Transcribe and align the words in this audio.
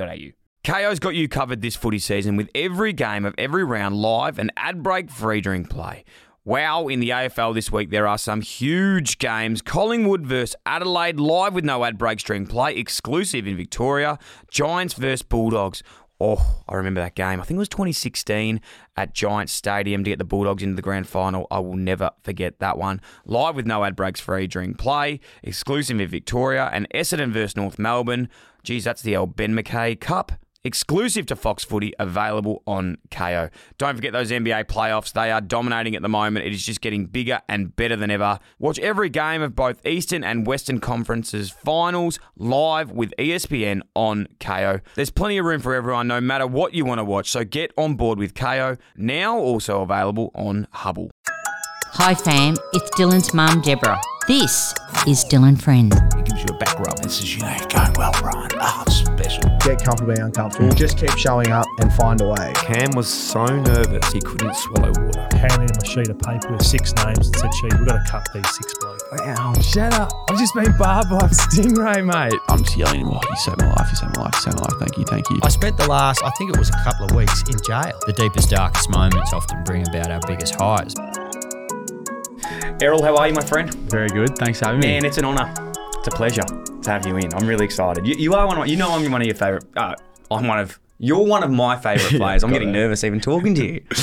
au. 0.00 0.32
Kayo's 0.64 1.00
got 1.00 1.16
you 1.16 1.28
covered 1.28 1.60
this 1.60 1.74
footy 1.74 1.98
season 1.98 2.36
with 2.36 2.48
every 2.54 2.92
game 2.92 3.24
of 3.24 3.34
every 3.36 3.64
round 3.64 3.96
live 3.96 4.38
and 4.38 4.52
ad 4.56 4.82
break 4.82 5.10
free 5.10 5.40
during 5.40 5.64
play. 5.64 6.04
Wow, 6.44 6.88
in 6.88 6.98
the 6.98 7.10
AFL 7.10 7.54
this 7.54 7.70
week, 7.70 7.90
there 7.90 8.06
are 8.08 8.18
some 8.18 8.40
huge 8.40 9.18
games. 9.18 9.62
Collingwood 9.62 10.26
versus 10.26 10.56
Adelaide, 10.66 11.20
live 11.20 11.54
with 11.54 11.64
no 11.64 11.84
ad 11.84 11.98
breaks 11.98 12.24
during 12.24 12.46
play, 12.46 12.74
exclusive 12.74 13.46
in 13.46 13.56
Victoria. 13.56 14.18
Giants 14.50 14.94
versus 14.94 15.22
Bulldogs. 15.22 15.84
Oh, 16.20 16.62
I 16.68 16.76
remember 16.76 17.00
that 17.00 17.16
game. 17.16 17.40
I 17.40 17.44
think 17.44 17.56
it 17.56 17.58
was 17.58 17.68
2016 17.68 18.60
at 18.96 19.12
Giants 19.12 19.52
Stadium 19.52 20.04
to 20.04 20.10
get 20.10 20.18
the 20.18 20.24
Bulldogs 20.24 20.62
into 20.62 20.76
the 20.76 20.82
grand 20.82 21.08
final. 21.08 21.48
I 21.50 21.58
will 21.58 21.74
never 21.76 22.10
forget 22.22 22.60
that 22.60 22.78
one. 22.78 23.00
Live 23.24 23.56
with 23.56 23.66
no 23.66 23.82
ad 23.84 23.96
breaks 23.96 24.20
free 24.20 24.46
during 24.46 24.74
play, 24.74 25.18
exclusive 25.42 26.00
in 26.00 26.08
Victoria, 26.08 26.70
and 26.72 26.88
Essendon 26.94 27.32
versus 27.32 27.56
North 27.56 27.76
Melbourne. 27.78 28.28
Geez, 28.62 28.84
that's 28.84 29.02
the 29.02 29.16
old 29.16 29.36
Ben 29.36 29.54
McKay 29.54 29.98
Cup 29.98 30.32
exclusive 30.64 31.26
to 31.26 31.36
Fox 31.36 31.64
Footy, 31.64 31.92
available 31.98 32.62
on 32.66 32.98
Kayo. 33.10 33.50
Don't 33.78 33.96
forget 33.96 34.12
those 34.12 34.30
NBA 34.30 34.64
playoffs. 34.64 35.12
They 35.12 35.30
are 35.30 35.40
dominating 35.40 35.96
at 35.96 36.02
the 36.02 36.08
moment. 36.08 36.46
It 36.46 36.52
is 36.52 36.64
just 36.64 36.80
getting 36.80 37.06
bigger 37.06 37.40
and 37.48 37.74
better 37.74 37.96
than 37.96 38.10
ever. 38.10 38.38
Watch 38.58 38.78
every 38.78 39.08
game 39.08 39.42
of 39.42 39.54
both 39.54 39.84
Eastern 39.86 40.22
and 40.24 40.46
Western 40.46 40.80
Conferences 40.80 41.50
finals 41.50 42.18
live 42.36 42.90
with 42.92 43.12
ESPN 43.18 43.82
on 43.94 44.28
Kayo. 44.38 44.80
There's 44.94 45.10
plenty 45.10 45.38
of 45.38 45.44
room 45.44 45.60
for 45.60 45.74
everyone, 45.74 46.08
no 46.08 46.20
matter 46.20 46.46
what 46.46 46.74
you 46.74 46.84
want 46.84 46.98
to 46.98 47.04
watch. 47.04 47.30
So 47.30 47.44
get 47.44 47.72
on 47.76 47.94
board 47.96 48.18
with 48.18 48.34
Kayo, 48.34 48.78
now 48.96 49.38
also 49.38 49.82
available 49.82 50.30
on 50.34 50.66
Hubbl. 50.74 51.10
Hi, 51.94 52.14
fam. 52.14 52.54
It's 52.72 52.90
Dylan's 52.98 53.34
mum, 53.34 53.60
Deborah. 53.60 54.00
This 54.28 54.72
is 55.08 55.24
Dylan 55.24 55.60
Friend. 55.60 55.92
It 55.92 56.26
gives 56.26 56.42
you 56.42 56.54
a 56.54 56.58
back 56.58 56.78
rub 56.78 56.96
and 57.00 57.10
says, 57.10 57.34
you 57.34 57.42
know, 57.42 57.48
you're 57.58 57.66
going 57.66 57.92
well, 57.98 58.12
Brian. 58.20 58.50
Ah, 58.60 58.84
it's 58.86 58.98
special. 58.98 59.42
Get 59.58 59.82
comfortable 59.82 60.14
being 60.14 60.24
uncomfortable. 60.24 60.70
Just 60.76 60.96
keep 60.96 61.10
showing 61.18 61.48
up 61.48 61.66
and 61.80 61.92
find 61.94 62.20
a 62.20 62.28
way. 62.28 62.52
Cam 62.54 62.90
was 62.94 63.08
so 63.08 63.44
nervous 63.44 64.12
he 64.12 64.20
couldn't 64.20 64.54
swallow 64.54 64.92
water. 64.96 65.26
handed 65.36 65.70
him 65.70 65.76
a 65.82 65.84
sheet 65.84 66.08
of 66.08 66.20
paper 66.20 66.52
with 66.52 66.64
six 66.64 66.94
names 67.04 67.26
and 67.26 67.36
said, 67.36 67.50
Chief, 67.50 67.72
we've 67.80 67.88
got 67.88 67.98
to 67.98 68.10
cut 68.12 68.28
these 68.32 68.48
six 68.56 68.72
blokes. 68.78 69.02
Wow, 69.18 69.54
shut 69.60 69.92
up. 69.94 70.12
I've 70.30 70.38
just 70.38 70.54
been 70.54 70.72
barbed 70.78 71.10
by 71.10 71.16
a 71.16 71.28
stingray, 71.28 72.06
mate. 72.06 72.38
I'm 72.48 72.62
just 72.62 72.76
yelling 72.76 73.00
at 73.00 73.06
him, 73.06 73.10
like, 73.10 73.28
you 73.28 73.36
saved 73.36 73.58
my 73.58 73.70
life, 73.70 73.88
you 73.90 73.96
saved 73.96 74.16
my 74.16 74.22
life, 74.22 74.34
you 74.36 74.40
saved 74.40 74.56
my 74.56 74.62
life. 74.62 74.78
Thank 74.78 74.98
you, 74.98 75.04
thank 75.04 75.30
you. 75.30 75.40
I 75.42 75.48
spent 75.48 75.76
the 75.76 75.88
last, 75.88 76.22
I 76.22 76.30
think 76.38 76.54
it 76.54 76.58
was 76.58 76.68
a 76.68 76.84
couple 76.84 77.06
of 77.06 77.16
weeks 77.16 77.42
in 77.50 77.60
jail. 77.66 77.98
The 78.06 78.12
deepest, 78.12 78.50
darkest 78.50 78.88
moments 78.88 79.32
often 79.32 79.64
bring 79.64 79.82
about 79.88 80.12
our 80.12 80.20
biggest 80.28 80.54
highs. 80.54 80.94
Errol, 82.82 83.00
how 83.00 83.14
are 83.16 83.28
you, 83.28 83.34
my 83.34 83.44
friend? 83.44 83.72
Very 83.88 84.08
good. 84.08 84.36
Thanks 84.36 84.58
for 84.58 84.64
having 84.66 84.80
me. 84.80 84.88
Man, 84.88 85.04
it's 85.04 85.16
an 85.16 85.24
honour. 85.24 85.54
It's 85.98 86.08
a 86.08 86.10
pleasure 86.10 86.42
to 86.42 86.90
have 86.90 87.06
you 87.06 87.16
in. 87.16 87.32
I'm 87.32 87.46
really 87.46 87.64
excited. 87.64 88.04
You, 88.04 88.16
you 88.18 88.34
are 88.34 88.44
one 88.44 88.58
of, 88.58 88.66
you 88.66 88.76
know 88.76 88.90
I'm 88.90 89.08
one 89.12 89.20
of 89.20 89.26
your 89.26 89.36
favourite. 89.36 89.62
Uh, 89.76 89.94
I'm 90.32 90.48
one 90.48 90.58
of 90.58 90.80
you're 90.98 91.24
one 91.24 91.44
of 91.44 91.50
my 91.52 91.76
favourite 91.76 92.16
players. 92.16 92.42
I'm 92.42 92.50
getting 92.50 92.70
it. 92.70 92.72
nervous 92.72 93.04
even 93.04 93.20
talking 93.20 93.54
to 93.54 93.64
you. 93.64 93.84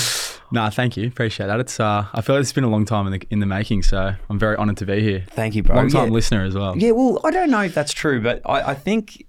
Nah, 0.52 0.72
thank 0.72 0.98
you. 0.98 1.06
Appreciate 1.08 1.46
that. 1.46 1.60
It's 1.60 1.80
uh, 1.80 2.08
I 2.12 2.22
feel 2.22 2.34
like 2.36 2.42
it's 2.42 2.54
been 2.54 2.64
a 2.64 2.70
long 2.72 2.84
time 2.84 3.06
in 3.06 3.12
the 3.14 3.22
in 3.30 3.38
the 3.40 3.46
making, 3.46 3.84
so 3.84 4.16
I'm 4.32 4.40
very 4.40 4.56
honoured 4.58 4.78
to 4.78 4.86
be 4.88 5.00
here. 5.00 5.24
Thank 5.30 5.54
you, 5.54 5.62
bro. 5.62 5.76
Long 5.76 5.92
time 5.92 6.06
Yeah. 6.08 6.12
listener 6.14 6.44
as 6.44 6.56
well. 6.56 6.76
Yeah, 6.76 6.90
well, 6.90 7.20
I 7.24 7.30
don't 7.30 7.52
know 7.52 7.62
if 7.62 7.76
that's 7.76 7.94
true, 7.94 8.20
but 8.20 8.42
I, 8.48 8.72
I 8.72 8.74
think 8.74 9.28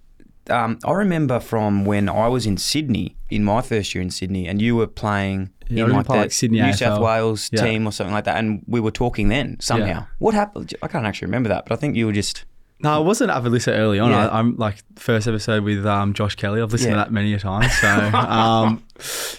um, 0.49 0.79
I 0.83 0.93
remember 0.93 1.39
from 1.39 1.85
when 1.85 2.09
I 2.09 2.27
was 2.29 2.47
in 2.47 2.57
Sydney, 2.57 3.17
in 3.31 3.45
my 3.45 3.63
first 3.63 3.95
year 3.95 4.03
in 4.03 4.11
Sydney, 4.11 4.47
and 4.49 4.61
you 4.61 4.77
were 4.77 4.87
playing 4.87 5.51
Yeah, 5.69 5.85
in 5.85 5.93
like 5.93 6.07
the 6.07 6.13
like, 6.15 6.33
Sydney 6.33 6.61
New 6.61 6.73
South 6.73 7.01
Wales 7.01 7.49
Yeah. 7.53 7.63
team 7.65 7.87
or 7.87 7.93
something 7.93 8.15
like 8.15 8.25
that, 8.25 8.37
and 8.39 8.63
we 8.67 8.81
were 8.81 8.91
talking 8.91 9.29
then 9.29 9.57
somehow. 9.61 9.87
Yeah. 9.87 10.05
What 10.19 10.35
happened? 10.35 10.75
I 10.83 10.89
can't 10.89 11.07
actually 11.07 11.27
remember 11.27 11.49
that, 11.51 11.67
but 11.67 11.73
I 11.75 11.77
think 11.77 11.97
you 11.97 12.07
were 12.07 12.13
just. 12.13 12.45
No, 12.83 12.95
I 12.95 12.99
wasn't 12.99 13.31
Avalissa 13.31 13.77
early 13.77 13.99
on. 13.99 14.11
I, 14.11 14.39
I'm 14.39 14.57
like 14.57 14.77
first 14.97 15.29
episode 15.29 15.65
with 15.65 15.85
um, 15.85 16.15
Josh 16.15 16.35
Kelly. 16.37 16.63
I've 16.63 16.73
listened 16.73 16.93
to 16.93 16.97
that 16.97 17.13
many 17.13 17.35
a 17.35 17.39
time. 17.39 17.69
So 17.69 17.89
um, 18.19 18.83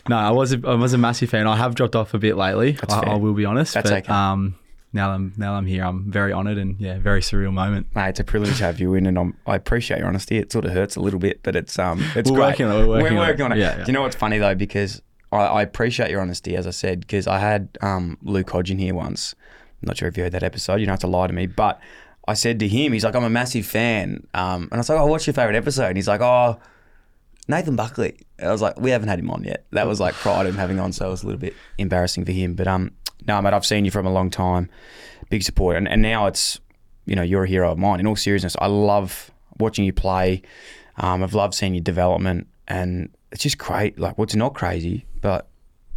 no, 0.07 0.15
I 0.15 0.29
was 0.29 0.53
a, 0.53 0.61
I 0.63 0.75
was 0.75 0.93
a 0.93 0.99
massive 0.99 1.31
fan. 1.31 1.47
I 1.47 1.55
have 1.55 1.73
dropped 1.73 1.95
off 1.95 2.13
a 2.13 2.19
bit 2.19 2.37
lately. 2.37 2.77
I. 2.87 2.99
I 2.99 3.15
will 3.15 3.33
be 3.33 3.45
honest. 3.45 3.73
That's 3.73 3.89
but 3.89 4.03
okay. 4.03 4.13
um, 4.13 4.55
now 4.93 5.11
I'm 5.11 5.33
now 5.37 5.53
I'm 5.53 5.65
here. 5.65 5.83
I'm 5.83 6.11
very 6.11 6.33
honoured 6.33 6.57
and 6.57 6.79
yeah, 6.79 6.99
very 6.99 7.21
surreal 7.21 7.53
moment. 7.53 7.87
Mate, 7.95 8.09
it's 8.09 8.19
a 8.19 8.23
privilege 8.23 8.57
to 8.57 8.63
have 8.63 8.79
you 8.79 8.93
in, 8.95 9.05
and 9.05 9.17
I'm, 9.17 9.37
I 9.47 9.55
appreciate 9.55 9.99
your 9.99 10.07
honesty. 10.07 10.37
It 10.37 10.51
sort 10.51 10.65
of 10.65 10.71
hurts 10.71 10.95
a 10.95 10.99
little 10.99 11.19
bit, 11.19 11.41
but 11.43 11.55
it's 11.55 11.77
um, 11.79 12.01
it's 12.15 12.29
We're 12.29 12.37
great. 12.37 12.45
working 12.47 12.65
on 12.67 12.75
it, 12.83 12.87
we're 12.87 13.01
working 13.01 13.17
on 13.17 13.29
it. 13.29 13.41
on 13.41 13.51
it. 13.53 13.57
Yeah, 13.57 13.77
yeah. 13.77 13.83
Do 13.83 13.91
you 13.91 13.93
know 13.93 14.01
what's 14.01 14.15
funny 14.15 14.37
though? 14.37 14.55
Because 14.55 15.01
I, 15.31 15.37
I 15.37 15.61
appreciate 15.61 16.09
your 16.11 16.21
honesty, 16.21 16.55
as 16.55 16.67
I 16.67 16.71
said, 16.71 17.01
because 17.01 17.27
I 17.27 17.39
had 17.39 17.77
um, 17.81 18.17
Luke 18.21 18.49
Hodge 18.49 18.69
in 18.71 18.79
here 18.79 18.93
once. 18.93 19.33
I'm 19.81 19.87
not 19.87 19.97
sure 19.97 20.07
if 20.07 20.17
you 20.17 20.23
heard 20.23 20.33
that 20.33 20.43
episode. 20.43 20.75
You 20.79 20.85
don't 20.85 20.93
have 20.93 20.99
to 20.99 21.07
lie 21.07 21.27
to 21.27 21.33
me, 21.33 21.47
but 21.47 21.79
I 22.27 22.33
said 22.35 22.59
to 22.59 22.67
him, 22.67 22.93
he's 22.93 23.03
like, 23.03 23.15
I'm 23.15 23.23
a 23.23 23.29
massive 23.29 23.65
fan, 23.65 24.27
um, 24.33 24.63
and 24.63 24.73
I 24.73 24.77
was 24.77 24.89
like, 24.89 24.99
oh, 24.99 25.07
what's 25.07 25.25
your 25.25 25.33
favorite 25.33 25.55
episode? 25.55 25.87
And 25.87 25.97
he's 25.97 26.07
like, 26.07 26.21
oh. 26.21 26.59
Nathan 27.47 27.75
Buckley. 27.75 28.17
I 28.41 28.51
was 28.51 28.61
like, 28.61 28.79
we 28.79 28.91
haven't 28.91 29.09
had 29.09 29.17
him 29.19 29.29
on 29.31 29.43
yet. 29.43 29.65
That 29.71 29.87
was 29.87 29.99
like 29.99 30.13
prior 30.13 30.43
to 30.43 30.49
him 30.49 30.55
having 30.55 30.79
on, 30.79 30.93
so 30.93 31.07
it 31.07 31.09
was 31.09 31.23
a 31.23 31.25
little 31.25 31.41
bit 31.41 31.55
embarrassing 31.79 32.23
for 32.23 32.31
him. 32.31 32.53
But 32.53 32.67
um, 32.67 32.91
no, 33.27 33.41
mate, 33.41 33.53
I've 33.53 33.65
seen 33.65 33.85
you 33.85 33.91
from 33.91 34.05
a 34.05 34.11
long 34.11 34.29
time, 34.29 34.69
big 35.29 35.43
support, 35.43 35.77
and, 35.77 35.87
and 35.87 36.01
now 36.01 36.27
it's, 36.27 36.59
you 37.05 37.15
know, 37.15 37.21
you're 37.21 37.43
a 37.43 37.47
hero 37.47 37.71
of 37.71 37.77
mine. 37.77 37.99
In 37.99 38.07
all 38.07 38.15
seriousness, 38.15 38.55
I 38.59 38.67
love 38.67 39.31
watching 39.57 39.85
you 39.85 39.93
play. 39.93 40.41
Um, 40.97 41.23
I've 41.23 41.33
loved 41.33 41.53
seeing 41.53 41.73
your 41.73 41.83
development, 41.83 42.47
and 42.67 43.09
it's 43.31 43.43
just 43.43 43.57
great. 43.57 43.99
Like, 43.99 44.17
what's 44.17 44.35
not 44.35 44.53
crazy, 44.53 45.05
but 45.21 45.47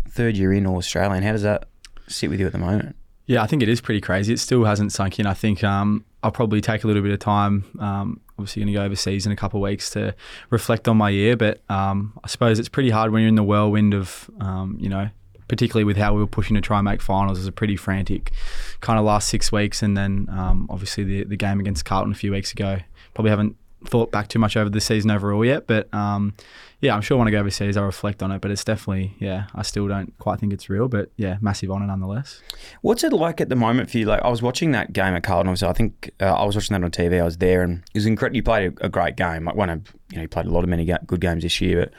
third 0.08 0.36
year 0.36 0.52
in 0.52 0.66
all 0.66 0.76
Australian. 0.76 1.22
How 1.22 1.32
does 1.32 1.42
that 1.42 1.68
sit 2.08 2.30
with 2.30 2.40
you 2.40 2.46
at 2.46 2.52
the 2.52 2.58
moment? 2.58 2.96
Yeah, 3.26 3.42
I 3.42 3.46
think 3.46 3.62
it 3.62 3.68
is 3.68 3.80
pretty 3.80 4.00
crazy. 4.00 4.34
It 4.34 4.38
still 4.38 4.64
hasn't 4.64 4.92
sunk 4.92 5.18
in. 5.18 5.26
I 5.26 5.32
think 5.34 5.64
um, 5.64 6.04
I'll 6.22 6.30
probably 6.30 6.60
take 6.60 6.84
a 6.84 6.86
little 6.86 7.02
bit 7.02 7.12
of 7.12 7.18
time. 7.18 7.64
Um, 7.78 8.20
obviously, 8.38 8.60
going 8.62 8.72
to 8.72 8.78
go 8.78 8.84
overseas 8.84 9.24
in 9.24 9.32
a 9.32 9.36
couple 9.36 9.60
of 9.60 9.62
weeks 9.62 9.90
to 9.90 10.14
reflect 10.50 10.88
on 10.88 10.98
my 10.98 11.08
year. 11.08 11.36
But 11.36 11.62
um, 11.70 12.18
I 12.22 12.28
suppose 12.28 12.58
it's 12.58 12.68
pretty 12.68 12.90
hard 12.90 13.12
when 13.12 13.22
you're 13.22 13.30
in 13.30 13.34
the 13.34 13.42
whirlwind 13.42 13.94
of, 13.94 14.30
um, 14.40 14.76
you 14.78 14.90
know, 14.90 15.08
particularly 15.48 15.84
with 15.84 15.96
how 15.96 16.14
we 16.14 16.20
were 16.20 16.26
pushing 16.26 16.54
to 16.54 16.60
try 16.60 16.78
and 16.78 16.84
make 16.84 17.02
finals. 17.02 17.38
It 17.38 17.42
was 17.42 17.48
a 17.48 17.52
pretty 17.52 17.76
frantic 17.76 18.32
kind 18.80 18.98
of 18.98 19.04
last 19.04 19.28
six 19.28 19.52
weeks. 19.52 19.82
And 19.82 19.96
then 19.96 20.28
um, 20.30 20.66
obviously 20.70 21.04
the, 21.04 21.24
the 21.24 21.36
game 21.36 21.60
against 21.60 21.84
Carlton 21.84 22.12
a 22.12 22.16
few 22.16 22.32
weeks 22.32 22.52
ago. 22.52 22.78
Probably 23.14 23.30
haven't 23.30 23.56
thought 23.86 24.10
back 24.10 24.28
too 24.28 24.38
much 24.38 24.56
over 24.56 24.70
the 24.70 24.80
season 24.80 25.10
overall 25.10 25.44
yet. 25.44 25.66
But 25.66 25.92
um, 25.94 26.34
yeah, 26.80 26.94
I'm 26.94 27.02
sure 27.02 27.16
when 27.16 27.28
I 27.28 27.30
go 27.30 27.38
overseas, 27.38 27.76
I'll 27.76 27.84
reflect 27.84 28.22
on 28.22 28.32
it. 28.32 28.40
But 28.40 28.50
it's 28.50 28.64
definitely, 28.64 29.14
yeah, 29.18 29.46
I 29.54 29.62
still 29.62 29.86
don't 29.88 30.16
quite 30.18 30.40
think 30.40 30.52
it's 30.52 30.68
real. 30.68 30.88
But 30.88 31.10
yeah, 31.16 31.38
massive 31.40 31.70
honour 31.70 31.86
nonetheless. 31.86 32.40
What's 32.82 33.04
it 33.04 33.12
like 33.12 33.40
at 33.40 33.48
the 33.48 33.56
moment 33.56 33.90
for 33.90 33.98
you? 33.98 34.06
Like, 34.06 34.22
I 34.22 34.28
was 34.28 34.42
watching 34.42 34.72
that 34.72 34.92
game 34.92 35.14
at 35.14 35.22
Carlton. 35.22 35.48
Obviously, 35.48 35.68
I 35.68 35.72
think 35.72 36.10
uh, 36.20 36.34
I 36.34 36.44
was 36.44 36.56
watching 36.56 36.74
that 36.74 36.84
on 36.84 36.90
TV. 36.90 37.20
I 37.20 37.24
was 37.24 37.38
there, 37.38 37.62
and 37.62 37.78
it 37.78 37.94
was 37.94 38.06
incredible. 38.06 38.36
You 38.36 38.42
played 38.42 38.78
a, 38.80 38.88
great 38.88 39.16
game. 39.16 39.44
Like 39.44 39.56
one 39.56 39.70
of 39.70 39.94
you 40.10 40.16
know, 40.16 40.22
you 40.22 40.28
played 40.28 40.46
a 40.46 40.50
lot 40.50 40.64
of 40.64 40.68
many 40.68 40.84
good 40.84 41.20
games 41.20 41.42
this 41.42 41.60
year. 41.60 41.80
But 41.80 41.92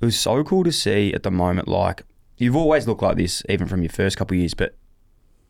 it 0.00 0.04
was 0.04 0.18
so 0.18 0.42
cool 0.44 0.64
to 0.64 0.72
see 0.72 1.14
at 1.14 1.22
the 1.22 1.30
moment. 1.30 1.68
Like 1.68 2.02
you've 2.36 2.56
always 2.56 2.86
looked 2.86 3.02
like 3.02 3.16
this, 3.16 3.42
even 3.48 3.66
from 3.66 3.82
your 3.82 3.90
first 3.90 4.16
couple 4.16 4.34
of 4.34 4.40
years. 4.40 4.54
But 4.54 4.76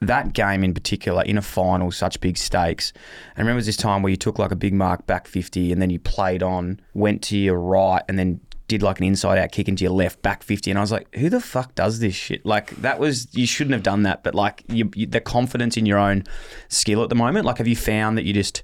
that 0.00 0.32
game 0.32 0.62
in 0.62 0.74
particular, 0.74 1.22
in 1.22 1.38
a 1.38 1.42
final, 1.42 1.90
such 1.90 2.20
big 2.20 2.36
stakes. 2.36 2.92
And 3.36 3.46
remember 3.46 3.62
this 3.62 3.76
time 3.76 4.02
where 4.02 4.10
you 4.10 4.16
took 4.16 4.38
like 4.38 4.50
a 4.50 4.56
big 4.56 4.74
mark 4.74 5.06
back 5.06 5.26
50 5.26 5.72
and 5.72 5.80
then 5.80 5.90
you 5.90 5.98
played 5.98 6.42
on, 6.42 6.80
went 6.94 7.22
to 7.24 7.36
your 7.36 7.58
right, 7.58 8.02
and 8.08 8.18
then 8.18 8.40
did 8.68 8.82
like 8.82 8.98
an 8.98 9.04
inside 9.04 9.38
out 9.38 9.52
kick 9.52 9.68
into 9.68 9.84
your 9.84 9.92
left 9.92 10.20
back 10.22 10.42
50. 10.42 10.70
And 10.70 10.78
I 10.78 10.82
was 10.82 10.92
like, 10.92 11.14
who 11.14 11.30
the 11.30 11.40
fuck 11.40 11.74
does 11.74 12.00
this 12.00 12.14
shit? 12.14 12.44
Like, 12.44 12.70
that 12.76 12.98
was, 12.98 13.28
you 13.34 13.46
shouldn't 13.46 13.74
have 13.74 13.82
done 13.82 14.02
that. 14.02 14.22
But 14.22 14.34
like, 14.34 14.64
you, 14.68 14.90
you, 14.94 15.06
the 15.06 15.20
confidence 15.20 15.76
in 15.76 15.86
your 15.86 15.98
own 15.98 16.24
skill 16.68 17.02
at 17.02 17.08
the 17.08 17.14
moment, 17.14 17.46
like, 17.46 17.58
have 17.58 17.68
you 17.68 17.76
found 17.76 18.18
that 18.18 18.24
you 18.24 18.32
just 18.32 18.62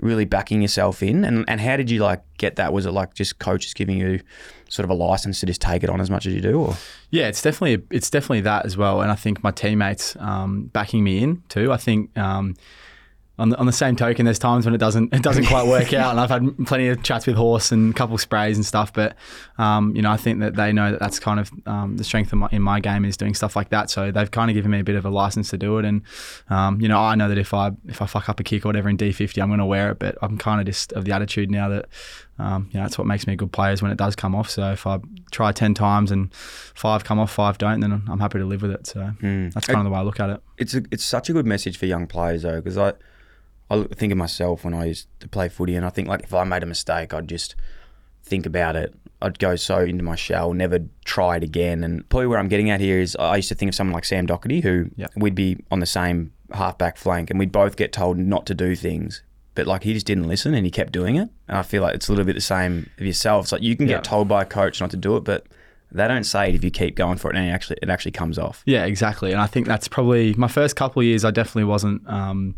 really 0.00 0.26
backing 0.26 0.62
yourself 0.62 1.02
in? 1.02 1.24
And, 1.24 1.44
and 1.48 1.60
how 1.60 1.76
did 1.76 1.90
you 1.90 2.00
like 2.00 2.22
get 2.36 2.56
that? 2.56 2.72
Was 2.72 2.86
it 2.86 2.92
like 2.92 3.14
just 3.14 3.38
coaches 3.38 3.74
giving 3.74 3.98
you 3.98 4.20
sort 4.68 4.84
of 4.84 4.90
a 4.90 4.94
license 4.94 5.40
to 5.40 5.46
just 5.46 5.60
take 5.60 5.82
it 5.82 5.90
on 5.90 6.00
as 6.00 6.10
much 6.10 6.26
as 6.26 6.34
you 6.34 6.40
do? 6.40 6.60
Or? 6.60 6.76
Yeah, 7.10 7.28
it's 7.28 7.42
definitely 7.42 7.84
it's 7.90 8.10
definitely 8.10 8.42
that 8.42 8.66
as 8.66 8.76
well, 8.76 9.00
and 9.00 9.10
I 9.10 9.16
think 9.16 9.42
my 9.42 9.50
teammates 9.50 10.16
um, 10.16 10.64
backing 10.66 11.04
me 11.04 11.22
in 11.22 11.42
too. 11.48 11.72
I 11.72 11.76
think 11.76 12.16
um, 12.16 12.54
on 13.38 13.50
the, 13.50 13.56
on 13.56 13.66
the 13.66 13.72
same 13.72 13.94
token, 13.94 14.24
there's 14.24 14.38
times 14.38 14.64
when 14.64 14.74
it 14.74 14.78
doesn't 14.78 15.14
it 15.14 15.22
doesn't 15.22 15.46
quite 15.46 15.66
work 15.68 15.92
out, 15.94 16.10
and 16.10 16.20
I've 16.20 16.30
had 16.30 16.66
plenty 16.66 16.88
of 16.88 17.02
chats 17.02 17.26
with 17.26 17.36
horse 17.36 17.70
and 17.70 17.92
a 17.92 17.94
couple 17.94 18.18
sprays 18.18 18.56
and 18.56 18.66
stuff. 18.66 18.92
But 18.92 19.16
um, 19.58 19.94
you 19.94 20.02
know, 20.02 20.10
I 20.10 20.16
think 20.16 20.40
that 20.40 20.56
they 20.56 20.72
know 20.72 20.90
that 20.90 21.00
that's 21.00 21.20
kind 21.20 21.38
of 21.38 21.50
um, 21.66 21.96
the 21.96 22.04
strength 22.04 22.32
of 22.32 22.38
my, 22.38 22.48
in 22.50 22.62
my 22.62 22.80
game 22.80 23.04
is 23.04 23.16
doing 23.16 23.34
stuff 23.34 23.54
like 23.54 23.68
that. 23.68 23.90
So 23.90 24.10
they've 24.10 24.30
kind 24.30 24.50
of 24.50 24.54
given 24.54 24.72
me 24.72 24.80
a 24.80 24.84
bit 24.84 24.96
of 24.96 25.04
a 25.04 25.10
license 25.10 25.50
to 25.50 25.58
do 25.58 25.78
it, 25.78 25.84
and 25.84 26.02
um, 26.50 26.80
you 26.80 26.88
know, 26.88 26.98
I 26.98 27.14
know 27.14 27.28
that 27.28 27.38
if 27.38 27.54
I 27.54 27.70
if 27.86 28.02
I 28.02 28.06
fuck 28.06 28.28
up 28.28 28.40
a 28.40 28.42
kick 28.42 28.64
or 28.64 28.70
whatever 28.70 28.88
in 28.88 28.96
D50, 28.96 29.40
I'm 29.40 29.48
going 29.48 29.60
to 29.60 29.66
wear 29.66 29.92
it. 29.92 30.00
But 30.00 30.18
I'm 30.20 30.36
kind 30.36 30.60
of 30.60 30.66
just 30.66 30.92
of 30.92 31.04
the 31.04 31.12
attitude 31.12 31.50
now 31.50 31.68
that 31.68 31.86
um, 32.38 32.68
you 32.72 32.78
know 32.78 32.84
that's 32.84 32.96
what 32.98 33.06
makes 33.06 33.26
me 33.26 33.32
a 33.32 33.36
good 33.36 33.52
player 33.52 33.72
is 33.72 33.82
when 33.82 33.90
it 33.90 33.98
does 33.98 34.14
come 34.16 34.34
off. 34.34 34.48
So 34.50 34.70
if 34.72 34.86
I 34.86 34.98
try 35.30 35.52
ten 35.52 35.74
times 35.74 36.10
and 36.10 36.32
five 36.34 37.04
come 37.04 37.18
off, 37.18 37.32
five 37.32 37.58
don't, 37.58 37.80
then 37.80 37.92
I'm 38.08 38.20
happy 38.20 38.38
to 38.38 38.44
live 38.44 38.62
with 38.62 38.70
it. 38.70 38.86
So 38.86 39.12
that's 39.20 39.66
kind 39.66 39.78
of 39.78 39.84
the 39.84 39.90
way 39.90 39.98
I 39.98 40.02
look 40.02 40.20
at 40.20 40.30
it. 40.30 40.42
It's 40.56 40.74
a, 40.74 40.82
it's 40.90 41.04
such 41.04 41.28
a 41.28 41.32
good 41.32 41.46
message 41.46 41.76
for 41.78 41.86
young 41.86 42.06
players 42.06 42.42
though, 42.42 42.56
because 42.60 42.78
I 42.78 42.92
I 43.70 43.82
think 43.94 44.12
of 44.12 44.18
myself 44.18 44.64
when 44.64 44.72
I 44.74 44.86
used 44.86 45.08
to 45.20 45.28
play 45.28 45.48
footy, 45.48 45.74
and 45.76 45.84
I 45.84 45.90
think 45.90 46.08
like 46.08 46.22
if 46.22 46.32
I 46.32 46.44
made 46.44 46.62
a 46.62 46.66
mistake, 46.66 47.12
I'd 47.12 47.28
just 47.28 47.54
think 48.22 48.46
about 48.46 48.76
it. 48.76 48.94
I'd 49.20 49.38
go 49.40 49.56
so 49.56 49.78
into 49.80 50.04
my 50.04 50.14
shell, 50.14 50.52
never 50.54 50.78
try 51.04 51.36
it 51.38 51.42
again. 51.42 51.82
And 51.82 52.08
probably 52.08 52.28
where 52.28 52.38
I'm 52.38 52.46
getting 52.48 52.70
at 52.70 52.80
here 52.80 53.00
is 53.00 53.16
I 53.16 53.36
used 53.36 53.48
to 53.48 53.54
think 53.56 53.70
of 53.70 53.74
someone 53.74 53.94
like 53.94 54.04
Sam 54.04 54.26
Doherty, 54.26 54.60
who 54.60 54.90
Yeah. 54.96 55.08
we'd 55.16 55.34
be 55.34 55.58
on 55.72 55.80
the 55.80 55.86
same 55.86 56.32
halfback 56.52 56.96
flank, 56.96 57.30
and 57.30 57.38
we'd 57.38 57.50
both 57.52 57.76
get 57.76 57.92
told 57.92 58.16
not 58.16 58.46
to 58.46 58.54
do 58.54 58.76
things. 58.76 59.22
But 59.58 59.66
like 59.66 59.82
he 59.82 59.92
just 59.92 60.06
didn't 60.06 60.28
listen, 60.28 60.54
and 60.54 60.64
he 60.64 60.70
kept 60.70 60.92
doing 60.92 61.16
it. 61.16 61.28
And 61.48 61.58
I 61.58 61.62
feel 61.62 61.82
like 61.82 61.96
it's 61.96 62.06
a 62.08 62.12
little 62.12 62.24
bit 62.24 62.34
the 62.36 62.40
same 62.40 62.88
of 62.96 63.04
yourself. 63.04 63.46
It's 63.46 63.52
like 63.52 63.60
you 63.62 63.74
can 63.76 63.88
Yeah. 63.88 63.96
get 63.96 64.04
told 64.04 64.28
by 64.28 64.42
a 64.42 64.44
coach 64.44 64.80
not 64.80 64.90
to 64.90 64.96
do 64.96 65.16
it, 65.16 65.24
but 65.24 65.46
they 65.90 66.06
don't 66.06 66.22
say 66.22 66.48
it 66.50 66.54
if 66.54 66.62
you 66.62 66.70
keep 66.70 66.94
going 66.94 67.18
for 67.18 67.28
it, 67.32 67.36
and 67.36 67.44
it 67.48 67.50
actually 67.50 67.78
it 67.82 67.90
actually 67.90 68.12
comes 68.12 68.38
off. 68.38 68.62
Yeah, 68.66 68.84
exactly. 68.84 69.32
And 69.32 69.40
I 69.40 69.46
think 69.48 69.66
that's 69.66 69.88
probably 69.88 70.32
my 70.34 70.46
first 70.46 70.76
couple 70.76 71.00
of 71.00 71.06
years. 71.06 71.24
I 71.24 71.32
definitely 71.32 71.64
wasn't, 71.64 72.08
um, 72.08 72.54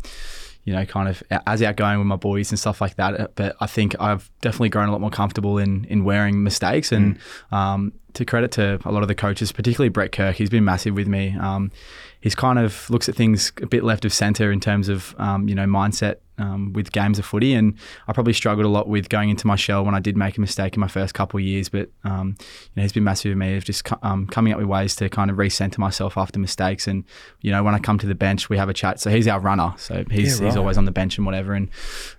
you 0.63 0.73
know, 0.73 0.85
kind 0.85 1.09
of 1.09 1.23
as 1.47 1.63
outgoing 1.63 1.97
with 1.97 2.05
my 2.07 2.17
boys 2.17 2.51
and 2.51 2.59
stuff 2.59 2.81
like 2.81 2.95
that. 2.97 3.33
But 3.33 3.55
I 3.59 3.65
think 3.65 3.95
I've 3.99 4.29
definitely 4.41 4.69
grown 4.69 4.89
a 4.89 4.91
lot 4.91 5.01
more 5.01 5.09
comfortable 5.09 5.57
in 5.57 5.85
in 5.85 6.03
wearing 6.03 6.43
mistakes. 6.43 6.91
And 6.91 7.17
um, 7.51 7.93
to 8.13 8.25
credit 8.25 8.51
to 8.51 8.79
a 8.85 8.91
lot 8.91 9.01
of 9.01 9.07
the 9.07 9.15
coaches, 9.15 9.51
particularly 9.51 9.89
Brett 9.89 10.11
Kirk, 10.11 10.35
he's 10.35 10.49
been 10.51 10.65
massive 10.65 10.93
with 10.93 11.07
me. 11.07 11.35
Um, 11.39 11.71
he's 12.19 12.35
kind 12.35 12.59
of 12.59 12.87
looks 12.91 13.07
at 13.09 13.15
things 13.15 13.51
a 13.61 13.65
bit 13.65 13.83
left 13.83 14.03
of 14.05 14.13
center 14.13 14.51
in 14.51 14.59
terms 14.59 14.89
of 14.89 15.15
um, 15.17 15.47
you 15.47 15.55
know 15.55 15.65
mindset 15.65 16.15
um, 16.37 16.73
with 16.73 16.91
games 16.91 17.19
of 17.19 17.25
footy, 17.25 17.53
and 17.53 17.75
I 18.07 18.13
probably 18.13 18.33
struggled 18.33 18.65
a 18.65 18.69
lot 18.69 18.87
with 18.87 19.09
going 19.09 19.29
into 19.29 19.47
my 19.47 19.55
shell 19.55 19.83
when 19.85 19.95
I 19.95 19.99
did 19.99 20.17
make 20.17 20.37
a 20.37 20.41
mistake 20.41 20.75
in 20.75 20.79
my 20.79 20.87
first 20.87 21.13
couple 21.13 21.39
of 21.39 21.43
years. 21.43 21.69
But 21.69 21.89
um, 22.03 22.35
you 22.39 22.45
know, 22.75 22.83
he's 22.83 22.93
been 22.93 23.03
massive 23.03 23.31
with 23.31 23.37
me 23.37 23.57
of 23.57 23.65
just 23.65 23.87
um, 24.01 24.27
coming 24.27 24.53
up 24.53 24.59
with 24.59 24.67
ways 24.67 24.95
to 24.97 25.09
kind 25.09 25.29
of 25.29 25.37
recenter 25.37 25.77
myself 25.77 26.17
after 26.17 26.39
mistakes. 26.39 26.87
And 26.87 27.03
you 27.41 27.51
know, 27.51 27.63
when 27.63 27.75
I 27.75 27.79
come 27.79 27.97
to 27.99 28.07
the 28.07 28.15
bench, 28.15 28.49
we 28.49 28.57
have 28.57 28.69
a 28.69 28.73
chat. 28.73 28.99
So 28.99 29.09
he's 29.09 29.27
our 29.27 29.39
runner, 29.39 29.73
so 29.77 30.03
he's 30.09 30.39
Yeah, 30.39 30.47
he's 30.47 30.57
always 30.57 30.77
on 30.77 30.85
the 30.85 30.91
bench 30.91 31.17
and 31.17 31.25
whatever, 31.25 31.53
and 31.53 31.69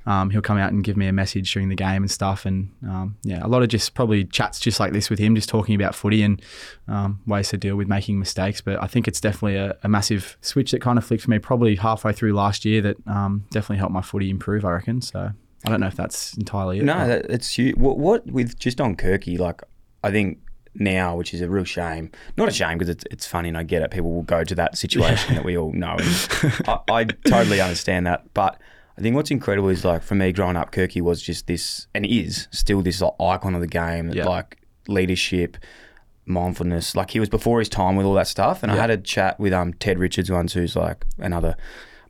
um, 0.06 0.30
he'll 0.30 0.42
come 0.42 0.58
out 0.58 0.72
and 0.72 0.84
give 0.84 0.96
me 0.96 1.06
a 1.06 1.12
message 1.12 1.52
during 1.52 1.68
the 1.68 1.76
game 1.76 2.02
and 2.02 2.10
stuff. 2.10 2.46
And 2.46 2.72
um, 2.84 3.16
yeah, 3.22 3.44
a 3.44 3.48
lot 3.48 3.62
of 3.62 3.68
just 3.68 3.94
probably 3.94 4.24
chats 4.24 4.60
just 4.60 4.78
like 4.80 4.92
this 4.92 5.10
with 5.10 5.18
him, 5.18 5.34
just 5.34 5.48
talking 5.48 5.74
about 5.74 5.94
footy 5.94 6.22
and 6.22 6.40
um, 6.88 7.20
ways 7.26 7.48
to 7.50 7.56
deal 7.56 7.76
with 7.76 7.88
making 7.88 8.18
mistakes. 8.18 8.60
But 8.60 8.82
I 8.82 8.86
think 8.86 9.08
it's 9.08 9.20
definitely 9.20 9.56
a, 9.56 9.76
a 9.82 9.88
massive 9.88 10.36
switch 10.40 10.72
that 10.72 10.80
kind 10.80 10.98
of 10.98 11.04
flicked 11.04 11.24
for 11.24 11.30
me 11.30 11.38
probably 11.38 11.76
halfway 11.76 12.12
through 12.12 12.34
last 12.34 12.64
year 12.64 12.80
that 12.82 12.96
um, 13.06 13.44
definitely 13.50 13.78
helped 13.78 13.92
my 13.92 14.01
footy 14.02 14.30
improve. 14.30 14.64
I 14.64 14.72
reckon. 14.72 15.00
So 15.00 15.30
I 15.64 15.70
don't 15.70 15.80
know 15.80 15.86
if 15.86 15.96
that's 15.96 16.36
entirely 16.36 16.78
it. 16.78 16.84
No, 16.84 17.06
that, 17.06 17.26
it's 17.30 17.56
huge. 17.56 17.76
What, 17.76 17.98
what 17.98 18.26
with 18.26 18.58
just 18.58 18.80
on 18.80 18.96
Kirky, 18.96 19.38
like 19.38 19.62
I 20.04 20.10
think 20.10 20.38
now, 20.74 21.16
which 21.16 21.34
is 21.34 21.40
a 21.40 21.48
real 21.50 21.64
shame. 21.64 22.10
Not 22.36 22.48
a 22.48 22.52
shame 22.52 22.78
because 22.78 22.88
it's 22.88 23.04
it's 23.10 23.26
funny 23.26 23.48
and 23.48 23.58
I 23.58 23.62
get 23.62 23.82
it. 23.82 23.90
People 23.90 24.12
will 24.12 24.22
go 24.22 24.42
to 24.44 24.54
that 24.56 24.76
situation 24.78 25.34
that 25.34 25.44
we 25.44 25.56
all 25.56 25.72
know, 25.72 25.96
I, 26.00 26.78
I 26.88 27.04
totally 27.04 27.60
understand 27.60 28.06
that. 28.06 28.32
But 28.34 28.58
I 28.96 29.00
think 29.02 29.14
what's 29.16 29.30
incredible 29.30 29.68
is 29.68 29.84
like 29.84 30.02
for 30.02 30.14
me 30.14 30.32
growing 30.32 30.56
up, 30.56 30.72
Kirky 30.72 31.00
was 31.00 31.22
just 31.22 31.46
this 31.46 31.86
and 31.94 32.04
is 32.06 32.48
still 32.50 32.82
this 32.82 33.00
like, 33.00 33.12
icon 33.20 33.54
of 33.54 33.60
the 33.60 33.66
game, 33.66 34.10
Yeah. 34.12 34.26
like 34.26 34.58
leadership. 34.88 35.56
Mindfulness, 36.24 36.94
like 36.94 37.10
he 37.10 37.18
was 37.18 37.28
before 37.28 37.58
his 37.58 37.68
time 37.68 37.96
with 37.96 38.06
all 38.06 38.14
that 38.14 38.28
stuff, 38.28 38.62
and 38.62 38.70
I 38.70 38.76
had 38.76 38.90
a 38.90 38.96
chat 38.96 39.40
with 39.40 39.52
um 39.52 39.74
Ted 39.74 39.98
Richards 39.98 40.30
once, 40.30 40.52
who's 40.52 40.76
like 40.76 41.04
another 41.18 41.56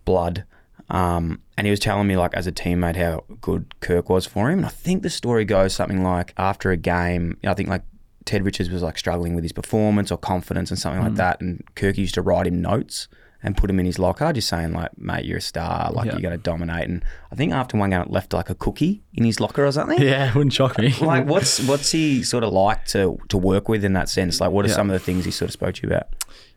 blood, 0.05 0.45
um, 0.93 1.41
and 1.57 1.67
he 1.67 1.71
was 1.73 1.81
telling 1.81 2.07
me 2.07 2.17
like 2.17 2.35
as 2.35 2.47
a 2.47 2.53
teammate 2.53 2.97
how 2.97 3.25
good 3.41 3.75
Kirk 3.81 4.09
was 4.09 4.27
for 4.27 4.51
him. 4.51 4.59
And 4.61 4.67
I 4.67 4.71
think 4.71 5.03
the 5.03 5.11
story 5.11 5.45
goes 5.45 5.75
something 5.75 6.03
like 6.05 6.33
after 6.37 6.71
a 6.71 6.77
game, 6.77 7.37
I 7.45 7.55
think 7.55 7.69
like 7.69 7.83
Ted 8.25 8.45
Richards 8.45 8.71
was 8.71 8.83
like 8.83 8.97
struggling 8.99 9.35
with 9.35 9.43
his 9.43 9.53
performance 9.53 10.13
or 10.13 10.19
confidence 10.19 10.71
and 10.71 10.79
something 10.79 11.01
Mm. 11.01 11.05
like 11.09 11.15
that, 11.17 11.41
and 11.41 11.65
Kirk 11.75 11.99
used 11.99 12.15
to 12.15 12.23
write 12.23 12.47
him 12.47 12.61
notes 12.63 13.09
and 13.45 13.57
put 13.57 13.69
him 13.69 13.81
in 13.81 13.87
his 13.87 13.99
locker, 13.99 14.33
just 14.33 14.49
saying 14.49 14.73
like, 14.73 14.97
"Mate, 14.97 15.25
you're 15.25 15.39
a 15.39 15.41
star. 15.41 15.91
Like 15.93 16.13
you're 16.13 16.21
going 16.21 16.31
to 16.37 16.39
dominate." 16.39 16.89
And 16.89 17.03
I 17.33 17.35
think 17.35 17.53
after 17.53 17.77
one 17.77 17.91
game, 17.91 18.01
it 18.03 18.11
left 18.11 18.33
like 18.33 18.49
a 18.51 18.55
cookie 18.55 19.03
in 19.15 19.25
his 19.25 19.41
locker 19.41 19.67
or 19.67 19.73
something. 19.73 20.01
Yeah, 20.01 20.29
it 20.29 20.35
wouldn't 20.37 20.53
shock 20.53 20.79
me. 20.79 20.95
Like 21.01 21.27
what's 21.27 21.59
what's 21.67 21.91
he 21.91 22.23
sort 22.23 22.45
of 22.45 22.53
like 22.53 22.85
to 22.95 23.19
to 23.31 23.37
work 23.37 23.69
with 23.69 23.83
in 23.85 23.95
that 23.95 24.09
sense? 24.09 24.41
Like 24.41 24.53
what 24.53 24.65
are 24.65 24.69
some 24.69 24.89
of 24.91 24.95
the 24.95 25.01
things 25.05 25.25
he 25.25 25.33
sort 25.33 25.49
of 25.49 25.53
spoke 25.55 25.75
to 25.77 25.83
you 25.83 25.89
about? 25.93 26.07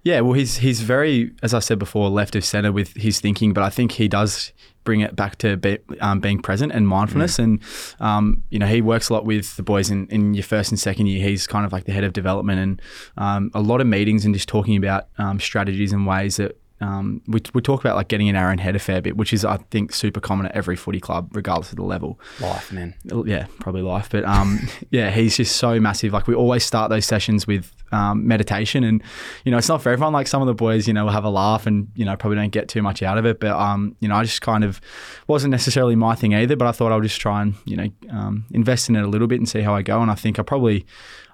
Yeah, 0.05 0.21
well, 0.21 0.33
he's 0.33 0.57
he's 0.57 0.81
very, 0.81 1.31
as 1.41 1.55
I 1.55 1.59
said 1.59 1.79
before, 1.79 2.09
left 2.09 2.35
of 2.35 2.45
center 2.45 2.71
with 2.71 2.93
his 2.95 3.19
thinking, 3.19 3.53
but 3.53 3.63
I 3.63 3.71
think 3.71 3.93
he 3.93 4.07
does 4.07 4.53
bring 4.83 5.01
it 5.01 5.15
back 5.15 5.35
to 5.39 5.57
be, 5.57 5.79
um, 5.99 6.19
being 6.19 6.39
present 6.43 6.71
and 6.71 6.87
mindfulness. 6.87 7.39
And 7.39 7.59
um, 7.99 8.43
you 8.51 8.59
know, 8.59 8.67
he 8.67 8.81
works 8.81 9.09
a 9.09 9.13
lot 9.13 9.25
with 9.25 9.55
the 9.55 9.63
boys 9.63 9.89
in, 9.89 10.05
in 10.09 10.35
your 10.35 10.43
first 10.43 10.69
and 10.69 10.79
second 10.79 11.07
year. 11.07 11.27
He's 11.27 11.47
kind 11.47 11.65
of 11.65 11.73
like 11.73 11.85
the 11.85 11.91
head 11.91 12.03
of 12.03 12.13
development, 12.13 12.59
and 12.59 12.81
um, 13.17 13.49
a 13.55 13.61
lot 13.61 13.81
of 13.81 13.87
meetings 13.87 14.25
and 14.25 14.33
just 14.35 14.47
talking 14.47 14.77
about 14.77 15.07
um, 15.17 15.39
strategies 15.39 15.91
and 15.91 16.05
ways 16.05 16.37
that. 16.37 16.55
Um, 16.85 17.21
we, 17.27 17.41
we 17.53 17.61
talk 17.61 17.79
about 17.79 17.95
like 17.95 18.09
getting 18.09 18.27
in 18.27 18.35
our 18.35 18.51
own 18.51 18.59
head 18.59 18.75
a 18.75 18.79
fair 18.79 19.01
bit, 19.01 19.17
which 19.17 19.33
is 19.33 19.43
I 19.43 19.57
think 19.71 19.91
super 19.91 20.19
common 20.19 20.45
at 20.45 20.55
every 20.55 20.75
footy 20.75 20.99
club, 20.99 21.35
regardless 21.35 21.71
of 21.71 21.77
the 21.77 21.83
level 21.83 22.19
Life, 22.39 22.71
man. 22.71 22.93
yeah, 23.25 23.47
probably 23.59 23.81
life. 23.81 24.09
But 24.09 24.23
um, 24.25 24.59
yeah, 24.91 25.09
he's 25.09 25.35
just 25.35 25.55
so 25.57 25.79
massive. 25.79 26.13
Like 26.13 26.27
we 26.27 26.35
always 26.35 26.63
start 26.63 26.91
those 26.91 27.05
sessions 27.05 27.47
with 27.47 27.71
um, 27.91 28.27
meditation, 28.27 28.83
and 28.83 29.01
you 29.45 29.51
know, 29.51 29.57
it's 29.57 29.67
not 29.69 29.81
for 29.81 29.91
everyone. 29.91 30.13
Like 30.13 30.27
some 30.27 30.41
of 30.43 30.47
the 30.47 30.53
boys, 30.53 30.87
you 30.87 30.93
know, 30.93 31.05
will 31.05 31.11
have 31.11 31.23
a 31.25 31.29
laugh 31.29 31.65
and 31.65 31.87
you 31.95 32.05
know 32.05 32.15
probably 32.15 32.37
don't 32.37 32.51
get 32.51 32.67
too 32.67 32.83
much 32.83 33.01
out 33.01 33.17
of 33.17 33.25
it. 33.25 33.39
But 33.39 33.55
um, 33.59 33.95
you 33.99 34.07
know, 34.07 34.15
I 34.15 34.23
just 34.23 34.41
kind 34.41 34.63
of 34.63 34.79
wasn't 35.27 35.51
necessarily 35.51 35.95
my 35.95 36.13
thing 36.13 36.35
either. 36.35 36.55
But 36.55 36.67
I 36.67 36.71
thought 36.71 36.91
I'll 36.91 37.01
just 37.01 37.19
try 37.19 37.41
and 37.41 37.55
you 37.65 37.77
know 37.77 37.89
um, 38.11 38.45
invest 38.51 38.89
in 38.89 38.95
it 38.95 39.03
a 39.03 39.07
little 39.07 39.27
bit 39.27 39.39
and 39.39 39.49
see 39.49 39.61
how 39.61 39.73
I 39.73 39.81
go. 39.81 40.01
And 40.01 40.11
I 40.11 40.15
think 40.15 40.37
I 40.39 40.43
probably. 40.43 40.85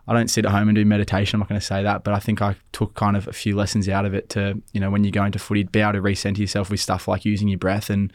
I 0.07 0.13
don't 0.13 0.29
sit 0.29 0.45
at 0.45 0.51
home 0.51 0.67
and 0.67 0.75
do 0.75 0.85
meditation. 0.85 1.37
I'm 1.37 1.39
not 1.41 1.49
going 1.49 1.59
to 1.59 1.65
say 1.65 1.83
that, 1.83 2.03
but 2.03 2.13
I 2.13 2.19
think 2.19 2.41
I 2.41 2.55
took 2.71 2.93
kind 2.95 3.15
of 3.15 3.27
a 3.27 3.33
few 3.33 3.55
lessons 3.55 3.87
out 3.87 4.05
of 4.05 4.13
it 4.13 4.29
to, 4.29 4.61
you 4.73 4.79
know, 4.79 4.89
when 4.89 5.03
you 5.03 5.11
go 5.11 5.23
into 5.23 5.39
footy, 5.39 5.63
be 5.63 5.79
able 5.79 5.93
to 5.93 6.01
recenter 6.01 6.39
yourself 6.39 6.69
with 6.69 6.79
stuff 6.79 7.07
like 7.07 7.25
using 7.25 7.47
your 7.47 7.59
breath 7.59 7.89
and, 7.89 8.11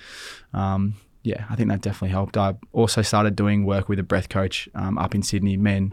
um, 0.53 0.95
yeah, 1.27 1.45
I 1.51 1.57
think 1.57 1.69
that 1.71 1.81
definitely 1.81 2.11
helped. 2.11 2.37
I 2.37 2.55
also 2.73 3.03
started 3.03 3.35
doing 3.35 3.67
work 3.67 3.89
with 3.89 3.99
a 3.99 4.05
breath 4.05 4.29
coach 4.29 4.69
um, 4.77 4.97
up 4.97 5.13
in 5.13 5.25
Sydney. 5.25 5.57
Men, 5.57 5.93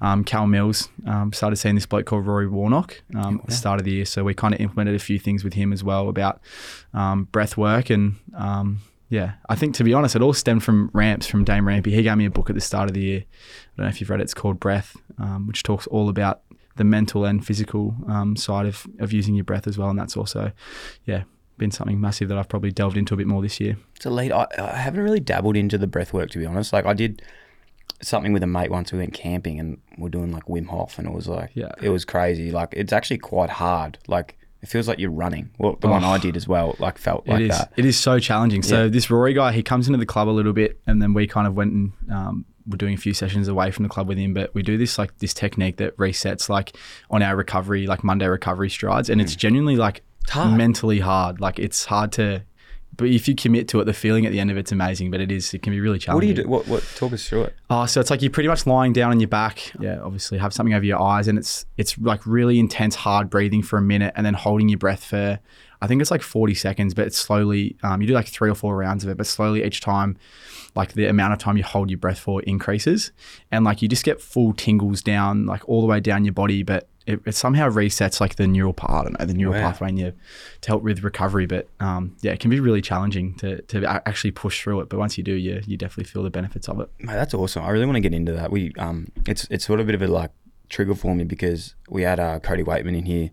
um, 0.00 0.24
Cal 0.24 0.48
Mills, 0.48 0.88
um, 1.06 1.32
started 1.32 1.54
seeing 1.54 1.76
this 1.76 1.86
bloke 1.86 2.06
called 2.06 2.26
Rory 2.26 2.48
Warnock 2.48 3.00
um, 3.14 3.38
at 3.38 3.46
the 3.46 3.52
start 3.52 3.78
of 3.78 3.84
the 3.84 3.92
year. 3.92 4.04
So 4.04 4.24
we 4.24 4.34
kind 4.34 4.54
of 4.54 4.60
implemented 4.60 4.96
a 4.96 4.98
few 4.98 5.20
things 5.20 5.44
with 5.44 5.54
him 5.54 5.72
as 5.72 5.84
well 5.84 6.08
about 6.08 6.40
um, 6.94 7.24
breath 7.30 7.56
work. 7.56 7.90
And 7.90 8.16
um, 8.36 8.80
yeah, 9.12 9.32
I 9.48 9.56
think 9.56 9.74
to 9.74 9.84
be 9.84 9.92
honest, 9.92 10.16
it 10.16 10.22
all 10.22 10.32
stemmed 10.32 10.64
from 10.64 10.90
Ramps, 10.94 11.26
from 11.26 11.44
Dane 11.44 11.64
Rampe. 11.64 11.86
He 11.86 12.02
gave 12.02 12.16
me 12.16 12.24
a 12.24 12.30
book 12.30 12.48
at 12.48 12.54
the 12.54 12.62
start 12.62 12.88
of 12.88 12.94
the 12.94 13.02
year. 13.02 13.20
I 13.20 13.76
don't 13.76 13.84
know 13.86 13.90
if 13.90 14.00
you've 14.00 14.08
read 14.08 14.20
it. 14.20 14.24
It's 14.24 14.32
called 14.34 14.58
Breath, 14.58 14.96
um, 15.18 15.46
which 15.46 15.62
talks 15.62 15.86
all 15.88 16.08
about 16.08 16.40
the 16.76 16.84
mental 16.84 17.26
and 17.26 17.44
physical 17.44 17.94
um, 18.08 18.36
side 18.36 18.64
of, 18.64 18.86
of 18.98 19.12
using 19.12 19.34
your 19.34 19.44
breath 19.44 19.66
as 19.66 19.76
well. 19.76 19.90
And 19.90 19.98
that's 19.98 20.16
also, 20.16 20.52
yeah, 21.04 21.24
been 21.58 21.70
something 21.70 22.00
massive 22.00 22.28
that 22.30 22.38
I've 22.38 22.48
probably 22.48 22.70
delved 22.72 22.96
into 22.96 23.12
a 23.12 23.16
bit 23.18 23.26
more 23.26 23.42
this 23.42 23.60
year. 23.60 23.76
It's 23.96 24.06
elite. 24.06 24.32
I, 24.32 24.46
I 24.58 24.76
haven't 24.78 25.00
really 25.02 25.20
dabbled 25.20 25.58
into 25.58 25.76
the 25.76 25.86
breath 25.86 26.14
work 26.14 26.30
to 26.30 26.38
be 26.38 26.46
honest. 26.46 26.72
Like 26.72 26.86
I 26.86 26.94
did 26.94 27.20
something 28.00 28.32
with 28.32 28.42
a 28.42 28.46
mate 28.46 28.70
once. 28.70 28.92
We 28.92 28.98
went 28.98 29.12
camping 29.12 29.60
and 29.60 29.78
we're 29.98 30.08
doing 30.08 30.32
like 30.32 30.44
Wim 30.46 30.68
Hof, 30.68 30.98
and 30.98 31.06
it 31.06 31.12
was 31.12 31.28
like 31.28 31.50
Yeah. 31.54 31.72
it 31.82 31.90
was 31.90 32.06
crazy. 32.06 32.50
Like 32.50 32.70
it's 32.72 32.92
actually 32.94 33.18
quite 33.18 33.50
hard. 33.50 33.98
Like 34.08 34.38
it 34.62 34.68
feels 34.68 34.86
like 34.88 34.98
you're 34.98 35.10
running. 35.10 35.50
Well, 35.58 35.76
the 35.80 35.88
one 35.88 36.04
Oh. 36.04 36.08
I 36.08 36.18
did 36.18 36.36
as 36.36 36.46
well, 36.46 36.76
like 36.78 36.96
felt 36.98 37.26
like 37.26 37.40
it 37.40 37.50
is. 37.50 37.58
that. 37.58 37.72
It 37.76 37.84
is 37.84 37.98
so 37.98 38.18
challenging. 38.18 38.62
So 38.62 38.84
Yeah. 38.84 38.88
this 38.90 39.10
Rory 39.10 39.34
guy, 39.34 39.52
he 39.52 39.62
comes 39.62 39.88
into 39.88 39.98
the 39.98 40.06
club 40.06 40.28
a 40.28 40.30
little 40.30 40.52
bit, 40.52 40.80
and 40.86 41.02
then 41.02 41.12
we 41.14 41.26
kind 41.26 41.46
of 41.46 41.54
went 41.56 41.72
and 41.72 41.92
um, 42.10 42.44
we're 42.66 42.76
doing 42.76 42.94
a 42.94 42.96
few 42.96 43.12
sessions 43.12 43.48
away 43.48 43.72
from 43.72 43.82
the 43.82 43.88
club 43.88 44.06
with 44.06 44.18
him. 44.18 44.32
But 44.34 44.54
we 44.54 44.62
do 44.62 44.78
this 44.78 44.98
like 44.98 45.18
this 45.18 45.34
technique 45.34 45.78
that 45.78 45.96
resets 45.96 46.48
like 46.48 46.76
on 47.10 47.22
our 47.22 47.34
recovery, 47.36 47.86
like 47.88 48.04
Monday 48.04 48.26
recovery 48.26 48.70
strides, 48.70 49.10
and 49.10 49.20
it's 49.20 49.34
genuinely 49.34 49.74
like 49.76 50.02
hard. 50.28 50.56
mentally 50.56 51.00
hard. 51.00 51.40
Like 51.40 51.58
it's 51.58 51.84
hard 51.86 52.12
to. 52.12 52.42
But 53.02 53.10
if 53.10 53.28
you 53.28 53.34
commit 53.34 53.68
to 53.68 53.80
it, 53.80 53.84
the 53.84 53.92
feeling 53.92 54.26
at 54.26 54.32
the 54.32 54.40
end 54.40 54.50
of 54.50 54.56
it's 54.56 54.72
amazing. 54.72 55.10
But 55.10 55.20
it 55.20 55.30
is, 55.30 55.52
it 55.52 55.62
can 55.62 55.72
be 55.72 55.80
really 55.80 55.98
challenging. 55.98 56.28
What 56.28 56.34
do 56.34 56.40
you 56.40 56.46
do? 56.46 56.48
What, 56.48 56.66
what? 56.68 56.82
Talk 56.96 57.12
us 57.12 57.28
through 57.28 57.42
it. 57.44 57.54
Oh, 57.70 57.86
so 57.86 58.00
it's 58.00 58.10
like 58.10 58.22
you're 58.22 58.30
pretty 58.30 58.48
much 58.48 58.66
lying 58.66 58.92
down 58.92 59.10
on 59.10 59.20
your 59.20 59.28
back. 59.28 59.72
Yeah, 59.78 60.00
obviously 60.00 60.38
have 60.38 60.52
something 60.52 60.74
over 60.74 60.84
your 60.84 61.00
eyes, 61.00 61.28
and 61.28 61.38
it's 61.38 61.66
it's 61.76 61.98
like 61.98 62.26
really 62.26 62.58
intense, 62.58 62.94
hard 62.94 63.28
breathing 63.28 63.62
for 63.62 63.78
a 63.78 63.82
minute, 63.82 64.12
and 64.16 64.24
then 64.24 64.34
holding 64.34 64.68
your 64.68 64.78
breath 64.78 65.04
for 65.04 65.38
I 65.82 65.88
think 65.88 66.00
it's 66.00 66.12
like 66.12 66.22
40 66.22 66.54
seconds, 66.54 66.94
but 66.94 67.08
it's 67.08 67.18
slowly, 67.18 67.76
um, 67.82 68.00
you 68.00 68.06
do 68.06 68.14
like 68.14 68.28
three 68.28 68.48
or 68.48 68.54
four 68.54 68.76
rounds 68.76 69.02
of 69.02 69.10
it, 69.10 69.16
but 69.16 69.26
slowly 69.26 69.64
each 69.64 69.80
time, 69.80 70.16
like 70.76 70.92
the 70.92 71.06
amount 71.06 71.32
of 71.32 71.40
time 71.40 71.56
you 71.56 71.64
hold 71.64 71.90
your 71.90 71.98
breath 71.98 72.20
for 72.20 72.40
increases. 72.42 73.10
And 73.50 73.64
like 73.64 73.82
you 73.82 73.88
just 73.88 74.04
get 74.04 74.20
full 74.20 74.52
tingles 74.52 75.02
down, 75.02 75.44
like 75.44 75.68
all 75.68 75.80
the 75.80 75.88
way 75.88 75.98
down 75.98 76.24
your 76.24 76.34
body, 76.34 76.62
but 76.62 76.88
it, 77.06 77.20
it 77.26 77.34
somehow 77.34 77.68
resets 77.68 78.20
like 78.20 78.36
the 78.36 78.46
neural 78.46 78.72
part, 78.72 78.92
I 78.92 79.02
don't 79.08 79.18
know, 79.20 79.26
the 79.26 79.34
neural 79.34 79.54
Wow. 79.54 79.70
pathway 79.70 79.88
in 79.90 79.96
you 79.96 80.12
to 80.62 80.68
help 80.68 80.82
with 80.82 81.02
recovery. 81.02 81.46
But 81.46 81.68
um, 81.80 82.16
yeah, 82.22 82.32
it 82.32 82.40
can 82.40 82.50
be 82.50 82.60
really 82.60 82.80
challenging 82.82 83.34
to, 83.38 83.60
to 83.62 83.84
actually 84.06 84.30
push 84.30 84.62
through 84.62 84.80
it. 84.80 84.88
But 84.88 84.98
once 84.98 85.18
you 85.18 85.24
do, 85.24 85.32
you, 85.32 85.60
you 85.66 85.76
definitely 85.76 86.04
feel 86.10 86.22
the 86.22 86.30
benefits 86.30 86.68
of 86.68 86.78
it. 86.80 86.88
Mate, 87.00 87.14
that's 87.14 87.34
awesome. 87.34 87.64
I 87.64 87.70
really 87.70 87.86
want 87.86 87.96
to 87.96 88.00
get 88.00 88.14
into 88.14 88.32
that. 88.32 88.50
We 88.52 88.72
um, 88.78 89.08
it's 89.26 89.46
it's 89.50 89.64
sort 89.66 89.80
of 89.80 89.86
a 89.86 89.92
bit 89.92 89.94
of 90.00 90.02
a 90.08 90.12
like 90.12 90.30
trigger 90.68 90.94
for 90.94 91.14
me 91.14 91.24
because 91.24 91.74
we 91.88 92.02
had 92.02 92.18
uh, 92.20 92.38
Cody 92.40 92.62
Weightman 92.62 92.96
in 92.96 93.04
here 93.06 93.30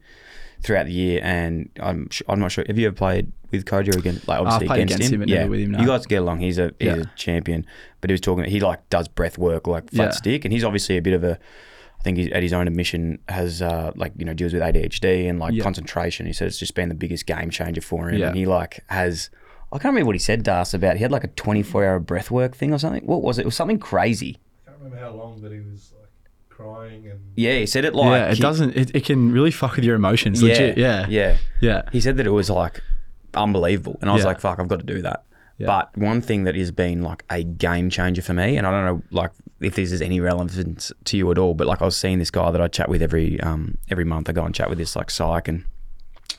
throughout 0.62 0.88
the 0.88 0.92
year, 0.92 1.22
and 1.24 1.70
I'm 1.82 2.10
sh- 2.10 2.22
I'm 2.28 2.40
not 2.40 2.52
sure. 2.52 2.66
Have 2.68 2.78
you 2.78 2.88
ever 2.88 2.96
played 2.96 3.32
with 3.52 3.66
Cody 3.66 3.92
or 3.92 3.98
against 4.00 4.28
like 4.28 4.40
obviously 4.40 4.68
against, 4.68 4.96
against 4.96 5.14
him, 5.14 5.20
but 5.22 5.30
yeah, 5.30 5.44
him, 5.44 5.72
no. 5.72 5.80
you 5.80 5.88
guys 5.88 6.06
get 6.06 6.18
along. 6.18 6.40
He's 6.40 6.58
a 6.58 6.74
he's 6.80 6.88
Yeah. 6.88 6.96
a 7.04 7.06
champion, 7.16 7.66
but 8.02 8.10
he 8.10 8.14
was 8.14 8.22
talking. 8.22 8.44
He 8.46 8.60
like 8.60 8.88
does 8.90 9.08
breath 9.08 9.38
work 9.38 9.68
like 9.68 9.90
flat 9.92 10.06
Yeah. 10.06 10.12
stick, 10.12 10.44
and 10.46 10.52
he's 10.54 10.64
obviously 10.64 10.98
a 10.98 11.02
bit 11.02 11.14
of 11.14 11.24
a. 11.24 11.40
I 12.00 12.04
think 12.04 12.18
he's 12.18 12.32
at 12.32 12.42
his 12.44 12.54
own 12.54 12.68
admission 12.68 13.20
has 13.28 13.62
uh, 13.62 13.92
like 13.96 14.14
you 14.18 14.24
know 14.26 14.34
deals 14.34 14.54
with 14.54 14.62
ADHD 14.62 15.30
and 15.30 15.38
like 15.40 15.54
Yeah. 15.54 15.64
concentration. 15.64 16.26
He 16.26 16.34
said 16.34 16.48
it's 16.48 16.58
just 16.58 16.74
been 16.76 16.88
the 16.90 16.96
biggest 16.96 17.26
game 17.26 17.50
changer 17.50 17.82
for 17.82 18.10
him, 18.10 18.20
Yeah. 18.20 18.28
and 18.30 18.38
he 18.38 18.46
like 18.46 18.84
has. 18.88 19.30
I 19.72 19.76
can't 19.78 19.92
remember 19.94 20.08
what 20.08 20.16
he 20.16 20.20
said 20.20 20.46
to 20.46 20.54
us 20.54 20.74
about. 20.74 20.96
He 20.96 21.04
had 21.04 21.12
like 21.12 21.24
a 21.24 21.28
24 21.28 21.86
hour 21.86 22.00
breath 22.00 22.32
work 22.32 22.56
thing 22.56 22.74
or 22.74 22.80
something. 22.80 23.06
What 23.06 23.22
was 23.22 23.38
it? 23.38 23.42
It 23.44 23.46
was 23.46 23.56
something 23.56 23.78
crazy. 23.80 24.38
I 24.66 24.72
can't 24.72 24.82
remember 24.84 25.06
how 25.06 25.12
long, 25.12 25.42
but 25.42 25.52
he 25.52 25.60
was 25.60 25.94
like 26.00 26.10
crying 26.50 27.06
and 27.08 27.20
Yeah, 27.36 27.60
he 27.60 27.66
said 27.66 27.86
it 27.86 27.94
like 27.94 28.06
yeah, 28.20 28.32
it 28.32 28.36
he- 28.38 28.42
doesn't, 28.42 28.76
it, 28.76 28.96
it 28.96 29.06
can 29.06 29.32
really 29.32 29.52
fuck 29.52 29.76
with 29.76 29.84
your 29.86 29.96
emotions. 29.96 30.42
Legit. 30.42 30.78
Yeah. 30.78 31.06
yeah. 31.10 31.38
Yeah. 31.62 31.82
He 31.92 32.00
said 32.02 32.18
that 32.18 32.26
it 32.26 32.32
was 32.32 32.50
like 32.50 32.82
unbelievable, 33.34 33.98
and 34.02 34.10
I 34.10 34.14
was 34.14 34.22
Yeah. 34.24 34.28
like, 34.30 34.40
"Fuck, 34.40 34.60
I've 34.60 34.68
got 34.68 34.80
to 34.80 34.86
do 34.86 35.02
that." 35.04 35.24
Yeah. 35.60 35.68
But 35.68 35.98
one 35.98 36.22
thing 36.22 36.46
that 36.46 36.56
has 36.56 36.72
been 36.72 37.02
like 37.04 37.24
a 37.30 37.44
game 37.44 37.90
changer 37.90 38.22
for 38.22 38.34
me, 38.34 38.58
and 38.58 38.66
I 38.66 38.72
don't 38.72 38.86
know 38.86 39.04
like 39.12 39.32
if 39.60 39.76
this 39.76 39.92
is 39.92 40.02
any 40.02 40.22
relevance 40.22 40.92
to 41.04 41.18
you 41.18 41.30
at 41.32 41.38
all, 41.38 41.54
but 41.54 41.68
like 41.68 41.82
I 41.82 41.86
was 41.86 41.98
seeing 41.98 42.18
this 42.18 42.32
guy 42.32 42.50
that 42.50 42.62
I 42.62 42.68
chat 42.70 42.88
with 42.90 43.02
every 43.02 43.40
um 43.42 43.78
every 43.90 44.06
month. 44.06 44.30
I 44.30 44.32
go 44.32 44.46
and 44.46 44.56
chat 44.56 44.70
with 44.70 44.78
this 44.78 44.96
like 44.96 45.12
psych, 45.12 45.50
and 45.50 45.66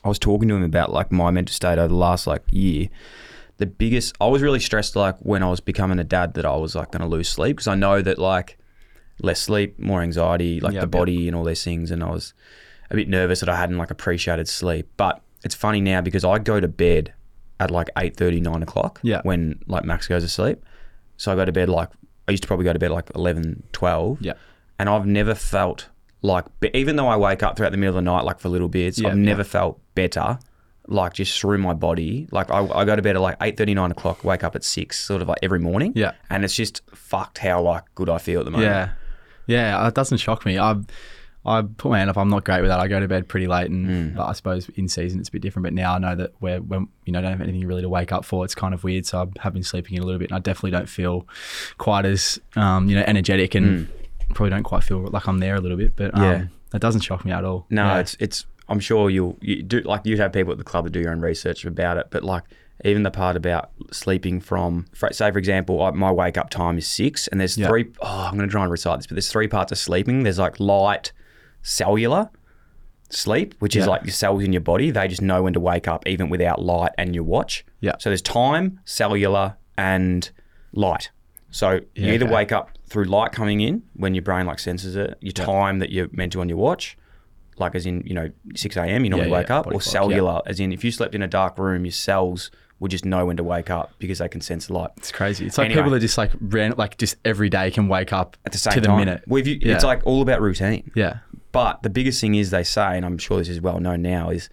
I 0.03 0.09
was 0.09 0.19
talking 0.19 0.49
to 0.49 0.55
him 0.57 0.63
about 0.63 0.91
like 0.93 1.13
my 1.13 1.31
mental 1.31 1.53
state 1.53 1.79
over 1.79 1.89
the 1.89 1.95
last 1.95 2.27
like 2.27 2.43
year. 2.51 2.89
The 3.59 3.67
biggest, 3.67 4.17
I 4.23 4.27
was 4.27 4.41
really 4.41 4.59
stressed 4.59 4.97
like 4.97 5.19
when 5.19 5.43
I 5.43 5.51
was 5.51 5.61
becoming 5.61 5.99
a 5.99 6.05
dad 6.05 6.33
that 6.33 6.47
I 6.47 6.57
was 6.57 6.75
like 6.75 6.93
going 6.93 7.03
to 7.03 7.07
lose 7.07 7.29
sleep 7.29 7.59
because 7.59 7.69
I 7.69 7.75
know 7.75 8.01
that 8.01 8.19
like 8.19 8.57
less 9.21 9.39
sleep, 9.39 9.79
more 9.79 10.01
anxiety, 10.01 10.61
like 10.61 10.73
Yep, 10.73 10.81
the 10.81 10.87
yep. 10.87 10.91
body 10.91 11.29
and 11.29 11.37
all 11.37 11.45
these 11.45 11.63
things, 11.63 11.91
and 11.91 12.03
I 12.03 12.09
was 12.09 12.33
a 12.91 12.95
bit 12.95 13.07
nervous 13.07 13.41
that 13.41 13.51
I 13.51 13.57
hadn't 13.57 13.77
like 13.77 13.91
appreciated 13.91 14.49
sleep. 14.49 14.89
But 14.97 15.21
it's 15.45 15.55
funny 15.55 15.83
now 15.83 16.01
because 16.01 16.25
I 16.25 16.39
go 16.39 16.59
to 16.59 16.69
bed 16.69 17.13
at 17.61 17.71
like 17.71 17.89
8.30, 17.97 18.43
9 18.43 18.63
o'clock 18.65 18.99
Yeah. 19.05 19.21
when 19.23 19.61
like 19.69 19.85
Max 19.85 20.09
goes 20.09 20.25
to 20.25 20.29
sleep. 20.29 20.65
So 21.17 21.31
I 21.33 21.37
go 21.37 21.45
to 21.45 21.53
bed 21.53 21.69
like, 21.69 21.91
I 22.27 22.33
used 22.33 22.43
to 22.43 22.47
probably 22.49 22.65
go 22.65 22.73
to 22.73 22.79
bed 22.79 22.91
like 22.91 23.11
11, 23.15 23.63
12. 23.73 24.23
Yeah. 24.23 24.33
And 24.79 24.89
I've 24.89 25.07
never 25.07 25.35
felt 25.35 25.89
like, 26.23 26.47
even 26.75 26.97
though 26.97 27.07
I 27.09 27.17
wake 27.17 27.43
up 27.43 27.57
throughout 27.57 27.71
the 27.71 27.77
middle 27.79 27.97
of 27.97 28.03
the 28.05 28.11
night, 28.11 28.25
like 28.25 28.41
for 28.41 28.49
little 28.49 28.69
bits, 28.69 28.99
Yeah, 28.99 29.11
I've 29.11 29.17
never 29.17 29.45
felt 29.45 29.79
better, 29.95 30.39
like 30.89 31.13
just 31.13 31.39
through 31.39 31.59
my 31.59 31.75
body. 31.75 32.27
Like 32.33 32.51
I, 32.51 32.67
I 32.67 32.85
go 32.85 32.97
to 32.97 33.03
bed 33.03 33.15
at 33.17 33.23
like 33.23 33.39
8.30, 33.39 33.75
9 33.75 33.91
o'clock, 33.93 34.25
wake 34.25 34.43
up 34.43 34.57
at 34.57 34.65
6, 34.65 34.99
sort 34.99 35.21
of 35.23 35.29
like 35.29 35.39
every 35.43 35.59
morning. 35.61 35.93
Yeah. 35.95 36.13
And 36.31 36.45
it's 36.45 36.55
just 36.55 36.81
fucked 36.95 37.39
how 37.39 37.61
like 37.63 37.85
good 37.95 38.09
I 38.09 38.19
feel 38.19 38.41
at 38.41 38.45
the 38.47 38.51
moment. 38.51 38.71
Yeah, 38.71 38.91
yeah, 39.47 39.87
it 39.87 39.95
doesn't 39.95 40.19
shock 40.19 40.47
me. 40.47 40.59
I, 40.59 40.77
I 41.45 41.63
put 41.63 41.91
my 41.91 41.99
hand 41.99 42.11
up. 42.11 42.19
I'm 42.19 42.29
not 42.29 42.45
great 42.45 42.61
with 42.61 42.69
that. 42.69 42.81
I 42.81 42.87
go 42.89 43.01
to 43.01 43.09
bed 43.09 43.27
pretty 43.29 43.47
late, 43.47 43.71
and 43.71 44.15
but 44.15 44.27
I 44.27 44.33
suppose 44.33 44.69
in 44.77 44.89
season 44.89 45.21
it's 45.21 45.31
a 45.31 45.33
bit 45.33 45.41
different. 45.43 45.65
But 45.65 45.73
now 45.73 45.95
I 45.95 45.99
know 45.99 46.15
that 46.15 46.33
we're 46.41 46.61
when 46.61 46.89
you 47.07 47.13
know 47.13 47.21
don't 47.23 47.31
have 47.31 47.41
anything 47.41 47.67
really 47.67 47.83
to 47.83 47.89
wake 47.89 48.13
up 48.13 48.25
for. 48.25 48.45
It's 48.45 48.55
kind 48.55 48.75
of 48.75 48.85
weird. 48.85 49.07
So 49.07 49.23
I 49.23 49.27
have 49.43 49.55
been 49.55 49.63
sleeping 49.63 49.97
in 49.97 50.03
a 50.03 50.07
little 50.07 50.19
bit, 50.19 50.31
and 50.31 50.37
I 50.37 50.41
definitely 50.41 50.73
don't 50.73 50.89
feel 50.89 51.27
quite 51.79 52.05
as 52.05 52.39
um, 52.57 52.89
you 52.89 52.97
know 52.97 53.05
energetic, 53.07 53.55
and 53.55 53.89
probably 54.35 54.51
don't 54.51 54.63
quite 54.65 54.85
feel 54.85 55.01
like 55.07 55.27
I'm 55.27 55.39
there 55.39 55.55
a 55.55 55.61
little 55.61 55.79
bit. 55.79 55.97
But 55.97 56.15
um, 56.15 56.23
Yeah. 56.23 56.45
that 56.73 56.81
doesn't 56.81 57.01
shock 57.01 57.25
me 57.25 57.33
at 57.33 57.45
all. 57.45 57.67
No, 57.71 57.85
Yeah. 57.85 57.99
it's 58.01 58.17
it's. 58.21 58.47
I'm 58.69 58.79
sure 58.81 59.09
you'll 59.11 59.37
you 59.41 59.63
do 59.63 59.81
like 59.81 60.03
you'd 60.05 60.19
have 60.21 60.33
people 60.33 60.53
at 60.53 60.59
the 60.59 60.65
club 60.65 60.85
that 60.85 60.91
do 60.91 61.01
your 61.01 61.11
own 61.11 61.21
research 61.21 61.65
about 61.65 61.97
it, 61.97 62.07
but 62.11 62.23
like 62.23 62.45
even 62.85 63.03
the 63.03 63.11
part 63.11 63.37
about 63.37 63.71
sleeping 63.91 64.41
from, 64.41 64.87
say 65.13 65.31
for 65.31 65.39
example, 65.39 65.83
I, 65.83 65.91
my 65.91 66.11
wake 66.13 66.39
up 66.39 66.49
time 66.51 66.79
is 66.79 66.87
six, 66.87 67.27
and 67.29 67.41
there's 67.41 67.57
three 67.57 67.87
oh 68.01 68.29
I'm 68.31 68.37
going 68.37 68.49
to 68.49 68.53
try 68.53 68.63
and 68.63 68.71
recite 68.71 68.99
this, 68.99 69.07
but 69.07 69.15
there's 69.17 69.31
three 69.33 69.49
parts 69.49 69.73
of 69.73 69.79
sleeping. 69.79 70.23
There's 70.23 70.39
like 70.39 70.61
light, 70.61 71.13
cellular 71.63 72.31
sleep, 73.11 73.55
which 73.59 73.75
is 73.75 73.85
Yeah. 73.87 73.91
like 73.91 74.03
your 74.05 74.13
cells 74.13 74.43
in 74.45 74.53
your 74.53 74.61
body. 74.61 74.91
They 74.91 75.09
just 75.09 75.23
know 75.23 75.43
when 75.43 75.53
to 75.55 75.61
wake 75.61 75.89
up 75.89 76.07
even 76.07 76.29
without 76.29 76.63
light 76.63 76.93
and 76.97 77.15
your 77.15 77.25
watch. 77.25 77.65
Yeah. 77.81 77.93
So 77.99 78.09
there's 78.11 78.23
time, 78.23 78.79
cellular, 78.85 79.57
and 79.77 80.31
light. 80.73 81.11
So 81.51 81.73
you 81.73 81.81
Yeah, 82.07 82.13
either 82.15 82.27
okay. 82.27 82.35
wake 82.35 82.53
up 82.53 82.71
through 82.89 83.05
light 83.05 83.33
coming 83.33 83.61
in 83.61 83.83
when 83.95 84.15
your 84.15 84.23
brain 84.23 84.47
like 84.47 84.61
senses 84.61 84.95
it, 84.95 85.17
your 85.21 85.33
time 85.33 85.81
that 85.81 85.91
you're 85.91 86.09
meant 86.13 86.33
to 86.33 86.41
on 86.41 86.49
your 86.49 86.59
watch, 86.59 86.97
like 87.59 87.75
as 87.75 87.85
in 87.87 88.03
you 88.07 88.15
know 88.15 88.31
6 88.55 88.77
a.m. 88.77 89.03
you 89.05 89.11
normally 89.11 89.31
yeah, 89.31 89.37
wake 89.39 89.51
up, 89.51 89.67
or 89.67 89.71
clock, 89.73 89.83
cellular, 89.83 90.41
as 90.47 90.61
in 90.61 90.73
if 90.73 90.85
you 90.85 90.93
slept 90.93 91.15
in 91.15 91.23
a 91.23 91.27
dark 91.29 91.59
room, 91.59 91.85
your 91.85 91.93
cells 91.93 92.51
would 92.79 92.91
just 92.93 93.05
know 93.05 93.27
when 93.27 93.37
to 93.37 93.45
wake 93.45 93.69
up 93.69 93.93
because 93.99 94.19
they 94.21 94.29
can 94.29 94.41
sense 94.41 94.69
the 94.69 94.73
light 94.73 94.91
It's 94.97 95.13
crazy. 95.13 95.45
It's 95.47 95.59
like 95.59 95.67
Anyway. 95.67 95.81
people 95.81 95.91
that 95.93 96.01
just 96.01 96.17
like 96.17 96.31
ran 96.41 96.73
like 96.79 96.97
just 96.97 97.17
every 97.27 97.51
day 97.51 97.71
can 97.73 97.89
wake 97.89 98.13
up 98.13 98.37
at 98.47 98.53
the 98.53 98.59
same 98.59 98.73
to 98.75 98.81
the 98.81 98.87
time. 98.87 98.99
minute. 99.01 99.23
Well, 99.27 99.43
you, 99.47 99.59
Yeah. 99.61 99.75
It's 99.75 99.85
like 99.85 100.01
all 100.07 100.23
about 100.23 100.41
routine. 100.41 100.91
yeah, 100.95 101.19
But 101.53 101.83
the 101.83 101.91
biggest 101.91 102.21
thing 102.21 102.35
is 102.35 102.51
they 102.51 102.63
say, 102.65 102.97
and 102.97 103.05
I'm 103.05 103.19
sure 103.19 103.39
this 103.39 103.49
is 103.49 103.61
well 103.61 103.81
known 103.81 104.03
now, 104.03 104.31
is 104.31 104.49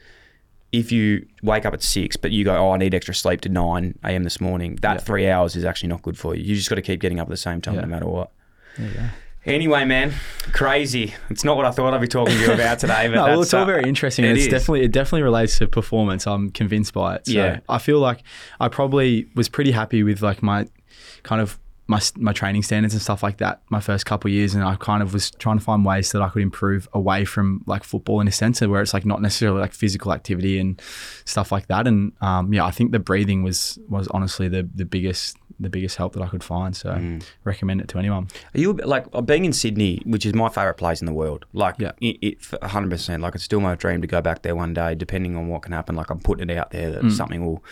if 0.71 0.91
you 0.91 1.25
wake 1.43 1.65
up 1.65 1.73
at 1.73 1.81
six, 1.81 2.17
but 2.17 2.31
you 2.31 2.43
go, 2.43 2.55
oh, 2.57 2.71
I 2.71 2.77
need 2.77 2.93
extra 2.93 3.13
sleep 3.13 3.41
to 3.41 3.49
9 3.49 3.99
a.m. 4.03 4.23
this 4.23 4.41
morning, 4.41 4.75
that 4.81 4.93
Yeah. 4.95 4.99
three 4.99 5.29
hours 5.29 5.55
is 5.55 5.63
actually 5.63 5.89
not 5.89 6.01
good 6.01 6.17
for 6.17 6.35
you. 6.35 6.43
You 6.43 6.55
just 6.55 6.69
got 6.69 6.75
to 6.75 6.81
keep 6.81 6.99
getting 6.99 7.19
up 7.19 7.27
at 7.27 7.29
the 7.31 7.37
same 7.37 7.61
time 7.61 7.75
Yeah. 7.75 7.81
no 7.81 7.87
matter 7.87 8.07
what. 8.07 8.31
there 8.77 8.87
you 8.87 8.93
go. 8.93 9.01
Anyway, 9.45 9.85
man, 9.85 10.11
crazy. 10.51 11.13
It's 11.29 11.45
not 11.45 11.55
what 11.55 11.65
I 11.65 11.71
thought 11.71 11.93
I'd 11.93 12.01
be 12.01 12.07
talking 12.07 12.35
to 12.35 12.41
you 12.41 12.51
about 12.51 12.79
today. 12.79 13.07
But 13.07 13.15
no, 13.15 13.23
well, 13.27 13.41
it's 13.43 13.53
all 13.53 13.61
uh, 13.63 13.65
very 13.65 13.87
interesting. 13.87 14.25
and 14.25 14.33
it 14.33 14.37
it's 14.41 14.47
is. 14.47 14.51
definitely 14.51 14.81
it 14.83 14.91
definitely 14.91 15.21
relates 15.21 15.57
to 15.59 15.67
performance. 15.69 16.27
I'm 16.27 16.49
convinced 16.49 16.93
by 16.93 17.15
it. 17.15 17.27
So 17.27 17.31
Yeah. 17.31 17.59
I 17.69 17.77
feel 17.77 17.99
like 17.99 18.23
I 18.59 18.67
probably 18.67 19.27
was 19.35 19.47
pretty 19.47 19.71
happy 19.71 20.03
with 20.03 20.21
like 20.21 20.43
my 20.43 20.67
kind 21.23 21.39
of 21.41 21.57
my 21.89 22.01
my 22.17 22.33
training 22.33 22.63
standards 22.63 22.93
and 22.93 23.01
stuff 23.01 23.23
like 23.23 23.37
that 23.37 23.61
my 23.69 23.79
first 23.79 24.05
couple 24.05 24.27
of 24.29 24.33
years, 24.33 24.53
and 24.55 24.63
I 24.63 24.75
kind 24.75 25.01
of 25.01 25.13
was 25.13 25.31
trying 25.31 25.57
to 25.57 25.63
find 25.63 25.85
ways 25.85 26.11
that 26.11 26.21
I 26.21 26.29
could 26.29 26.41
improve 26.41 26.87
away 26.93 27.23
from 27.25 27.63
like 27.65 27.83
football 27.83 28.19
in 28.21 28.27
a 28.27 28.31
sense, 28.31 28.59
where 28.61 28.81
it's 28.81 28.93
like 28.93 29.05
not 29.05 29.21
necessarily 29.21 29.59
like 29.61 29.73
physical 29.73 30.11
activity 30.13 30.59
and 30.59 30.81
stuff 31.25 31.51
like 31.51 31.67
that. 31.67 31.87
And 31.87 32.11
um, 32.21 32.53
yeah, 32.53 32.65
I 32.65 32.71
think 32.71 32.91
the 32.91 32.99
breathing 32.99 33.41
was 33.43 33.79
was 33.87 34.07
honestly 34.09 34.47
the 34.49 34.67
the 34.75 34.85
biggest 34.85 35.37
the 35.59 35.69
biggest 35.69 35.95
help 35.97 36.13
that 36.13 36.21
I 36.21 36.27
could 36.27 36.43
find. 36.43 36.75
So 36.75 36.89
Mm. 36.91 37.23
recommend 37.43 37.81
it 37.81 37.87
to 37.87 37.97
anyone. 37.99 38.27
Are 38.53 38.59
you 38.59 38.73
like 38.73 39.05
uh, 39.13 39.21
being 39.21 39.43
in 39.45 39.53
Sydney, 39.53 40.01
which 40.05 40.23
is 40.25 40.33
my 40.35 40.49
favourite 40.49 40.77
place 40.77 41.01
in 41.01 41.07
the 41.07 41.13
world? 41.13 41.45
Like, 41.53 41.75
Yeah. 41.79 41.93
it, 41.99 42.17
it, 42.21 42.41
100%. 42.41 43.21
Like, 43.21 43.33
it's 43.33 43.43
still 43.43 43.59
my 43.59 43.73
dream 43.73 44.01
to 44.01 44.07
go 44.07 44.21
back 44.21 44.43
there 44.43 44.55
one 44.55 44.73
day, 44.75 44.93
depending 44.93 45.35
on 45.35 45.47
what 45.47 45.63
can 45.63 45.71
happen. 45.71 45.95
Like, 45.95 46.11
I'm 46.11 46.19
putting 46.19 46.49
it 46.51 46.57
out 46.57 46.69
there 46.71 46.91
that 46.91 47.11
something 47.11 47.43
will 47.43 47.63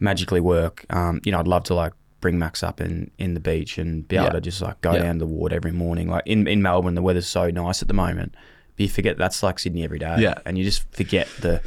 magically 0.00 0.40
work. 0.40 0.86
Um, 0.88 1.20
you 1.24 1.32
know, 1.32 1.38
I'd 1.38 1.46
love 1.46 1.64
to 1.64 1.74
like 1.74 1.92
bring 2.24 2.38
Max 2.38 2.62
up 2.62 2.80
in, 2.80 3.10
in 3.18 3.34
the 3.34 3.40
beach 3.40 3.76
and 3.76 4.08
be 4.08 4.16
able 4.16 4.26
Yeah. 4.28 4.32
to 4.32 4.40
just 4.40 4.62
like 4.62 4.80
go 4.80 4.94
Yeah. 4.94 5.02
down 5.02 5.16
to 5.16 5.18
the 5.20 5.26
water 5.26 5.54
every 5.54 5.72
morning. 5.72 6.08
Like 6.08 6.22
in, 6.26 6.46
in 6.48 6.62
Melbourne, 6.62 6.94
the 6.94 7.02
weather's 7.02 7.26
so 7.26 7.50
nice 7.50 7.82
at 7.82 7.88
the 7.88 7.92
moment. 7.94 8.34
But 8.76 8.80
you 8.84 8.88
forget 8.88 9.18
that's 9.18 9.42
like 9.42 9.58
Sydney 9.58 9.84
every 9.84 9.98
day. 9.98 10.16
Yeah. 10.20 10.34
And 10.46 10.56
you 10.56 10.64
just 10.64 10.90
forget 10.96 11.28
the 11.40 11.60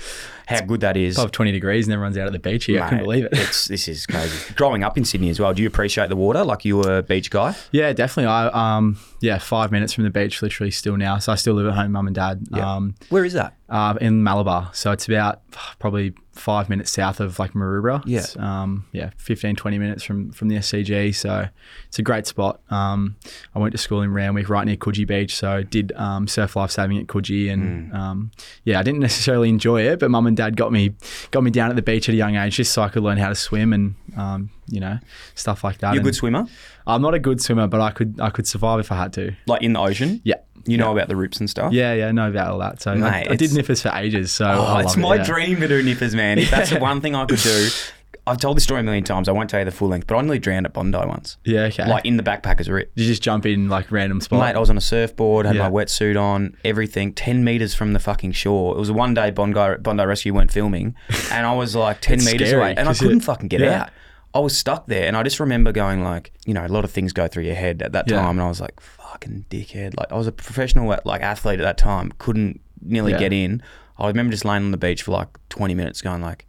how 0.47 0.61
good 0.61 0.79
that 0.81 0.97
is. 0.97 1.17
Above 1.17 1.31
20 1.31 1.51
degrees 1.51 1.85
and 1.85 1.93
everyone's 1.93 2.17
out 2.17 2.25
at 2.25 2.33
the 2.33 2.39
beach 2.39 2.65
here. 2.65 2.81
I 2.81 2.89
couldn't 2.89 3.03
believe 3.03 3.25
it. 3.25 3.33
It's 3.33 3.65
this 3.67 3.87
is 3.87 4.05
crazy. 4.07 4.53
Growing 4.55 4.83
up 4.83 4.97
in 4.97 5.05
Sydney 5.05 5.29
as 5.29 5.39
well, 5.39 5.53
do 5.53 5.61
you 5.61 5.67
appreciate 5.67 6.09
the 6.09 6.15
water? 6.15 6.43
Like 6.43 6.65
you 6.65 6.77
were 6.77 6.97
a 6.97 7.03
beach 7.03 7.29
guy? 7.29 7.55
Yeah, 7.71 7.93
definitely. 7.93 8.29
I 8.31 8.47
um 8.47 8.97
yeah, 9.21 9.37
five 9.37 9.71
minutes 9.71 9.93
from 9.93 10.05
the 10.05 10.09
beach, 10.09 10.41
literally 10.41 10.71
still 10.71 10.97
now. 10.97 11.19
So 11.19 11.31
I 11.31 11.35
still 11.35 11.53
live 11.53 11.67
at 11.67 11.75
home, 11.75 11.91
mum 11.91 12.07
and 12.07 12.15
dad. 12.15 12.45
Um, 12.53 12.95
Where 13.09 13.23
is 13.23 13.33
that? 13.33 13.53
Uh, 13.69 13.95
in 13.99 14.23
Malabar. 14.23 14.69
So 14.73 14.91
it's 14.91 15.07
about 15.07 15.41
probably 15.79 16.13
five 16.31 16.69
minutes 16.69 16.91
south 16.91 17.19
of 17.19 17.39
like 17.39 17.53
Maroubra. 17.53 18.01
Yeah. 18.05 18.19
It's, 18.19 18.37
um, 18.37 18.85
yeah, 18.91 19.09
15, 19.17 19.55
20 19.55 19.79
minutes 19.79 20.03
from 20.03 20.31
from 20.31 20.47
the 20.47 20.55
SCG. 20.57 21.13
So 21.15 21.47
it's 21.87 21.99
a 21.99 22.01
great 22.01 22.27
spot. 22.27 22.61
Um, 22.69 23.17
I 23.55 23.59
went 23.59 23.73
to 23.73 23.77
school 23.77 24.01
in 24.01 24.13
Randwick, 24.13 24.49
right 24.49 24.65
near 24.65 24.77
Coogee 24.77 25.07
Beach. 25.07 25.35
So 25.35 25.63
did 25.63 25.91
um, 25.93 26.27
surf 26.27 26.55
lifesaving 26.55 26.97
at 26.99 27.07
Coogee, 27.07 27.51
and 27.51 27.93
um, 27.93 28.31
yeah, 28.63 28.79
I 28.79 28.83
didn't 28.83 28.99
necessarily 29.01 29.49
enjoy 29.49 29.81
it, 29.81 29.99
but 29.99 30.11
mum 30.11 30.27
and 30.27 30.37
dad 30.37 30.55
got 30.55 30.71
me 30.71 30.95
got 31.31 31.43
me 31.43 31.51
down 31.51 31.69
at 31.69 31.75
the 31.75 31.81
beach 31.81 32.07
at 32.07 32.13
a 32.13 32.17
young 32.17 32.35
age 32.35 32.55
just 32.55 32.71
so 32.73 32.81
I 32.81 32.89
could 32.89 33.03
learn 33.03 33.17
how 33.17 33.29
to 33.29 33.35
swim 33.35 33.73
and 33.73 33.95
um, 34.15 34.49
you 34.67 34.79
know 34.79 34.99
stuff 35.35 35.63
like 35.63 35.79
that. 35.79 35.93
You're 35.93 36.01
a 36.01 36.03
good 36.03 36.15
swimmer? 36.15 36.45
I'm 36.85 37.01
not 37.01 37.13
a 37.13 37.19
good 37.19 37.41
swimmer, 37.41 37.67
but 37.67 37.81
I 37.81 37.91
could 37.91 38.19
I 38.21 38.29
could 38.29 38.47
survive 38.47 38.79
if 38.79 38.91
I 38.91 38.97
had 38.97 39.13
to. 39.13 39.35
Like 39.45 39.61
in 39.61 39.73
the 39.73 39.79
ocean? 39.79 40.21
Yeah. 40.23 40.35
You 40.67 40.77
know 40.77 40.91
about 40.91 41.07
the 41.07 41.15
rips 41.15 41.39
and 41.39 41.49
stuff? 41.49 41.71
Yeah, 41.73 41.93
yeah, 41.93 42.07
I 42.07 42.11
know 42.11 42.29
about 42.29 42.51
all 42.51 42.59
that. 42.59 42.81
So 42.81 42.91
I, 42.91 42.95
Mate, 42.95 43.07
I 43.27 43.35
did 43.35 43.41
it's- 43.43 43.53
nippers 43.53 43.81
for 43.81 43.89
ages. 43.95 44.31
So 44.31 44.45
Oh, 44.45 44.63
I 44.65 44.81
it's 44.81 44.89
love 44.89 44.97
it, 44.97 45.01
my 45.01 45.15
yeah. 45.15 45.23
dream 45.25 45.59
to 45.61 45.67
do 45.67 45.81
nippers, 45.81 46.13
man. 46.13 46.37
If 46.39 46.51
that's 46.51 46.69
the 46.71 46.79
one 46.79 47.01
thing 47.01 47.15
I 47.15 47.25
could 47.25 47.39
do, 47.39 47.69
I've 48.27 48.37
told 48.39 48.57
this 48.57 48.65
story 48.65 48.81
a 48.81 48.83
million 48.83 49.05
times. 49.05 49.29
I 49.29 49.31
won't 49.31 49.49
tell 49.49 49.59
you 49.61 49.65
the 49.65 49.71
full 49.71 49.87
length, 49.87 50.05
but 50.05 50.17
I 50.17 50.21
nearly 50.21 50.39
drowned 50.39 50.65
at 50.65 50.73
Bondi 50.73 50.97
once. 50.97 51.37
Yeah, 51.45 51.61
okay. 51.61 51.87
Like 51.87 52.05
in 52.05 52.17
the 52.17 52.23
backpackers 52.23 52.69
rip. 52.69 52.91
You 52.95 53.05
just 53.05 53.21
jump 53.23 53.45
in 53.45 53.69
like 53.69 53.89
random 53.89 54.19
spot? 54.19 54.41
Mate, 54.41 54.57
I 54.57 54.59
was 54.59 54.69
on 54.69 54.75
a 54.77 54.81
surfboard, 54.81 55.45
had 55.45 55.55
Yeah. 55.55 55.69
my 55.69 55.73
wetsuit 55.73 56.19
on, 56.21 56.57
everything, 56.65 57.13
10 57.13 57.45
metres 57.45 57.73
from 57.73 57.93
the 57.93 57.99
fucking 57.99 58.33
shore. 58.33 58.75
It 58.75 58.79
was 58.79 58.91
one 58.91 59.13
day 59.13 59.31
Bondi, 59.31 59.75
Bondi 59.79 60.03
Rescue 60.05 60.33
weren't 60.33 60.51
filming, 60.51 60.95
and 61.31 61.47
I 61.47 61.53
was 61.53 61.73
like 61.73 62.01
10 62.01 62.15
It's 62.15 62.25
metres 62.25 62.49
scary, 62.49 62.61
away, 62.61 62.69
and 62.71 62.79
I 62.81 62.91
'cause 62.91 62.99
couldn't 62.99 63.21
fucking 63.21 63.47
get 63.47 63.61
yeah. 63.61 63.83
out. 63.83 63.89
I 64.33 64.39
was 64.39 64.55
stuck 64.57 64.87
there, 64.87 65.07
and 65.07 65.15
I 65.15 65.23
just 65.23 65.39
remember 65.39 65.71
going 65.71 66.03
like, 66.03 66.31
you 66.45 66.53
know, 66.53 66.65
a 66.65 66.67
lot 66.67 66.83
of 66.83 66.91
things 66.91 67.13
go 67.13 67.27
through 67.29 67.43
your 67.43 67.55
head 67.55 67.81
at 67.81 67.93
that 67.93 68.09
Yeah. 68.09 68.17
time, 68.17 68.31
and 68.31 68.41
I 68.41 68.49
was 68.49 68.59
like, 68.59 68.77
fucking 69.17 69.45
dickhead. 69.49 69.97
Like, 69.97 70.11
I 70.11 70.15
was 70.15 70.27
a 70.27 70.31
professional 70.31 70.87
like 71.05 71.21
athlete 71.21 71.59
at 71.59 71.63
that 71.63 71.77
time, 71.77 72.13
couldn't 72.17 72.61
nearly 72.81 73.13
Yeah. 73.13 73.19
get 73.19 73.33
in. 73.33 73.61
I 73.97 74.07
remember 74.07 74.31
just 74.31 74.45
laying 74.45 74.63
on 74.63 74.71
the 74.71 74.77
beach 74.77 75.01
for 75.03 75.11
like 75.11 75.29
20 75.49 75.73
minutes 75.73 76.01
going 76.01 76.21
like, 76.21 76.45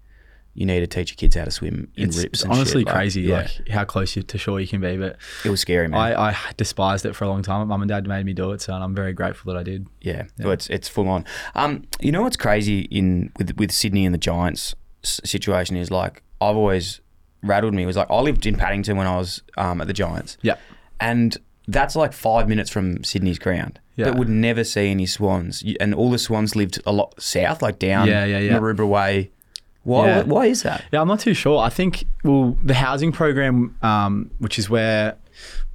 you 0.54 0.66
need 0.66 0.80
to 0.80 0.86
teach 0.88 1.12
your 1.12 1.16
kids 1.16 1.36
how 1.36 1.44
to 1.44 1.52
swim 1.52 1.88
in 1.96 2.08
it's, 2.08 2.18
rips 2.18 2.40
it's 2.40 2.44
honestly 2.44 2.80
shit. 2.80 2.86
Like, 2.86 2.94
crazy, 2.94 3.20
yeah. 3.22 3.36
like 3.36 3.68
how 3.68 3.84
close 3.84 4.16
you 4.16 4.24
to 4.24 4.38
shore 4.38 4.60
you 4.60 4.66
can 4.66 4.80
be. 4.80 4.96
But 4.96 5.16
it 5.44 5.50
was 5.50 5.60
scary, 5.60 5.86
man. 5.86 6.00
I, 6.00 6.30
I 6.30 6.36
despised 6.56 7.06
it 7.06 7.14
for 7.14 7.24
a 7.24 7.28
long 7.28 7.42
time. 7.42 7.68
Mum 7.68 7.80
and 7.80 7.88
dad 7.88 8.08
made 8.08 8.26
me 8.26 8.32
do 8.32 8.50
it, 8.50 8.60
so 8.60 8.72
I'm 8.72 8.92
very 8.92 9.12
grateful 9.12 9.52
that 9.52 9.58
I 9.58 9.62
did. 9.62 9.86
Yeah, 10.00 10.24
Well, 10.40 10.50
it's 10.50 10.68
it's 10.68 10.88
full 10.88 11.08
on. 11.08 11.24
Um, 11.54 11.84
you 12.00 12.10
know 12.10 12.22
what's 12.22 12.36
crazy 12.36 12.80
in 12.80 13.30
with 13.38 13.56
with 13.56 13.70
Sydney 13.70 14.04
and 14.04 14.12
the 14.12 14.18
Giants 14.18 14.74
situation 15.04 15.76
is 15.76 15.92
like 15.92 16.24
I've 16.40 16.56
always 16.56 17.00
rattled 17.44 17.72
me. 17.72 17.84
It 17.84 17.86
was 17.86 17.96
like 17.96 18.10
I 18.10 18.20
lived 18.20 18.44
in 18.44 18.56
Paddington 18.56 18.96
when 18.96 19.06
I 19.06 19.16
was 19.16 19.42
um, 19.56 19.80
at 19.80 19.86
the 19.86 19.92
Giants. 19.92 20.38
Yeah. 20.42 20.56
and 20.98 21.36
that's 21.68 21.94
like 21.94 22.12
five 22.12 22.48
minutes 22.48 22.70
from 22.70 23.04
Sydney's 23.04 23.38
ground. 23.38 23.78
Yeah. 23.94 24.06
But 24.06 24.18
would 24.18 24.28
never 24.28 24.64
see 24.64 24.90
any 24.90 25.06
swans, 25.06 25.62
and 25.80 25.94
all 25.94 26.10
the 26.10 26.18
swans 26.18 26.56
lived 26.56 26.80
a 26.86 26.92
lot 26.92 27.20
south, 27.20 27.62
like 27.62 27.78
down 27.78 28.08
Yeah, 28.08 28.24
yeah, 28.24 28.38
yeah. 28.38 28.58
Maroubra 28.58 28.88
Way. 28.88 29.30
Why? 29.82 30.06
Yeah. 30.06 30.22
Why 30.22 30.46
is 30.46 30.62
that? 30.62 30.84
Yeah, 30.92 31.00
I'm 31.00 31.08
not 31.08 31.20
too 31.20 31.34
sure. 31.34 31.58
I 31.60 31.68
think 31.68 32.04
well, 32.24 32.56
the 32.62 32.74
housing 32.74 33.12
program, 33.12 33.76
um, 33.82 34.30
which 34.38 34.58
is 34.58 34.70
where 34.70 35.16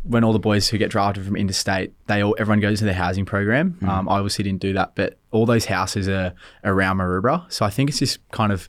when 0.04 0.24
all 0.24 0.34
the 0.34 0.40
boys 0.40 0.68
who 0.68 0.78
get 0.78 0.90
drafted 0.90 1.26
from 1.26 1.36
interstate, 1.36 1.94
they 2.08 2.24
all 2.24 2.36
everyone 2.40 2.60
goes 2.60 2.80
to 2.80 2.86
the 2.86 2.94
housing 2.94 3.26
program. 3.26 3.78
Um, 3.82 4.10
I 4.10 4.14
obviously 4.18 4.44
didn't 4.44 4.62
do 4.62 4.74
that, 4.74 4.94
but 4.96 5.18
all 5.32 5.46
those 5.46 5.66
houses 5.66 6.08
are 6.08 6.34
around 6.64 6.98
Maroubra, 6.98 7.52
so 7.52 7.66
I 7.66 7.70
think 7.70 7.90
it's 7.90 8.00
just 8.00 8.20
kind 8.32 8.52
of. 8.52 8.68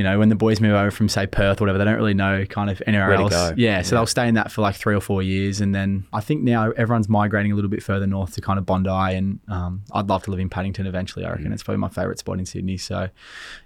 You 0.00 0.04
know, 0.04 0.18
when 0.18 0.30
the 0.30 0.34
boys 0.34 0.62
move 0.62 0.72
over 0.72 0.90
from 0.90 1.10
say 1.10 1.26
Perth 1.26 1.60
or 1.60 1.64
whatever, 1.64 1.76
they 1.76 1.84
don't 1.84 1.96
really 1.96 2.14
know 2.14 2.46
kind 2.46 2.70
of 2.70 2.80
anywhere 2.86 3.08
Where 3.08 3.16
to 3.18 3.22
else. 3.24 3.32
go. 3.32 3.54
Yeah, 3.58 3.82
so 3.82 3.96
they'll 3.96 4.06
stay 4.06 4.28
in 4.28 4.34
that 4.36 4.50
for 4.50 4.62
like 4.62 4.74
three 4.74 4.94
or 4.94 5.00
four 5.02 5.22
years, 5.22 5.60
and 5.60 5.74
then 5.74 6.06
I 6.10 6.22
think 6.22 6.42
now 6.42 6.70
everyone's 6.70 7.06
migrating 7.10 7.52
a 7.52 7.54
little 7.54 7.68
bit 7.68 7.82
further 7.82 8.06
north 8.06 8.32
to 8.36 8.40
kind 8.40 8.58
of 8.58 8.64
Bondi, 8.64 8.88
and 8.88 9.40
um, 9.48 9.82
I'd 9.92 10.08
love 10.08 10.22
to 10.22 10.30
live 10.30 10.40
in 10.40 10.48
Paddington 10.48 10.86
eventually. 10.86 11.26
I 11.26 11.32
reckon 11.32 11.52
it's 11.52 11.62
probably 11.62 11.80
my 11.80 11.90
favourite 11.90 12.18
spot 12.18 12.38
in 12.38 12.46
Sydney. 12.46 12.78
So, 12.78 13.10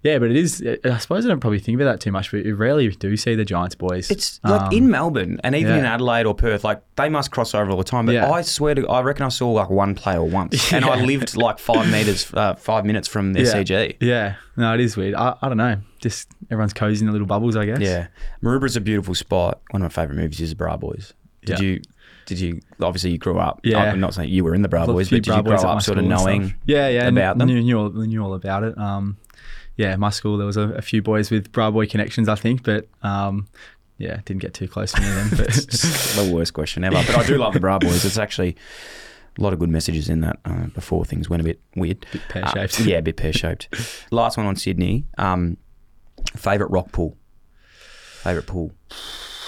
yeah, 0.02 0.18
but 0.18 0.30
it 0.32 0.36
is. 0.36 0.60
I 0.84 0.98
suppose 0.98 1.24
I 1.24 1.28
don't 1.28 1.38
probably 1.38 1.60
think 1.60 1.80
about 1.80 1.92
that 1.92 2.00
too 2.00 2.10
much, 2.10 2.32
but 2.32 2.44
you 2.44 2.56
rarely 2.56 2.88
do 2.88 3.16
see 3.16 3.36
the 3.36 3.44
Giants 3.44 3.76
boys. 3.76 4.10
It's 4.10 4.40
like 4.42 4.62
Um, 4.62 4.72
in 4.72 4.90
Melbourne 4.90 5.40
and 5.44 5.54
even 5.54 5.74
yeah. 5.74 5.78
in 5.78 5.84
Adelaide 5.84 6.26
or 6.26 6.34
Perth, 6.34 6.64
like 6.64 6.82
they 6.96 7.08
must 7.08 7.30
cross 7.30 7.54
over 7.54 7.70
all 7.70 7.76
the 7.76 7.84
time. 7.84 8.06
But 8.06 8.16
Yeah. 8.16 8.28
I 8.28 8.42
swear 8.42 8.74
to, 8.74 8.88
I 8.88 9.02
reckon 9.02 9.24
I 9.24 9.28
saw 9.28 9.52
like 9.52 9.70
one 9.70 9.94
player 9.94 10.24
once, 10.24 10.72
and 10.72 10.84
I 10.84 11.00
lived 11.04 11.36
like 11.36 11.60
five 11.60 11.88
meters, 11.92 12.28
uh, 12.34 12.54
five 12.54 12.84
minutes 12.84 13.06
from 13.06 13.34
their 13.34 13.44
yeah. 13.44 13.52
CG. 13.52 13.96
Yeah, 14.00 14.34
no, 14.56 14.74
it 14.74 14.80
is 14.80 14.96
weird. 14.96 15.14
I, 15.14 15.36
I 15.40 15.48
don't 15.48 15.58
know. 15.58 15.76
Just 16.04 16.28
everyone's 16.50 16.74
cozy 16.74 17.00
in 17.00 17.06
the 17.06 17.12
little 17.12 17.26
bubbles, 17.26 17.56
I 17.56 17.64
guess. 17.64 17.80
Yeah, 17.80 18.08
Maroubra's 18.42 18.76
a 18.76 18.80
beautiful 18.82 19.14
spot. 19.14 19.62
One 19.70 19.80
of 19.80 19.86
my 19.86 19.88
favourite 20.02 20.18
movies 20.20 20.38
is 20.38 20.50
The 20.50 20.56
Bra 20.56 20.76
Boys. 20.76 21.14
Did 21.46 21.58
Yeah. 21.60 21.64
you? 21.66 21.80
Did 22.26 22.40
you? 22.40 22.60
Obviously, 22.78 23.10
you 23.12 23.16
grew 23.18 23.38
up. 23.38 23.60
Yeah. 23.64 23.78
I'm 23.78 24.00
not 24.00 24.12
saying 24.12 24.28
you 24.28 24.44
were 24.44 24.54
in 24.54 24.60
The 24.60 24.68
Bra 24.68 24.82
I've 24.82 24.86
got 24.88 24.92
a 24.92 24.96
Boys, 24.96 25.08
but 25.08 25.16
did 25.22 25.26
you 25.28 25.32
Bra 25.32 25.42
Boys 25.42 25.62
grow 25.62 25.70
up 25.70 25.80
sort 25.82 25.96
of 25.96 26.04
knowing? 26.04 26.54
Yeah, 26.66 26.88
yeah, 26.88 27.08
about 27.08 27.38
them? 27.38 27.48
Knew, 27.48 27.62
knew, 27.62 27.78
all, 27.78 27.88
knew 27.88 28.22
all 28.22 28.34
about 28.34 28.64
it. 28.64 28.76
Um, 28.76 29.16
yeah, 29.78 29.96
my 29.96 30.10
school 30.10 30.36
there 30.36 30.46
was 30.46 30.58
a, 30.58 30.68
a 30.74 30.82
few 30.82 31.00
boys 31.00 31.30
with 31.30 31.50
Bra 31.52 31.70
Boy 31.70 31.86
connections, 31.86 32.28
I 32.28 32.34
think, 32.34 32.62
but 32.64 32.86
um, 33.02 33.48
yeah, 33.96 34.20
didn't 34.26 34.42
get 34.42 34.52
too 34.52 34.68
close 34.68 34.92
to 34.92 35.00
me 35.00 35.06
then. 35.08 35.30
But 35.30 35.48
the 35.52 36.30
worst 36.34 36.52
question 36.52 36.84
ever. 36.84 36.96
But 37.06 37.16
I 37.16 37.26
do 37.26 37.38
love 37.38 37.54
The 37.54 37.60
Bra 37.60 37.78
Boys. 37.78 38.04
It's 38.04 38.18
actually 38.18 38.56
a 39.38 39.42
lot 39.42 39.52
of 39.54 39.58
good 39.58 39.70
messages 39.70 40.08
in 40.10 40.20
that 40.20 40.38
uh, 40.44 40.66
before 40.66 41.04
things 41.06 41.28
went 41.30 41.40
a 41.40 41.44
bit 41.44 41.60
weird. 41.76 42.06
Bit 42.12 42.22
pear-shaped. 42.28 42.80
Uh, 42.80 42.84
yeah, 42.84 42.98
a 42.98 43.02
bit 43.02 43.16
pear 43.16 43.32
shaped. 43.32 43.68
Last 44.10 44.36
one 44.36 44.46
on 44.46 44.54
Sydney. 44.56 45.06
Um, 45.18 45.56
favorite 46.36 46.70
rock 46.70 46.92
pool. 46.92 47.16
Favorite 48.22 48.46
pool. 48.46 48.72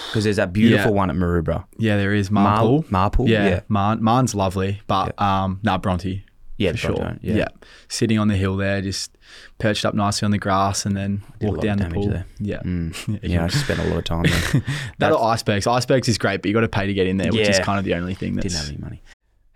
Because 0.08 0.24
there's 0.24 0.36
that 0.36 0.52
beautiful 0.52 0.90
Yeah. 0.92 0.96
one 0.96 1.10
at 1.10 1.16
Maroubra. 1.16 1.64
yeah, 1.78 1.96
there 1.96 2.14
is 2.14 2.30
Mar- 2.30 2.44
Mahon 2.44 2.66
Pool. 2.66 2.82
Marpool, 2.84 3.28
Yeah, 3.28 3.48
yeah. 3.48 3.60
Mahon, 3.68 4.02
Mahon's 4.02 4.34
lovely, 4.34 4.80
but 4.86 5.20
um, 5.20 5.60
nah, 5.62 5.78
Bronte. 5.78 6.24
Yeah, 6.58 6.72
for 6.72 6.88
Bronte, 6.94 7.02
sure. 7.02 7.16
yeah. 7.20 7.34
Yeah. 7.36 7.48
sitting 7.88 8.18
on 8.18 8.28
the 8.28 8.36
hill 8.36 8.56
there, 8.56 8.80
just 8.80 9.10
perched 9.58 9.84
up 9.84 9.94
nicely 9.94 10.24
on 10.24 10.30
the 10.30 10.38
grass, 10.38 10.86
and 10.86 10.96
then 10.96 11.22
a 11.42 11.44
walk 11.46 11.56
lot 11.56 11.58
of 11.58 11.64
down 11.64 11.76
the 11.78 11.82
damage 11.84 11.94
pool. 11.96 12.08
there. 12.08 12.26
Yeah, 12.38 12.60
Mm. 12.60 13.18
Yeah, 13.28 13.44
I 13.44 13.48
spent 13.48 13.80
a 13.80 13.84
lot 13.88 13.98
of 13.98 14.04
time 14.04 14.22
there. 14.22 14.62
that 14.98 15.12
or 15.12 15.22
icebergs. 15.22 15.66
Icebergs 15.66 16.08
is 16.08 16.16
great, 16.16 16.40
but 16.40 16.48
you 16.48 16.54
got 16.54 16.60
to 16.60 16.68
pay 16.68 16.86
to 16.86 16.94
get 16.94 17.06
in 17.06 17.18
there, 17.18 17.30
which 17.32 17.48
is 17.48 17.58
Yeah. 17.58 17.64
kind 17.64 17.78
of 17.78 17.84
the 17.84 17.94
only 17.94 18.14
thing 18.14 18.34
that's 18.36 18.44
Didn't 18.54 18.58
have 18.58 18.68
any 18.70 18.78
money. 18.78 19.02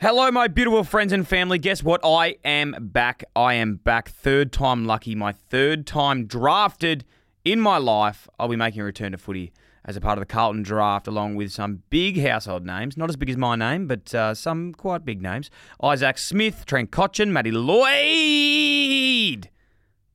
Hello, 0.02 0.30
my 0.30 0.49
beautiful 0.49 0.83
friends 0.83 1.12
and 1.12 1.28
family. 1.28 1.59
Guess 1.59 1.83
what? 1.83 2.00
I 2.02 2.37
am 2.42 2.75
back. 2.80 3.23
I 3.37 3.52
am 3.52 3.75
back. 3.75 4.09
Third 4.09 4.50
time 4.50 4.87
lucky. 4.87 5.14
My 5.14 5.33
third 5.33 5.87
time 5.87 6.25
drafted 6.25 7.04
in 7.45 7.61
my 7.61 7.76
life. 7.76 8.26
I'll 8.38 8.49
be 8.49 8.57
making 8.57 8.80
a 8.80 8.85
return 8.85 9.12
to 9.12 9.19
footy 9.19 9.52
as 9.85 9.97
a 9.97 10.00
part 10.00 10.16
of 10.16 10.23
the 10.23 10.33
Carlton 10.33 10.62
draft, 10.62 11.07
along 11.07 11.35
with 11.35 11.52
some 11.52 11.83
big 11.90 12.19
household 12.19 12.64
names. 12.64 12.97
Not 12.97 13.11
as 13.11 13.16
big 13.16 13.28
as 13.28 13.37
my 13.37 13.57
name, 13.57 13.87
but 13.87 14.14
uh, 14.14 14.33
some 14.33 14.73
quite 14.73 15.04
big 15.04 15.21
names. 15.21 15.50
Isaac 15.83 16.16
Smith, 16.16 16.64
Trent 16.64 16.90
Cotchin, 16.90 17.28
Matty 17.28 17.50
Lloyd. 17.50 17.90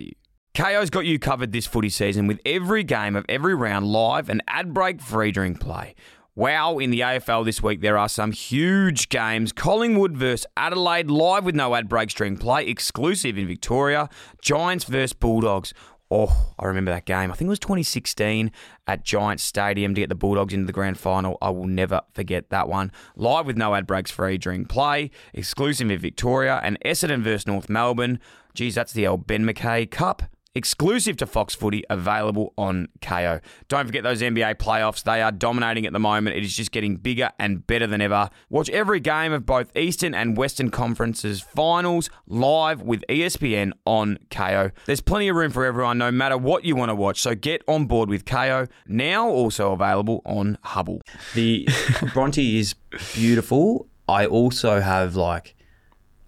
Kayo's 0.55 0.89
got 0.89 1.05
you 1.05 1.19
covered 1.19 1.51
this 1.53 1.65
footy 1.65 1.89
season 1.89 2.27
with 2.27 2.41
every 2.45 2.83
game 2.83 3.15
of 3.15 3.25
every 3.29 3.55
round 3.55 3.85
live 3.85 4.29
and 4.29 4.43
ad 4.49 4.73
break 4.73 4.99
free 4.99 5.31
during 5.31 5.55
play. 5.55 5.95
Wow, 6.39 6.77
in 6.77 6.89
the 6.89 7.01
AFL 7.01 7.43
this 7.43 7.61
week, 7.61 7.81
there 7.81 7.97
are 7.97 8.07
some 8.07 8.31
huge 8.31 9.09
games. 9.09 9.51
Collingwood 9.51 10.15
versus 10.15 10.45
Adelaide, 10.55 11.11
live 11.11 11.43
with 11.43 11.53
no 11.53 11.75
ad 11.75 11.89
break 11.89 12.07
during 12.11 12.37
play, 12.37 12.65
exclusive 12.65 13.37
in 13.37 13.45
Victoria. 13.45 14.07
Giants 14.41 14.85
versus 14.85 15.11
Bulldogs. 15.11 15.73
Oh, 16.09 16.53
I 16.57 16.67
remember 16.67 16.91
that 16.91 17.03
game. 17.03 17.29
I 17.29 17.35
think 17.35 17.47
it 17.47 17.49
was 17.49 17.59
2016 17.59 18.53
at 18.87 19.03
Giants 19.03 19.43
Stadium 19.43 19.93
to 19.93 19.99
get 19.99 20.07
the 20.07 20.15
Bulldogs 20.15 20.53
into 20.53 20.65
the 20.65 20.71
grand 20.71 20.97
final. 20.97 21.37
I 21.41 21.49
will 21.49 21.67
never 21.67 21.99
forget 22.13 22.49
that 22.51 22.69
one. 22.69 22.93
Live 23.17 23.45
with 23.45 23.57
no 23.57 23.75
ad 23.75 23.85
breaks 23.85 24.09
free 24.09 24.37
during 24.37 24.63
play, 24.63 25.11
exclusive 25.33 25.91
in 25.91 25.99
Victoria, 25.99 26.61
and 26.63 26.79
Essendon 26.85 27.21
versus 27.21 27.47
North 27.47 27.67
Melbourne. 27.67 28.17
Geez, 28.53 28.75
that's 28.75 28.93
the 28.93 29.05
old 29.05 29.27
Ben 29.27 29.43
McKay 29.43 29.91
Cup 29.91 30.23
exclusive 30.59 31.17
to 31.17 31.25
Fox 31.25 31.55
Footy, 31.55 31.83
available 31.89 32.53
on 32.57 32.89
Kayo. 33.01 33.41
Don't 33.69 33.85
forget 33.85 34.03
those 34.03 34.21
NBA 34.21 34.55
playoffs. 34.55 35.03
They 35.03 35.21
are 35.21 35.31
dominating 35.31 35.85
at 35.85 35.93
the 35.93 35.99
moment. 35.99 36.35
It 36.35 36.43
is 36.43 36.55
just 36.55 36.71
getting 36.71 36.97
bigger 36.97 37.31
and 37.39 37.65
better 37.65 37.87
than 37.87 38.01
ever. 38.01 38.29
Watch 38.49 38.69
every 38.69 38.99
game 38.99 39.31
of 39.31 39.45
both 39.45 39.75
Eastern 39.75 40.13
and 40.13 40.35
Western 40.37 40.69
Conferences 40.69 41.41
finals 41.41 42.09
live 42.27 42.81
with 42.81 43.03
ESPN 43.09 43.71
on 43.85 44.19
Kayo. 44.29 44.71
There's 44.85 45.01
plenty 45.01 45.29
of 45.29 45.37
room 45.37 45.51
for 45.51 45.65
everyone, 45.65 45.97
no 45.97 46.11
matter 46.11 46.37
what 46.37 46.65
you 46.65 46.75
want 46.75 46.89
to 46.89 46.95
watch. 46.95 47.21
So 47.21 47.33
get 47.33 47.63
on 47.67 47.85
board 47.85 48.09
with 48.09 48.25
Kayo, 48.25 48.67
now 48.85 49.29
also 49.29 49.71
available 49.71 50.21
on 50.25 50.57
Hubbl. 50.65 50.99
The 51.35 51.67
Bronte 52.13 52.59
is 52.59 52.75
beautiful. 53.15 53.87
I 54.09 54.25
also 54.25 54.81
have 54.81 55.15
like 55.15 55.55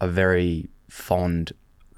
a 0.00 0.08
very 0.08 0.70
fond 0.88 1.52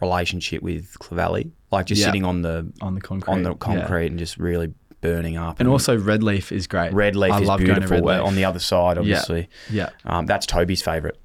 relationship 0.05 0.63
with 0.63 0.97
Clovelly, 1.01 1.51
like 1.73 1.87
just 1.87 2.01
Yeah. 2.01 2.07
sitting 2.07 2.25
on 2.25 2.43
the 2.43 2.71
on 2.81 2.95
the 2.95 3.01
concrete. 3.01 3.33
on 3.33 3.43
the 3.43 3.51
yeah. 3.51 3.57
concrete 3.59 4.07
and 4.09 4.19
just 4.19 4.39
really 4.39 4.73
burning 5.01 5.37
up. 5.37 5.61
And 5.61 5.69
also 5.69 5.97
Red 5.99 6.23
Leaf 6.23 6.51
is 6.53 6.67
great. 6.67 6.93
Red 6.93 7.15
Leaf 7.17 7.33
I 7.33 7.41
is 7.41 7.49
love 7.49 7.59
going 7.61 7.75
to 7.75 7.81
beautiful 7.81 7.97
Red 8.09 8.21
uh, 8.21 8.23
Leaf. 8.23 8.27
on 8.29 8.35
the 8.37 8.45
other 8.47 8.59
side, 8.59 8.97
obviously. 8.99 9.49
Yeah. 9.71 9.91
Um, 10.05 10.27
that's 10.27 10.47
Toby's 10.47 10.83
favourite. 10.83 11.17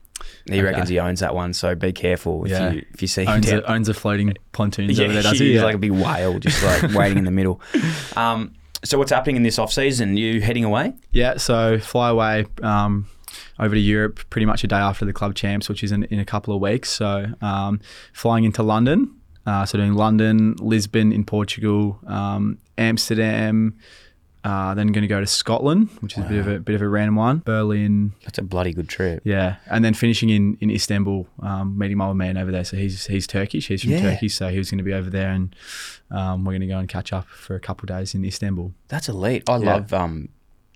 He 0.47 0.55
Okay. 0.55 0.63
reckons 0.63 0.89
he 0.89 0.99
owns 0.99 1.21
that 1.21 1.33
one, 1.33 1.53
so 1.53 1.75
be 1.75 1.93
careful 1.93 2.43
if 2.43 2.51
Yeah. 2.51 2.71
you 2.71 2.85
if 2.93 3.01
you 3.01 3.07
see 3.07 3.23
him 3.23 3.29
Owns 3.35 3.45
down. 3.45 3.59
a, 3.59 3.71
owns 3.71 3.87
a 3.87 3.93
floating 3.93 4.33
pontoons 4.51 4.97
yeah, 4.97 5.05
over 5.05 5.13
there, 5.13 5.23
does 5.23 5.31
he's 5.33 5.41
he? 5.41 5.55
Yeah. 5.55 5.63
like 5.63 5.75
a 5.75 5.77
big 5.77 5.91
whale, 5.91 6.39
just 6.39 6.61
like 6.63 6.93
waiting 6.99 7.19
in 7.19 7.23
the 7.25 7.31
middle. 7.31 7.61
Um, 8.17 8.53
so 8.83 8.97
what's 8.97 9.11
happening 9.11 9.35
in 9.37 9.43
this 9.43 9.57
off 9.59 9.71
season? 9.71 10.17
You 10.17 10.41
heading 10.41 10.63
away? 10.65 10.93
Yeah, 11.11 11.37
so 11.37 11.79
fly 11.79 12.09
away 12.09 12.45
um, 12.61 13.07
over 13.59 13.75
to 13.75 13.81
Europe 13.81 14.19
pretty 14.29 14.45
much 14.45 14.63
a 14.63 14.67
day 14.67 14.77
after 14.77 15.05
the 15.05 15.13
club 15.13 15.35
champs, 15.35 15.67
which 15.69 15.83
is 15.83 15.91
in, 15.91 16.03
in 16.05 16.19
a 16.19 16.25
couple 16.25 16.55
of 16.55 16.61
weeks. 16.61 16.89
So 16.89 17.25
um, 17.41 17.79
flying 18.13 18.43
into 18.45 18.63
London, 18.63 19.13
uh, 19.45 19.65
so 19.65 19.77
doing 19.77 19.93
London, 19.95 20.55
Lisbon 20.59 21.11
in 21.11 21.23
Portugal, 21.25 21.99
um, 22.07 22.57
Amsterdam, 22.77 23.77
Uh, 24.41 24.73
then 24.73 24.87
going 24.93 25.01
to 25.01 25.07
go 25.15 25.19
to 25.19 25.27
Scotland, 25.27 25.89
which 25.99 26.17
is 26.17 26.23
a 26.23 26.27
bit 26.29 26.39
of 26.39 26.47
a 26.47 26.59
bit 26.59 26.73
of 26.75 26.81
a 26.81 26.87
random 26.87 27.17
one. 27.17 27.39
Berlin, 27.43 28.13
That's 28.23 28.37
a 28.37 28.41
bloody 28.41 28.71
good 28.73 28.87
trip. 28.87 29.19
yeah, 29.25 29.57
and 29.69 29.83
then 29.83 29.93
finishing 29.93 30.29
in 30.29 30.55
in 30.61 30.69
Istanbul, 30.71 31.27
um, 31.41 31.77
meeting 31.77 31.97
my 31.97 32.05
old 32.07 32.15
man 32.15 32.37
over 32.37 32.49
there. 32.49 32.63
So 32.63 32.77
he's 32.77 33.05
he's 33.07 33.27
Turkish. 33.27 33.67
He's 33.67 33.81
from 33.81 33.91
Yeah. 33.91 34.01
Turkey, 34.11 34.29
so 34.29 34.47
he 34.47 34.57
was 34.57 34.69
going 34.71 34.77
to 34.77 34.83
be 34.91 34.93
over 34.93 35.09
there, 35.09 35.29
and 35.31 35.53
um, 36.09 36.45
we're 36.45 36.53
going 36.53 36.67
to 36.69 36.73
go 36.75 36.79
and 36.79 36.87
catch 36.87 37.11
up 37.11 37.27
for 37.27 37.55
a 37.55 37.59
couple 37.59 37.83
of 37.83 37.89
days 37.99 38.15
in 38.15 38.23
Istanbul. 38.23 38.71
That's 38.87 39.09
elite. 39.09 39.43
I 39.49 39.57
Yeah. 39.57 39.73
love 39.73 39.91
um, 39.93 40.29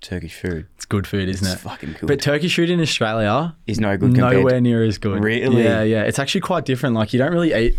Turkish 0.04 0.34
food. 0.34 0.66
It's 0.76 0.84
good 0.84 1.06
food, 1.06 1.28
isn't 1.30 1.46
It's 1.46 1.56
it? 1.56 1.64
fucking 1.64 1.96
good. 1.98 2.06
But 2.06 2.20
Turkish 2.20 2.54
food 2.54 2.68
in 2.68 2.78
Australia 2.80 3.56
Is 3.66 3.80
no 3.80 3.96
good 3.96 4.14
compared 4.14 4.36
nowhere 4.36 4.60
near 4.60 4.84
as 4.84 4.98
good. 4.98 5.24
Really? 5.24 5.64
Yeah, 5.64 5.82
yeah. 5.82 6.02
It's 6.02 6.18
actually 6.18 6.42
quite 6.42 6.66
different. 6.66 6.94
Like 6.94 7.12
you 7.14 7.18
don't 7.18 7.32
really 7.32 7.54
eat. 7.54 7.76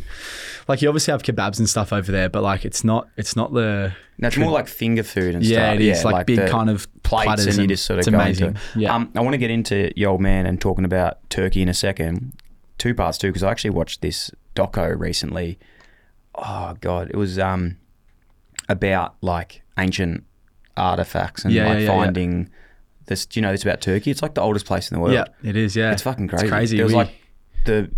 Like 0.67 0.81
you 0.81 0.89
obviously 0.89 1.11
have 1.11 1.21
kebabs 1.21 1.59
and 1.59 1.69
stuff 1.69 1.93
over 1.93 2.11
there, 2.11 2.27
but 2.27 2.41
like 2.41 2.65
it's 2.65 2.83
not. 2.83 3.07
It's 3.15 3.35
not 3.35 3.53
the. 3.53 3.93
No, 4.17 4.27
it's 4.27 4.37
more 4.37 4.51
like 4.51 4.67
finger 4.67 5.03
food 5.03 5.35
and 5.35 5.45
stuff. 5.45 5.53
Yeah, 5.55 5.69
stuff. 5.71 5.79
it 5.79 5.85
is, 5.85 6.05
like 6.05 6.25
big 6.25 6.49
kind 6.49 6.69
of 6.69 6.87
plates, 7.03 7.25
platters 7.25 7.45
and 7.47 7.57
you 7.57 7.67
just 7.67 7.85
sort 7.85 7.99
of 7.99 8.07
it's 8.07 8.09
go 8.09 8.19
amazing. 8.19 8.47
into. 8.47 8.59
it. 8.59 8.81
Yeah. 8.81 8.95
Um, 8.95 9.11
I 9.15 9.21
want 9.21 9.33
to 9.33 9.37
get 9.37 9.51
into 9.51 9.91
your 9.95 10.09
old 10.11 10.21
man 10.21 10.47
and 10.47 10.59
talking 10.59 10.85
about 10.85 11.29
Turkey 11.29 11.61
in 11.61 11.69
a 11.69 11.73
second. 11.73 12.33
Two 12.79 12.95
parts 12.95 13.17
too, 13.19 13.27
because 13.27 13.43
I 13.43 13.51
actually 13.51 13.69
watched 13.69 14.01
this 14.01 14.31
doco 14.55 14.97
recently. 14.99 15.59
Oh 16.33 16.75
god, 16.81 17.09
it 17.11 17.15
was 17.15 17.37
um 17.37 17.77
about 18.67 19.15
like 19.21 19.61
ancient 19.77 20.23
artifacts 20.77 21.43
and 21.45 21.53
Yeah, 21.53 21.63
like 21.65 21.73
yeah, 21.73 21.79
yeah, 21.79 21.85
yeah. 21.85 22.03
finding 22.03 22.49
this. 23.05 23.25
Do 23.25 23.39
you 23.39 23.41
know 23.41 23.51
this 23.51 23.63
about 23.63 23.81
Turkey? 23.81 24.11
It's 24.11 24.21
like 24.21 24.33
the 24.35 24.41
oldest 24.41 24.65
place 24.65 24.89
in 24.91 24.95
the 24.95 25.01
world. 25.01 25.13
Yeah, 25.13 25.25
it 25.43 25.55
is. 25.55 25.75
Yeah, 25.75 25.91
It's 25.91 26.01
fucking 26.01 26.27
crazy. 26.27 26.45
It's 26.45 26.51
crazy. 26.51 26.77
There 26.77 26.85
was 26.85 26.93
We- 26.93 26.97
like 26.99 27.11
the 27.65 27.89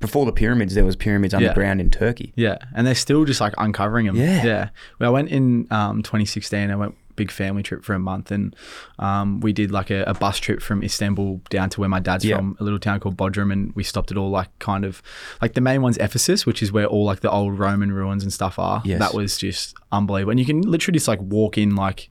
before 0.00 0.24
the 0.24 0.32
pyramids. 0.32 0.74
There 0.74 0.84
was 0.84 0.96
pyramids 0.96 1.34
underground 1.34 1.80
in 1.80 1.90
Turkey. 1.90 2.32
Yeah, 2.36 2.56
and 2.74 2.86
they're 2.86 2.94
still 2.94 3.24
just 3.24 3.40
like 3.40 3.52
uncovering 3.58 4.06
them. 4.06 4.16
Yeah. 4.16 4.44
yeah. 4.44 4.68
Well, 4.98 5.10
I 5.10 5.12
went 5.12 5.28
in 5.28 5.66
um, 5.70 6.02
2016. 6.02 6.70
I 6.70 6.76
went 6.76 6.94
big 7.16 7.30
family 7.30 7.62
trip 7.62 7.84
for 7.84 7.92
a 7.92 7.98
month, 7.98 8.30
and 8.30 8.56
um, 8.98 9.40
we 9.40 9.52
did 9.52 9.70
like 9.70 9.90
a, 9.90 10.04
a 10.04 10.14
bus 10.14 10.38
trip 10.38 10.62
from 10.62 10.82
Istanbul 10.82 11.42
down 11.50 11.68
to 11.68 11.80
where 11.80 11.88
my 11.90 12.00
dad's 12.00 12.24
Yeah. 12.24 12.36
from, 12.36 12.56
a 12.60 12.64
little 12.64 12.78
town 12.78 12.98
called 12.98 13.18
Bodrum, 13.18 13.52
and 13.52 13.74
we 13.74 13.82
stopped 13.82 14.10
at 14.10 14.16
all 14.16 14.30
like 14.30 14.48
kind 14.58 14.86
of 14.86 15.02
like 15.42 15.52
the 15.52 15.60
main 15.60 15.82
one's 15.82 15.98
Ephesus, 15.98 16.46
which 16.46 16.62
is 16.62 16.72
where 16.72 16.86
all 16.86 17.04
like 17.04 17.20
the 17.20 17.30
old 17.30 17.58
Roman 17.58 17.92
ruins 17.92 18.22
and 18.22 18.32
stuff 18.32 18.58
are. 18.58 18.80
Yes. 18.86 19.00
That 19.00 19.12
was 19.12 19.36
just 19.36 19.74
unbelievable, 19.92 20.30
and 20.30 20.40
you 20.40 20.46
can 20.46 20.62
literally 20.62 20.96
just 20.96 21.08
like 21.08 21.20
walk 21.20 21.58
in 21.58 21.76
like. 21.76 22.08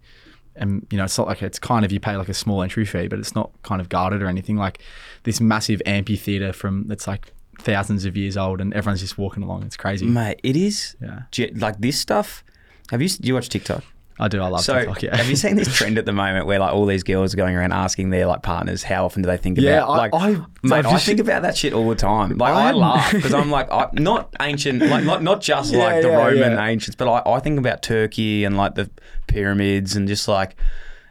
And 0.60 0.86
you 0.92 0.98
know, 0.98 1.06
it's 1.06 1.18
not 1.18 1.26
like 1.28 1.42
it's 1.42 1.58
kind 1.60 1.84
of 1.86 1.92
you 1.92 2.00
pay 2.00 2.16
like 2.18 2.30
a 2.30 2.34
small 2.34 2.62
entry 2.62 2.86
fee, 2.86 3.08
but 3.08 3.18
it's 3.20 3.34
not 3.34 3.50
kind 3.64 3.82
of 3.82 3.90
guarded 3.90 4.22
or 4.22 4.28
anything. 4.28 4.58
Like 4.58 4.80
this 5.24 5.40
massive 5.42 5.82
amphitheater 5.86 6.54
from 6.54 6.86
that's 6.88 7.08
like 7.08 7.34
thousands 7.62 8.06
of 8.06 8.16
years 8.18 8.38
old, 8.38 8.62
and 8.62 8.74
everyone's 8.74 9.02
just 9.02 9.18
walking 9.18 9.42
along. 9.44 9.64
It's 9.64 9.78
crazy. 9.78 10.06
Mate, 10.06 10.40
it 10.44 10.56
is 10.56 10.96
Yeah. 11.02 11.22
like 11.56 11.80
this 11.80 12.00
stuff. 12.00 12.44
Have 12.92 13.02
you 13.02 13.10
do 13.10 13.28
you 13.28 13.34
watch 13.34 13.50
TikTok? 13.50 13.84
I 14.20 14.28
do. 14.28 14.42
I 14.42 14.48
love 14.48 14.62
So 14.62 14.74
TikTok. 14.78 15.02
Yeah. 15.02 15.16
have 15.16 15.30
you 15.30 15.36
seen 15.38 15.56
this 15.56 15.74
trend 15.74 15.98
at 15.98 16.06
the 16.06 16.12
moment 16.12 16.46
where 16.46 16.60
like 16.60 16.74
all 16.74 16.86
these 16.86 17.04
girls 17.04 17.34
are 17.34 17.38
going 17.38 17.56
around 17.56 17.72
asking 17.72 18.10
their 18.10 18.26
like 18.26 18.42
partners 18.42 18.84
how 18.84 19.06
often 19.06 19.22
do 19.22 19.28
they 19.28 19.38
think 19.38 19.58
Yeah, 19.58 19.78
about 19.84 19.90
I- 19.90 19.98
like 19.98 20.14
I- 20.14 20.46
mate, 20.64 20.86
I 20.86 20.98
think 21.00 21.20
about 21.22 21.42
that 21.44 21.56
shit 21.56 21.72
all 21.74 21.88
the 21.88 21.96
time. 21.96 22.38
Like 22.38 22.54
I, 22.54 22.66
I'm- 22.66 22.76
laugh 22.88 23.12
because 23.14 23.34
I'm 23.34 23.50
like 23.50 23.72
I, 23.72 23.90
not 23.94 24.34
ancient 24.42 24.82
like 24.82 25.04
not 25.06 25.24
not 25.24 25.42
just 25.42 25.72
Yeah, 25.72 25.80
like 25.86 26.02
the 26.02 26.10
yeah, 26.10 26.26
Roman 26.28 26.60
ancients, 26.60 26.96
but 26.98 27.08
I, 27.10 27.32
I 27.32 27.40
think 27.40 27.58
about 27.60 27.82
Turkey 27.82 28.44
and 28.44 28.58
like 28.58 28.76
the 28.76 28.90
pyramids 29.28 29.96
and 29.96 30.08
just 30.08 30.28
like 30.28 30.56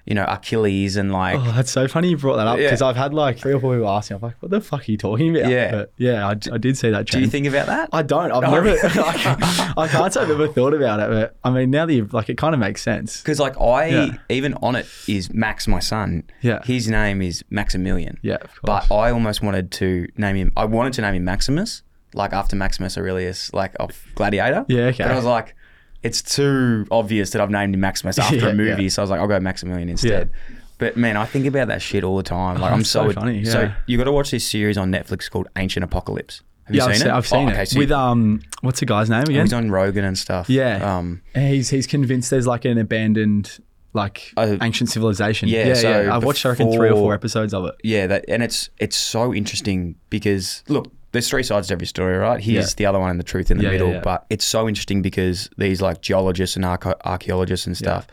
you 0.08 0.14
know 0.14 0.24
Achilles 0.26 0.96
and 0.96 1.12
like 1.12 1.38
Oh, 1.38 1.52
that's 1.52 1.70
so 1.70 1.86
funny 1.86 2.08
you 2.08 2.16
brought 2.16 2.36
that 2.36 2.46
up 2.46 2.58
Yeah. 2.58 2.68
because 2.68 2.80
I've 2.80 2.96
had 2.96 3.12
like 3.12 3.38
three 3.38 3.52
or 3.52 3.60
four 3.60 3.74
people 3.74 3.90
ask 3.90 4.10
me. 4.10 4.16
I'm 4.16 4.22
like, 4.22 4.36
what 4.40 4.50
the 4.50 4.60
fuck 4.62 4.88
are 4.88 4.90
you 4.90 4.96
talking 4.96 5.36
about? 5.36 5.50
Yeah. 5.50 5.70
But 5.70 5.92
yeah, 5.98 6.26
I, 6.26 6.30
I 6.30 6.56
did 6.58 6.78
see 6.78 6.88
that 6.90 7.06
do 7.08 7.20
you 7.20 7.26
think 7.28 7.46
about 7.46 7.66
that? 7.66 7.90
I 7.92 8.00
don't. 8.02 8.32
I've 8.32 8.42
Oh, 8.44 8.50
never. 8.50 8.70
I, 8.82 9.74
I 9.76 9.86
can't 9.88 10.12
say 10.12 10.20
I've 10.22 10.30
ever 10.30 10.48
thought 10.48 10.72
about 10.72 11.00
it, 11.00 11.10
but 11.10 11.36
I 11.44 11.50
mean, 11.50 11.70
now 11.70 11.84
that 11.84 11.92
you've 11.92 12.14
like, 12.14 12.30
it 12.30 12.38
kind 12.38 12.54
of 12.54 12.58
makes 12.60 12.80
sense. 12.82 13.20
Because 13.20 13.38
like 13.38 13.60
I 13.60 13.86
Yeah. 13.88 14.16
even 14.30 14.54
on 14.54 14.74
it 14.76 14.86
is 15.06 15.32
Max, 15.32 15.68
my 15.68 15.78
son. 15.80 16.24
Yeah. 16.40 16.62
his 16.64 16.88
name 16.88 17.20
is 17.20 17.44
Maximilian. 17.50 18.18
Yeah, 18.22 18.36
of 18.36 18.50
But. 18.62 18.90
I 18.90 19.10
almost 19.10 19.42
wanted 19.42 19.70
to 19.72 20.08
name 20.16 20.36
him. 20.36 20.52
I 20.56 20.64
wanted 20.64 20.94
to 20.94 21.02
name 21.02 21.14
him 21.16 21.24
Maximus, 21.24 21.82
like 22.14 22.32
after 22.32 22.56
Maximus 22.56 22.96
Aurelius, 22.96 23.52
like 23.52 23.74
of 23.78 24.02
Gladiator. 24.14 24.64
Yeah, 24.68 24.84
okay. 24.86 25.04
But 25.04 25.12
I 25.12 25.16
was 25.16 25.26
like, 25.26 25.54
it's 26.08 26.22
too 26.22 26.86
obvious 26.90 27.30
that 27.30 27.40
I've 27.40 27.50
named 27.50 27.74
him 27.74 27.80
Maximus 27.80 28.18
after 28.26 28.36
Yeah, 28.36 28.48
a 28.48 28.54
movie, 28.54 28.84
yeah. 28.84 28.88
so 28.88 29.02
I 29.02 29.04
was 29.04 29.10
like, 29.10 29.20
I'll 29.20 29.28
go 29.28 29.38
Maximilian 29.40 29.88
instead. 29.88 30.30
But 30.78 30.96
man, 30.96 31.16
I 31.16 31.24
think 31.24 31.46
about 31.46 31.68
that 31.68 31.82
shit 31.82 32.04
all 32.04 32.16
the 32.16 32.22
time. 32.22 32.60
Like 32.60 32.72
I'm 32.72 32.84
so, 32.94 33.08
so 33.08 33.12
funny, 33.12 33.44
So 33.44 33.72
you 33.86 33.98
got 33.98 34.04
to 34.04 34.12
watch 34.12 34.30
this 34.30 34.46
series 34.46 34.78
on 34.78 34.90
Netflix 34.92 35.30
called 35.30 35.48
Ancient 35.56 35.82
Apocalypse. 35.84 36.42
Have 36.66 36.76
yeah, 36.76 36.82
you 36.84 36.88
I've 36.90 36.94
seen 36.96 37.00
seen, 37.00 37.08
it? 37.10 37.14
I've 37.14 37.26
seen 37.26 37.48
Oh, 37.48 37.52
okay, 37.52 37.62
it 37.62 37.68
so 37.70 37.78
with 37.78 37.90
um, 37.92 38.40
what's 38.60 38.78
the 38.80 38.86
guy's 38.86 39.08
name 39.10 39.22
again? 39.22 39.40
he's 39.42 39.52
on 39.54 39.70
Rogan 39.70 40.04
and 40.04 40.16
stuff. 40.18 40.48
Yeah. 40.50 40.98
Um, 40.98 41.22
he's 41.34 41.70
he's 41.70 41.86
convinced 41.86 42.30
there's 42.30 42.46
like 42.46 42.64
an 42.66 42.76
abandoned 42.78 43.58
like 43.94 44.32
Uh, 44.36 44.56
ancient 44.60 44.90
civilization. 44.90 45.48
yeah, 45.48 45.68
yeah, 45.68 45.74
so 45.74 46.02
yeah. 46.02 46.14
I've 46.14 46.22
watched 46.24 46.44
I 46.44 46.50
reckon 46.50 46.70
three 46.72 46.90
or 46.90 46.94
four 46.94 47.14
episodes 47.14 47.54
of 47.54 47.64
it. 47.64 47.74
Yeah, 47.82 48.06
that 48.08 48.26
and 48.28 48.42
it's 48.42 48.68
it's 48.78 48.96
so 48.96 49.32
interesting 49.34 49.94
because 50.10 50.62
look, 50.68 50.92
there's 51.12 51.28
three 51.28 51.42
sides 51.42 51.68
to 51.68 51.74
every 51.74 51.86
story, 51.86 52.16
right? 52.18 52.40
Here's 52.40 52.70
Yeah. 52.70 52.74
the 52.76 52.86
other 52.86 52.98
one 52.98 53.10
and 53.10 53.18
the 53.18 53.24
truth 53.24 53.50
in 53.50 53.58
the 53.58 53.64
Yeah, 53.64 53.70
middle. 53.70 53.90
yeah. 53.92 54.00
But 54.00 54.26
it's 54.30 54.44
so 54.44 54.68
interesting 54.68 55.00
because 55.02 55.48
these 55.56 55.80
like 55.80 56.00
geologists 56.02 56.56
and 56.56 56.64
archae- 56.64 57.00
archaeologists 57.04 57.66
and 57.66 57.76
stuff, 57.76 58.06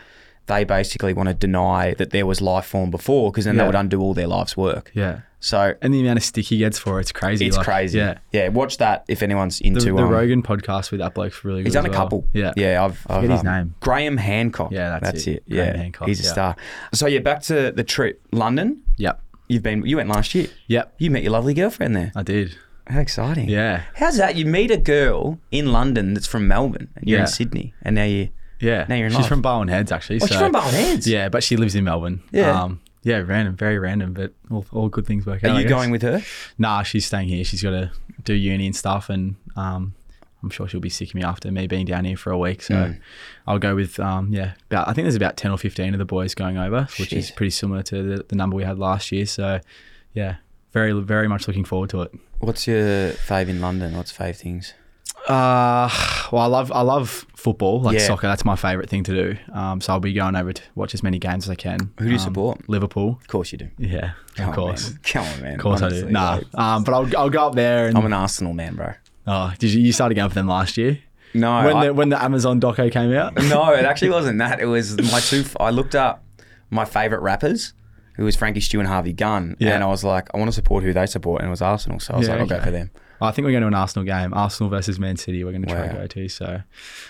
they 0.48 0.64
basically 0.64 1.12
want 1.14 1.28
to 1.28 1.34
deny 1.34 1.94
that 1.96 2.12
there 2.12 2.26
was 2.26 2.40
life 2.40 2.66
form 2.66 2.92
before 2.92 3.32
because 3.32 3.46
then 3.46 3.58
that 3.58 3.66
would 3.66 3.76
undo 3.76 4.00
all 4.00 4.14
their 4.14 4.28
life's 4.28 4.56
work. 4.56 4.92
Yeah, 4.94 5.22
So 5.40 5.74
and 5.82 5.92
the 5.94 6.00
amount 6.02 6.18
of 6.20 6.24
stick 6.24 6.46
he 6.46 6.58
gets 6.60 6.78
for 6.78 7.00
it, 7.00 7.02
it's 7.02 7.12
crazy. 7.12 7.48
it's 7.48 7.58
like, 7.58 7.66
crazy. 7.66 7.98
Yeah, 7.98 8.20
yeah. 8.32 8.48
Watch 8.50 8.78
that 8.78 9.06
if 9.08 9.22
anyone's 9.24 9.60
into 9.60 9.80
the, 9.86 9.92
the 9.94 10.04
um, 10.04 10.10
Rogan 10.10 10.42
podcast 10.44 10.92
with 10.92 11.00
that 11.00 11.16
bloke's 11.16 11.44
really 11.44 11.62
good. 11.64 11.68
He's 11.68 11.74
done 11.74 11.86
a 11.88 11.90
well. 11.90 11.98
couple. 12.00 12.28
Yeah, 12.34 12.54
yeah. 12.56 12.84
I've, 12.86 13.06
I've 13.10 13.22
forget 13.24 13.32
his 13.32 13.40
um, 13.42 13.46
name. 13.48 13.76
Graham 13.82 14.18
Hancock. 14.18 14.72
Yeah, 14.72 15.00
that's 15.00 15.26
it. 15.28 15.38
it. 15.48 15.50
Graham 15.50 15.76
Yeah, 15.76 15.82
Hancock, 15.82 16.08
he's 16.08 16.20
a 16.20 16.24
star. 16.24 16.56
So 16.94 17.08
yeah, 17.08 17.20
back 17.20 17.42
to 17.44 17.72
the 17.72 17.84
trip, 17.84 18.22
London. 18.32 18.84
Yep. 18.98 19.20
You've 19.48 19.64
been. 19.64 19.86
You 19.86 19.98
went 19.98 20.10
last 20.10 20.34
year. 20.36 20.48
Yep. 20.68 20.96
You 21.00 21.12
met 21.12 21.22
your 21.24 21.32
lovely 21.32 21.54
girlfriend 21.54 21.96
there. 21.96 22.12
I 22.16 22.24
did. 22.24 22.56
How 22.88 23.00
exciting. 23.00 23.50
Yeah. 23.50 23.84
How's 23.96 24.18
that? 24.18 24.36
You 24.36 24.46
meet 24.46 24.70
a 24.72 24.78
girl 24.78 25.40
in 25.52 25.72
London 25.72 26.14
that's 26.14 26.28
from 26.28 26.48
Melbourne 26.48 26.90
and 26.96 27.08
you're 27.10 27.18
Yeah. 27.20 27.24
in 27.26 27.28
Sydney 27.28 27.74
and 27.82 27.96
now 27.96 28.04
you 28.04 28.30
Yeah. 28.60 28.86
Now 28.88 28.96
you're 28.96 29.08
in 29.08 29.12
she's 29.12 29.20
love. 29.22 29.28
from 29.28 29.42
Barwon 29.42 29.70
Heads, 29.70 29.92
actually. 29.92 30.18
Oh, 30.22 30.26
she's 30.28 30.38
so- 30.38 30.44
from 30.46 30.54
Barwon 30.54 30.72
Heads? 30.74 31.08
Yeah, 31.08 31.30
but 31.30 31.44
she 31.44 31.58
lives 31.58 31.76
in 31.76 31.84
Melbourne. 31.84 32.22
Yeah. 32.32 32.62
Um, 32.64 32.80
yeah, 33.04 33.18
random, 33.18 33.56
very 33.56 33.78
random, 33.80 34.14
but 34.14 34.34
all, 34.50 34.66
all 34.72 34.90
good 34.90 35.06
things 35.06 35.26
work 35.26 35.44
out. 35.44 35.52
Are 35.52 35.54
I 35.56 35.58
you 35.58 35.64
guess. 35.68 35.70
going 35.78 35.92
with 35.92 36.02
her? 36.04 36.22
Nah, 36.58 36.84
she's 36.84 37.06
staying 37.06 37.28
here. 37.28 37.44
She's 37.44 37.62
got 37.62 37.72
to 37.72 37.92
do 38.24 38.34
uni 38.34 38.66
and 38.66 38.76
stuff, 38.76 39.10
and 39.10 39.36
um, 39.56 39.94
I'm 40.42 40.50
sure 40.50 40.68
she'll 40.68 40.80
be 40.80 40.90
sick 40.90 41.10
of 41.10 41.16
me 41.16 41.24
after 41.24 41.52
me 41.52 41.68
being 41.68 41.86
down 41.86 42.06
here 42.06 42.18
for 42.18 42.32
a 42.32 42.38
week. 42.38 42.62
So 42.64 42.74
Mm. 42.76 43.00
I'll 43.46 43.60
go 43.60 43.76
with 43.76 44.00
um, 44.00 44.32
yeah. 44.32 44.54
About 44.72 44.88
I 44.88 44.94
think 44.94 45.06
there's 45.06 45.16
about 45.16 45.38
ten 45.38 45.52
or 45.52 45.58
fifteen 45.58 45.94
of 45.94 46.00
the 46.00 46.06
boys 46.06 46.34
going 46.34 46.58
over, 46.58 46.88
which 46.98 47.14
is 47.14 47.28
Shit. 47.28 47.36
pretty 47.36 47.52
similar 47.52 47.84
to 47.84 48.02
the, 48.02 48.26
the 48.28 48.36
number 48.36 48.56
we 48.56 48.64
had 48.64 48.80
last 48.80 49.12
year. 49.12 49.26
So 49.28 49.60
yeah, 50.14 50.36
very 50.76 50.92
very 51.16 51.28
much 51.28 51.48
looking 51.48 51.66
forward 51.66 51.90
to 51.92 52.02
it. 52.04 52.12
What's 52.40 52.68
your 52.68 53.12
fave 53.30 53.48
in 53.50 53.60
London? 53.62 53.96
What's 53.98 54.14
fave 54.14 54.36
things? 54.36 54.74
Uh, 55.28 55.90
well, 56.32 56.42
I 56.44 56.46
love 56.46 56.72
I 56.72 56.82
love 56.82 57.26
football, 57.36 57.82
like 57.82 57.98
Yeah. 57.98 58.06
soccer. 58.06 58.28
That's 58.28 58.46
my 58.46 58.56
favourite 58.56 58.90
thing 58.90 59.04
to 59.06 59.14
do. 59.14 59.38
Um, 59.54 59.82
so 59.82 59.94
I'll 59.94 60.00
be 60.00 60.14
going 60.14 60.36
over 60.36 60.54
to 60.54 60.62
watch 60.76 60.94
as 60.94 61.02
many 61.02 61.18
games 61.18 61.46
as 61.46 61.50
I 61.50 61.56
can. 61.56 61.80
Who 61.98 62.06
do 62.06 62.12
you 62.12 62.18
Um, 62.18 62.24
support? 62.24 62.70
Liverpool. 62.70 63.18
Of 63.22 63.28
course 63.28 63.52
you 63.52 63.58
do. 63.58 63.70
Yeah, 63.80 64.12
Come 64.36 64.50
of 64.50 64.50
on, 64.50 64.56
course. 64.56 64.90
man. 64.92 65.00
Come 65.04 65.26
on, 65.26 65.42
man. 65.42 65.54
Of 65.56 65.62
course 65.62 65.82
I 65.82 65.86
Honestly, 65.86 66.08
do. 66.08 66.12
Nah, 66.14 66.34
like, 66.36 66.46
um, 66.56 66.84
but 66.84 66.94
I'll, 66.94 67.18
I'll 67.18 67.30
go 67.30 67.48
up 67.48 67.56
there 67.56 67.88
and 67.88 67.98
I'm 67.98 68.06
an 68.06 68.14
Arsenal 68.14 68.54
man, 68.54 68.76
bro. 68.76 68.94
oh, 69.28 69.54
did 69.58 69.72
you 69.74 69.82
you 69.82 69.92
started 69.94 70.16
going 70.16 70.30
for 70.30 70.36
them 70.36 70.48
last 70.48 70.78
year 70.78 71.00
No, 71.34 71.64
when 71.66 71.76
I- 71.78 71.86
the 71.86 71.94
when 71.94 72.10
the 72.10 72.22
Amazon 72.24 72.60
doco 72.62 72.92
came 72.92 73.12
out? 73.14 73.34
no, 73.54 73.72
it 73.74 73.86
actually 73.86 74.12
wasn't 74.12 74.38
that. 74.40 74.60
It 74.60 74.66
was 74.68 74.96
my 75.12 75.20
two. 75.22 75.44
I 75.60 75.72
looked 75.72 75.96
up 75.96 76.24
my 76.70 76.86
favorite 76.86 77.22
rappers, 77.22 77.74
who 78.18 78.26
was 78.26 78.36
Frankie 78.36 78.60
Stew 78.62 78.80
and 78.80 78.88
Harvey 78.88 79.14
Gunn, 79.14 79.56
Yeah. 79.60 79.76
and 79.76 79.84
I 79.84 79.88
was 79.88 80.04
like, 80.04 80.30
I 80.34 80.38
want 80.38 80.48
to 80.50 80.54
support 80.56 80.84
who 80.84 80.94
they 80.94 81.06
support, 81.06 81.42
and 81.42 81.48
it 81.48 81.52
was 81.52 81.62
Arsenal. 81.62 82.00
So 82.00 82.14
I 82.14 82.18
was 82.18 82.28
Yeah, 82.28 82.34
like, 82.34 82.42
I'll 82.42 82.48
go 82.48 82.56
okay. 82.56 82.66
for 82.66 82.72
them. 82.72 82.92
I 83.22 83.32
think 83.32 83.46
we're 83.46 83.52
going 83.52 83.62
to 83.62 83.68
an 83.68 83.74
Arsenal 83.74 84.06
game, 84.06 84.34
Arsenal 84.34 84.70
versus 84.70 85.00
Man 85.00 85.16
City. 85.18 85.44
We're 85.44 85.52
going 85.52 85.64
to 85.64 85.70
try 85.70 85.86
and 85.86 85.94
Wow. 85.94 86.02
go 86.02 86.08
to. 86.08 86.28
So, 86.30 86.62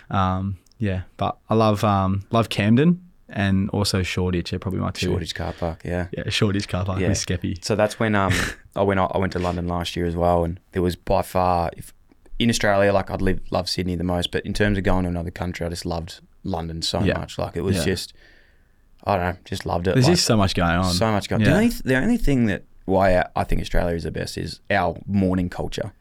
um, 0.09 0.57
yeah, 0.77 1.03
but 1.17 1.37
I 1.49 1.55
love 1.55 1.83
um, 1.83 2.23
love 2.31 2.49
Camden 2.49 3.01
and 3.29 3.69
also 3.71 4.03
Shoreditch. 4.03 4.53
Are 4.53 4.59
probably 4.59 4.79
my 4.81 4.91
two. 4.91 5.07
Shoreditch 5.07 5.33
car 5.35 5.53
park, 5.53 5.81
yeah. 5.83 6.07
Yeah, 6.11 6.29
Shoreditch 6.29 6.67
car 6.67 6.85
park 6.85 6.99
Yeah. 6.99 7.07
with 7.09 7.17
Skeppy. 7.17 7.63
So 7.63 7.75
that's 7.75 7.99
when 7.99 8.13
um 8.15 8.33
I 8.75 8.83
went 8.83 8.99
I 8.99 9.17
went 9.17 9.33
to 9.33 9.39
London 9.39 9.67
last 9.67 9.95
year 9.95 10.05
as 10.05 10.15
well, 10.15 10.43
and 10.43 10.59
it 10.73 10.79
was 10.81 10.95
by 10.95 11.21
far 11.21 11.71
if 11.75 11.93
in 12.37 12.49
Australia 12.49 12.91
like 12.93 13.09
I'd 13.09 13.21
live 13.21 13.39
love 13.49 13.67
Sydney 13.69 13.95
the 13.95 14.03
most, 14.03 14.31
but 14.31 14.45
in 14.45 14.53
terms 14.53 14.77
of 14.77 14.83
going 14.83 15.03
to 15.03 15.09
another 15.09 15.31
country, 15.31 15.65
I 15.65 15.69
just 15.69 15.85
loved 15.85 16.19
London 16.43 16.81
so 16.81 17.01
Yeah. 17.01 17.17
much. 17.17 17.37
Like 17.39 17.55
it 17.55 17.61
was 17.61 17.77
Yeah. 17.77 17.85
just 17.85 18.13
I 19.05 19.15
don't 19.17 19.25
know, 19.35 19.37
just 19.45 19.65
loved 19.65 19.87
it. 19.87 19.93
There's 19.93 20.05
like, 20.07 20.15
just 20.15 20.25
so 20.25 20.35
much 20.37 20.55
going 20.55 20.69
on. 20.77 20.91
so 20.93 21.11
much 21.11 21.29
going. 21.29 21.41
Yeah. 21.41 21.49
The 21.49 21.55
only 21.55 21.67
the 21.69 21.95
only 21.95 22.17
thing 22.17 22.45
that 22.47 22.63
why 22.85 23.23
I- 23.35 23.43
think 23.43 23.61
Australia 23.61 23.95
is 23.95 24.03
the 24.03 24.11
best 24.11 24.37
is 24.37 24.59
our 24.69 24.97
morning 25.07 25.49
culture. 25.49 25.93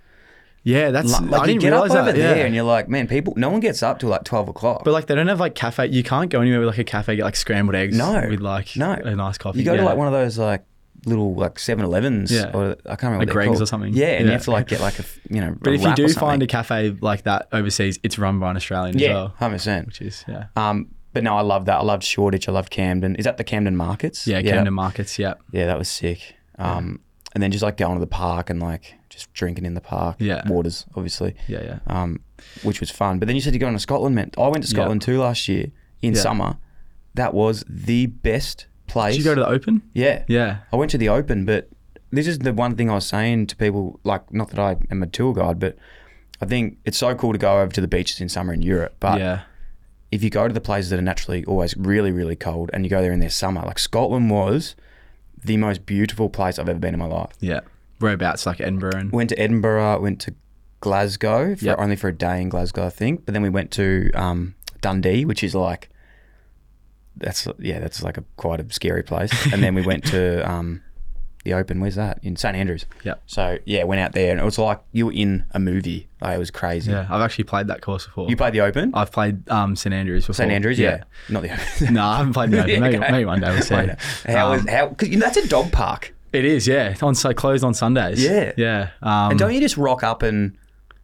Yeah, 0.67 0.90
that's 0.93 1.21
Like, 1.21 1.33
I 1.33 1.45
you 1.45 1.47
didn't 1.47 1.61
get 1.61 1.73
up 1.75 1.85
over 1.85 1.95
that. 2.05 2.14
there 2.14 2.38
yeah. 2.38 2.45
and 2.47 2.55
you're 2.55 2.64
like, 2.64 2.88
man, 2.88 3.07
people, 3.07 3.35
no 3.37 3.51
one 3.51 3.61
gets 3.61 3.83
up 3.83 3.99
till 3.99 4.09
like 4.09 4.25
twelve 4.25 4.49
o'clock. 4.49 4.83
But 4.85 4.93
like 4.93 5.07
they 5.07 5.14
don't 5.14 5.29
have 5.29 5.38
like 5.40 5.55
cafe. 5.55 5.88
You 5.88 6.03
can't 6.03 6.31
go 6.31 6.40
anywhere 6.40 6.61
with 6.61 6.69
like 6.69 6.79
a 6.79 6.85
cafe 6.85 7.17
get 7.17 7.25
like 7.25 7.37
scrambled 7.37 7.75
eggs. 7.75 7.97
No. 7.99 8.27
with 8.31 8.40
like 8.40 8.75
No. 8.77 8.93
a 8.93 9.14
nice 9.14 9.37
coffee. 9.37 9.59
you 9.59 9.64
go 9.67 9.77
to 9.77 9.85
like 9.85 9.99
one 9.99 10.07
of 10.07 10.14
those 10.14 10.38
like 10.38 10.64
little 11.05 11.35
like 11.35 11.57
7-Elevens 11.57 12.33
Yeah. 12.33 12.51
or 12.55 12.77
I 12.87 12.97
can't 12.97 13.03
remember 13.03 13.27
Like 13.27 13.33
Greggs 13.35 13.49
called. 13.49 13.62
or 13.62 13.67
something. 13.67 13.93
Yeah, 13.93 14.07
and 14.12 14.25
you 14.25 14.33
have 14.33 14.45
to 14.45 14.53
like 14.53 14.67
get 14.69 14.81
like 14.81 14.99
a 14.99 15.05
you 15.29 15.43
know. 15.43 15.55
But 15.61 15.75
if 15.75 15.83
you 15.83 15.95
do 15.95 16.09
find 16.09 16.43
a 16.43 16.47
cafe 16.47 16.97
like 17.03 17.25
that 17.25 17.49
overseas, 17.53 17.99
it's 18.03 18.19
run 18.19 18.40
by 18.40 18.51
an 18.51 18.57
Australian 18.57 18.99
yeah, 18.99 19.09
as 19.09 19.14
well, 19.14 19.35
hundred 19.38 19.57
percent. 19.57 19.87
which 19.88 20.01
is 20.01 20.25
yeah. 20.27 20.47
Um, 20.57 20.88
but 21.14 21.24
no, 21.24 21.37
I 21.37 21.40
love 21.40 21.64
that. 21.64 21.77
I 21.79 21.83
loved 21.83 22.03
Shoreditch. 22.03 22.48
I 22.48 22.53
loved 22.53 22.70
Camden. 22.70 23.16
Is 23.16 23.24
that 23.24 23.38
the 23.38 23.44
Camden 23.44 23.77
Markets? 23.77 24.27
Yeah, 24.27 24.42
Camden 24.42 24.74
Markets. 24.74 25.18
Yeah, 25.18 25.35
Yeah, 25.53 25.64
that 25.66 25.79
was 25.79 25.88
sick. 25.88 26.35
Um, 26.59 27.00
and 27.35 27.42
then 27.42 27.50
just 27.50 27.62
like 27.64 27.77
going 27.79 27.94
to 27.94 28.00
the 28.00 28.07
park 28.07 28.50
and 28.50 28.61
like 28.62 28.94
just 29.09 29.33
drinking 29.33 29.64
in 29.64 29.74
the 29.74 29.81
park. 29.81 30.16
Yeah. 30.18 30.46
Waters, 30.48 30.85
obviously. 30.94 31.35
yeah, 31.48 31.62
yeah. 31.62 31.79
Um, 31.87 32.20
which 32.62 32.81
was 32.81 32.90
fun. 32.90 33.18
But 33.18 33.27
then 33.29 33.35
you 33.37 33.40
said 33.42 33.55
you're 33.55 33.59
going 33.61 33.72
to 33.74 33.79
Scotland, 33.81 34.14
man. 34.14 34.31
I 34.37 34.48
went 34.48 34.62
to 34.64 34.68
Yeah. 34.68 34.74
Scotland 34.83 35.03
too 35.03 35.18
last 35.20 35.48
year 35.48 35.66
in 36.03 36.12
Yeah. 36.14 36.20
summer. 36.20 36.57
That 37.14 37.33
was 37.33 37.64
the 37.68 38.07
best 38.07 38.66
place. 38.87 39.14
Did 39.16 39.24
you 39.24 39.31
go 39.31 39.35
to 39.35 39.40
the 39.40 39.48
Open? 39.48 39.83
Yeah. 39.94 40.24
Yeah, 40.29 40.59
I 40.72 40.77
went 40.77 40.90
to 40.92 40.98
the 40.98 41.09
Open, 41.09 41.44
but 41.44 41.68
this 42.11 42.27
is 42.27 42.38
the 42.40 42.53
one 42.53 42.77
thing 42.77 42.90
I 42.90 42.94
was 42.94 43.07
saying 43.07 43.46
to 43.48 43.57
people. 43.57 43.98
Like, 44.05 44.33
not 44.33 44.50
that 44.50 44.59
I 44.59 44.77
am 44.90 45.03
a 45.03 45.07
tour 45.07 45.33
guide, 45.33 45.59
but 45.59 45.77
I 46.40 46.46
think 46.46 46.79
it's 46.85 46.98
so 46.98 47.14
cool 47.14 47.33
to 47.33 47.38
go 47.38 47.61
over 47.61 47.72
to 47.72 47.81
the 47.81 47.88
beaches 47.88 48.20
in 48.20 48.29
summer 48.29 48.53
in 48.53 48.62
Europe. 48.62 48.94
But 49.00 49.18
yeah, 49.18 49.40
if 50.14 50.22
you 50.22 50.31
go 50.31 50.46
to 50.46 50.55
the 50.55 50.61
places 50.61 50.90
that 50.90 50.98
are 50.98 51.03
naturally 51.03 51.44
always 51.44 51.77
really, 51.77 52.12
really 52.12 52.37
cold, 52.37 52.70
and 52.72 52.85
you 52.85 52.90
go 52.90 53.03
there 53.03 53.12
in 53.12 53.20
their 53.20 53.31
summer, 53.42 53.62
like 53.62 53.79
Scotland 53.79 54.31
was 54.31 54.77
the 55.44 55.57
most 55.57 55.85
beautiful 55.85 56.31
place 56.31 56.59
I've 56.59 56.68
ever 56.68 56.79
been 56.79 56.94
in 56.94 57.00
my 57.00 57.07
life. 57.07 57.33
yeah. 57.40 57.61
Whereabouts, 58.00 58.44
like 58.46 58.61
Edinburgh 58.61 58.96
and 58.96 59.12
Went 59.12 59.31
to 59.31 59.38
Edinburgh, 59.38 60.00
went 60.00 60.20
to 60.22 60.35
Glasgow 60.81 61.55
for 61.57 61.64
Yep. 61.64 61.79
only 61.79 61.96
for 61.96 62.09
a 62.09 62.12
day 62.12 62.40
in 62.42 62.48
Glasgow, 62.48 62.87
I 62.87 62.90
think. 62.90 63.24
But 63.24 63.33
then 63.35 63.42
we 63.42 63.48
went 63.48 63.70
to 63.72 64.11
um, 64.14 64.55
Dundee, 64.81 65.24
which 65.24 65.42
is 65.44 65.55
like 65.55 65.88
that's 67.16 67.46
yeah, 67.59 67.79
that's 67.79 68.03
like 68.03 68.18
a 68.18 68.24
quite 68.37 68.61
a 68.61 68.72
scary 68.72 69.03
place. 69.03 69.31
and 69.53 69.62
then 69.62 69.74
we 69.74 69.83
went 69.83 70.05
to 70.07 70.48
um, 70.50 70.83
the 71.44 71.54
Open. 71.54 71.80
Where's 71.80 71.94
that? 71.94 72.18
In 72.22 72.37
St 72.37 72.57
Andrews. 72.57 72.87
Yeah. 73.04 73.14
So 73.26 73.59
yeah, 73.64 73.85
went 73.85 74.00
out 74.00 74.12
there, 74.12 74.33
and 74.33 74.40
it 74.40 74.44
was 74.44 74.59
like 74.59 74.80
you 74.92 75.07
were 75.07 75.12
in 75.12 75.44
a 75.52 75.61
movie. 75.61 76.09
Like, 76.20 76.37
it 76.37 76.38
was 76.38 76.50
crazy. 76.50 76.90
yeah. 76.90 77.07
I've 77.11 77.20
actually 77.20 77.44
played 77.44 77.66
that 77.68 77.83
course 77.83 78.07
before. 78.07 78.28
You 78.28 78.37
played 78.37 78.54
the 78.54 78.62
Open. 78.62 78.90
I've 78.94 79.12
played 79.12 79.48
um, 79.50 79.76
St 79.76 79.92
Andrews 79.94 80.24
before. 80.24 80.35
St 80.35 80.50
Andrews, 80.50 80.78
yeah. 80.78 81.04
Not 81.28 81.42
the 81.42 81.52
Open. 81.52 81.94
no, 81.94 82.04
I 82.04 82.16
haven't 82.18 82.33
played 82.33 82.50
the 82.50 82.61
Open. 82.62 82.80
Maybe, 82.80 82.96
Okay. 82.98 83.12
maybe 83.12 83.24
one 83.26 83.40
day 83.40 83.50
we'll 83.50 83.62
see. 83.62 83.74
How 84.26 84.52
Um, 84.52 84.59
is 84.61 84.68
how? 84.68 84.88
Because 84.88 85.09
you 85.09 85.16
know, 85.18 85.26
that's 85.26 85.37
a 85.37 85.46
dog 85.48 85.70
park. 85.70 86.14
It 86.33 86.44
is, 86.44 86.66
yeah. 86.66 86.88
It's 86.88 87.02
on 87.02 87.14
so 87.14 87.33
closed 87.33 87.62
on 87.62 87.74
Sundays. 87.74 88.22
Yeah. 88.24 88.52
yeah. 88.57 88.88
Um, 89.02 89.30
And 89.33 89.38
don't 89.38 89.52
you 89.54 89.61
just 89.61 89.76
rock 89.76 90.02
up 90.02 90.22
and 90.22 90.57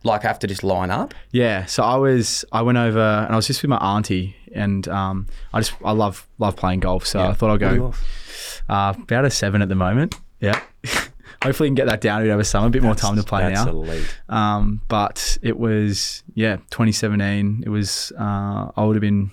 like 0.02 0.22
have 0.22 0.38
to 0.40 0.46
just 0.46 0.64
line 0.64 0.90
up? 0.90 1.12
Yeah, 1.30 1.66
so 1.66 1.82
I 1.84 1.96
was 1.96 2.44
I 2.50 2.62
went 2.62 2.78
over 2.78 2.98
and 2.98 3.32
I 3.32 3.36
was 3.36 3.46
just 3.46 3.60
with 3.62 3.68
my 3.68 3.76
auntie 3.76 4.34
and 4.54 4.88
um, 4.88 5.26
I 5.52 5.60
just 5.60 5.74
I 5.84 5.92
love 5.92 6.26
love 6.38 6.56
playing 6.56 6.80
golf, 6.80 7.06
so 7.06 7.20
I 7.20 7.34
thought 7.34 7.50
I'd 7.50 7.60
What 7.60 7.70
are 7.70 7.74
you 7.74 7.80
go 7.80 7.94
uh, 8.68 8.94
about 8.96 9.24
a 9.26 9.30
seven 9.30 9.60
at 9.62 9.68
the 9.68 9.74
moment. 9.74 10.14
Yeah, 10.40 10.60
hopefully 11.42 11.66
we 11.66 11.68
can 11.68 11.74
get 11.74 11.86
that 11.86 12.00
down 12.00 12.28
over 12.28 12.44
summer, 12.44 12.66
a 12.66 12.70
bit 12.70 12.82
more 12.82 12.94
time 12.94 13.16
to 13.16 13.22
play 13.22 13.42
That's 13.42 13.66
now. 13.66 13.70
elite. 13.70 14.16
Um, 14.28 14.80
but 14.88 15.38
it 15.42 15.58
was 15.58 16.22
yeah, 16.34 16.56
2017. 16.70 17.62
It 17.64 17.68
was 17.68 18.12
uh, 18.18 18.70
I 18.76 18.84
would 18.84 18.96
have 18.96 19.02
been 19.02 19.30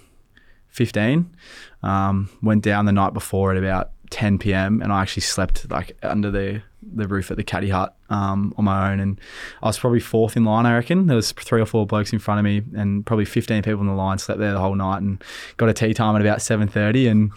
15. 0.69 1.35
Um, 1.83 2.29
went 2.41 2.63
down 2.63 2.85
the 2.85 2.91
night 2.91 3.13
before 3.13 3.51
at 3.51 3.57
about 3.57 3.91
10 4.09 4.39
p.m. 4.39 4.81
and 4.81 4.91
I 4.91 5.01
actually 5.01 5.21
slept 5.21 5.69
like 5.69 5.97
under 6.01 6.31
the 6.31 6.61
the 6.81 7.07
roof 7.07 7.31
at 7.31 7.37
the 7.37 7.43
caddy 7.43 7.69
hut 7.69 7.95
um, 8.09 8.53
on 8.57 8.65
my 8.65 8.91
own, 8.91 8.99
and 8.99 9.19
I 9.61 9.67
was 9.67 9.77
probably 9.77 9.99
fourth 9.99 10.37
in 10.37 10.45
line. 10.45 10.65
I 10.65 10.75
reckon 10.75 11.07
there 11.07 11.15
was 11.15 11.31
three 11.31 11.61
or 11.61 11.65
four 11.65 11.85
blokes 11.85 12.13
in 12.13 12.19
front 12.19 12.39
of 12.39 12.45
me, 12.45 12.61
and 12.79 13.05
probably 13.05 13.25
15 13.25 13.61
people 13.63 13.81
in 13.81 13.87
the 13.87 13.93
line. 13.93 14.17
Slept 14.17 14.39
there 14.39 14.53
the 14.53 14.59
whole 14.59 14.75
night, 14.75 15.01
and 15.01 15.21
got 15.57 15.69
a 15.69 15.73
tea 15.73 15.93
time 15.93 16.15
at 16.15 16.21
about 16.21 16.39
7:30, 16.39 17.09
and 17.09 17.31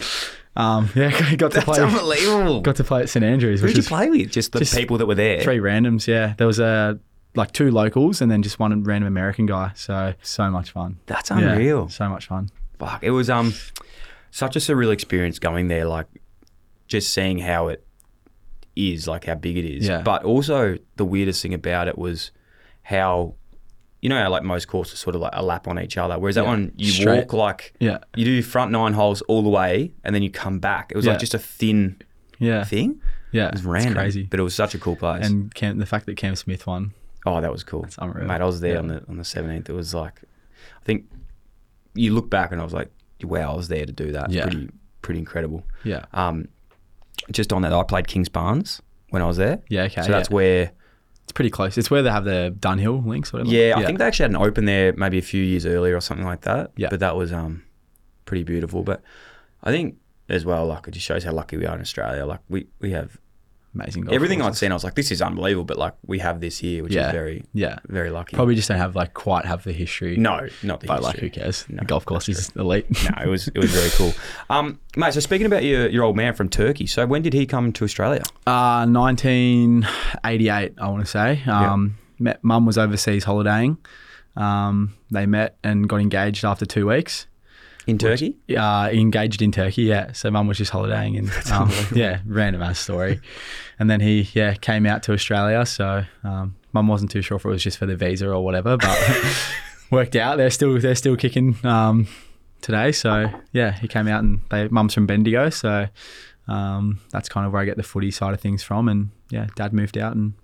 um, 0.61 0.91
yeah, 0.95 1.11
got 1.37 1.51
to 1.53 1.55
That's 1.61 1.65
play. 1.65 1.81
unbelievable. 1.81 2.61
Got 2.61 2.77
to 2.77 2.85
play 2.85 3.03
at 3.03 3.09
St 3.09 3.25
Andrews, 3.25 3.61
Who 3.61 3.69
did 3.69 3.77
you 3.79 3.83
play 3.83 4.11
with? 4.11 4.31
Just 4.31 4.53
the 4.53 4.59
just 4.61 4.75
people 4.77 4.99
that 4.99 5.07
were 5.07 5.15
there. 5.15 5.41
three 5.41 5.59
randoms. 5.59 6.07
Yeah, 6.07 6.35
there 6.37 6.47
was 6.47 6.59
a 6.61 6.99
like 7.35 7.53
two 7.53 7.71
locals 7.71 8.21
and 8.21 8.31
then 8.31 8.43
just 8.43 8.59
one 8.59 8.83
random 8.85 9.07
American 9.09 9.47
guy. 9.47 9.73
So 9.75 10.15
so 10.23 10.51
much 10.51 10.71
fun. 10.73 10.99
That's 11.07 11.31
Yeah, 11.31 11.39
unreal. 11.53 11.89
so 11.89 12.09
much 12.09 12.27
fun. 12.27 12.51
Fuck, 12.79 13.03
it 13.03 13.11
was 13.11 13.31
um 13.31 13.55
such 14.31 14.57
a 14.57 14.59
surreal 14.59 14.93
experience 14.93 15.39
going 15.39 15.69
there. 15.69 15.85
Like 15.87 16.07
just 16.89 17.13
seeing 17.13 17.39
how 17.39 17.69
it 17.69 17.87
is, 18.77 19.07
like 19.09 19.25
how 19.27 19.35
big 19.35 19.57
it 19.57 19.65
is. 19.65 19.87
Yeah. 19.87 20.03
But 20.03 20.25
also 20.25 20.77
the 20.97 21.05
weirdest 21.05 21.43
thing 21.43 21.55
about 21.55 21.89
it 21.89 21.97
was 21.99 22.31
how. 22.83 23.35
You 24.03 24.09
know 24.09 24.23
how 24.23 24.31
like 24.31 24.43
most 24.43 24.67
courses 24.69 24.99
sort 24.99 25.15
of 25.15 25.21
like 25.23 25.33
a 25.35 25.43
lap 25.43 25.69
on 25.69 25.79
each 25.79 25.99
other, 25.99 26.19
whereas 26.19 26.37
that 26.37 26.45
Yeah. 26.45 26.49
one 26.51 26.73
you 26.77 26.91
Straight. 26.91 27.17
walk 27.19 27.33
like 27.35 27.75
Yeah. 27.81 27.99
you 28.17 28.25
do 28.25 28.43
front 28.43 28.71
nine 28.73 28.95
holes 28.95 29.21
all 29.23 29.43
the 29.43 29.51
way 29.51 29.93
and 30.05 30.15
then 30.15 30.23
you 30.23 30.31
come 30.31 30.59
back. 30.59 30.91
It 30.91 30.97
was 30.97 31.05
Yeah. 31.05 31.13
like 31.13 31.21
just 31.21 31.35
a 31.35 31.39
thin 31.39 31.97
Yeah, 32.39 32.65
thing. 32.65 33.01
yeah, 33.33 33.49
It 33.49 33.53
was 33.53 33.61
it's 33.61 33.67
random, 33.69 33.95
crazy. 33.95 34.23
but 34.23 34.41
it 34.41 34.43
was 34.43 34.55
such 34.55 34.75
a 34.75 34.79
cool 34.79 34.97
place. 34.97 35.27
and 35.29 35.55
Cam, 35.55 35.79
the 35.79 35.85
fact 35.87 36.07
that 36.07 36.17
Cam 36.17 36.35
Smith 36.37 36.67
won. 36.67 36.93
Oh, 37.27 37.41
that 37.43 37.53
was 37.53 37.63
cool. 37.63 37.83
That's 37.83 37.99
unreal. 37.99 38.27
Mate, 38.27 38.41
I 38.41 38.45
was 38.47 38.61
there 38.61 38.79
on 38.79 38.87
the 38.89 39.05
on 39.07 39.19
the 39.19 39.25
seventeenth. 39.25 39.69
It 39.69 39.75
was 39.75 39.93
like 39.93 40.23
I 40.81 40.85
think 40.85 41.05
you 41.95 42.15
look 42.15 42.31
back 42.31 42.53
and 42.53 42.61
I 42.61 42.65
was 42.65 42.73
like, 42.73 42.89
wow, 43.23 43.53
I 43.53 43.57
was 43.57 43.69
there 43.69 43.85
to 43.85 43.93
do 43.93 44.13
that. 44.13 44.31
Yeah. 44.31 44.45
Pretty 44.45 44.71
pretty 45.03 45.19
incredible. 45.21 45.63
Yeah, 45.85 46.07
Um 46.15 46.49
just 47.31 47.53
on 47.53 47.61
that, 47.63 47.73
I 47.75 47.83
played 47.83 48.07
Kingsbarns 48.07 48.81
when 49.11 49.21
I 49.21 49.27
was 49.27 49.37
there. 49.37 49.61
yeah, 49.69 49.83
okay. 49.85 50.01
so 50.03 50.11
that's 50.11 50.31
where 50.31 50.73
it's 51.31 51.37
pretty 51.37 51.51
close. 51.51 51.79
It's 51.79 51.93
where 51.93 52.03
they 52.03 52.11
have 52.11 52.25
the 52.25 52.53
Dunhill 52.59 53.07
links. 53.07 53.33
Whatever. 53.33 53.51
yeah, 53.51 53.75
I 53.77 53.85
think 53.85 54.01
they 54.01 54.05
actually 54.05 54.25
had 54.25 54.31
an 54.33 54.37
open 54.37 54.65
there 54.65 54.93
maybe 54.95 55.17
a 55.17 55.23
few 55.23 55.41
years 55.41 55.65
earlier 55.65 55.97
or 55.97 56.01
something 56.01 56.27
like 56.27 56.41
that. 56.41 56.73
Yeah. 56.77 56.89
But 56.91 56.99
that 56.99 57.15
was 57.15 57.33
um 57.33 57.63
pretty 58.25 58.43
beautiful. 58.43 58.83
But 58.83 59.01
I 59.63 59.71
think 59.71 59.97
as 60.29 60.45
well, 60.45 60.67
like 60.67 60.89
it 60.89 60.91
just 60.91 61.07
shows 61.07 61.23
how 61.23 61.31
lucky 61.33 61.57
we 61.57 61.67
are 61.67 61.75
in 61.77 61.81
Australia. 61.81 62.27
Like 62.27 62.41
we, 62.49 62.67
we 62.81 62.91
have 62.91 63.17
amazing. 63.75 64.03
Golf 64.03 64.15
everything 64.15 64.43
I'd 64.43 64.57
seen, 64.57 64.71
I 64.73 64.75
was 64.75 64.85
like, 64.85 64.95
this 64.95 65.11
is 65.11 65.21
unbelievable, 65.23 65.65
but 65.65 65.79
like 65.79 65.95
we 66.07 66.19
have 66.19 66.41
this 66.41 66.59
here, 66.59 66.83
which 66.83 66.93
Yeah. 66.93 67.07
is 67.07 67.13
very 67.13 67.45
Yeah, 67.53 67.79
very 67.89 68.11
lucky. 68.11 68.35
probably 68.37 68.55
just 68.55 68.69
don't 68.69 68.79
have 68.79 68.97
like 68.97 69.15
quite 69.15 69.45
have 69.45 69.65
the 69.65 69.73
history. 69.73 70.17
no, 70.17 70.49
not 70.63 70.81
the 70.81 70.87
but 70.87 71.03
like 71.03 71.15
history. 71.17 71.29
who 71.29 71.41
cares? 71.41 71.65
No, 71.69 71.79
the 71.81 71.85
golf 71.85 72.05
course 72.05 72.29
is 72.29 72.51
elite. 72.57 72.87
no, 73.17 73.23
it 73.23 73.29
was 73.29 73.49
it 73.49 73.59
was 73.59 73.71
very 73.71 73.91
cool. 73.91 74.13
Um, 74.51 74.79
mate, 74.97 75.15
so 75.15 75.21
speaking 75.21 75.47
about 75.47 75.65
your, 75.65 75.89
your 75.89 76.05
old 76.05 76.17
man 76.17 76.35
from 76.35 76.49
Turkey, 76.49 76.87
so 76.87 77.07
when 77.07 77.23
did 77.23 77.33
he 77.33 77.47
come 77.47 77.73
to 77.73 77.85
Australia? 77.85 78.23
Uh, 78.47 78.87
1988, 78.87 80.75
I 80.79 80.89
want 80.89 81.05
to 81.05 81.11
say. 81.11 81.43
Um, 81.47 81.97
met, 82.19 82.43
Mum 82.43 82.67
was 82.67 82.79
overseas 82.79 83.25
holidaying. 83.25 83.79
Um, 84.37 84.95
they 85.11 85.27
met 85.27 85.57
and 85.65 85.89
got 85.89 86.01
engaged 86.01 86.45
after 86.45 86.65
two 86.67 86.87
weeks. 86.87 87.27
In 87.91 87.99
Turkey? 87.99 88.37
Uh, 88.57 88.89
engaged 88.93 89.43
in 89.43 89.53
Turkey, 89.53 89.83
yeah. 89.83 90.13
So 90.13 90.31
mum 90.31 90.47
was 90.47 90.59
just 90.59 90.71
holidaying 90.71 91.19
and 91.19 91.31
um, 91.53 91.71
yeah, 91.93 92.21
random 92.25 92.63
ass 92.63 92.79
story. 92.79 93.21
And 93.79 93.91
then 93.91 94.01
he, 94.01 94.29
yeah, 94.33 94.55
came 94.55 94.87
out 94.87 95.03
to 95.05 95.13
Australia. 95.13 95.67
So 95.67 96.05
um, 96.23 96.55
mum 96.73 96.89
wasn't 96.89 97.11
too 97.11 97.23
sure 97.23 97.37
if 97.37 97.45
it 97.45 97.49
was 97.49 97.63
just 97.63 97.79
for 97.79 97.87
the 97.87 97.97
visa 97.97 98.29
or 98.31 98.45
whatever, 98.45 98.77
but 98.77 98.99
worked 99.91 100.17
out. 100.17 100.37
They're 100.37 100.51
still 100.51 100.79
they're 100.79 100.95
still 100.95 101.17
kicking 101.17 101.57
um, 101.65 102.07
today. 102.61 102.93
So 102.93 103.29
yeah, 103.53 103.73
he 103.73 103.89
came 103.89 104.07
out 104.09 104.23
and 104.23 104.41
they 104.51 104.69
mum's 104.69 104.95
from 104.95 105.07
Bendigo, 105.07 105.51
so 105.51 105.89
um, 106.49 107.01
that's 107.11 107.29
kind 107.29 107.47
of 107.47 107.53
where 107.53 107.63
I 107.63 107.65
get 107.65 107.77
the 107.77 107.83
footy 107.83 108.11
side 108.11 108.35
of 108.35 108.41
things 108.41 108.63
from. 108.63 108.89
And 108.89 109.11
yeah, 109.31 109.49
dad 109.57 109.73
moved 109.73 109.99
out 109.99 110.15
and 110.15 110.35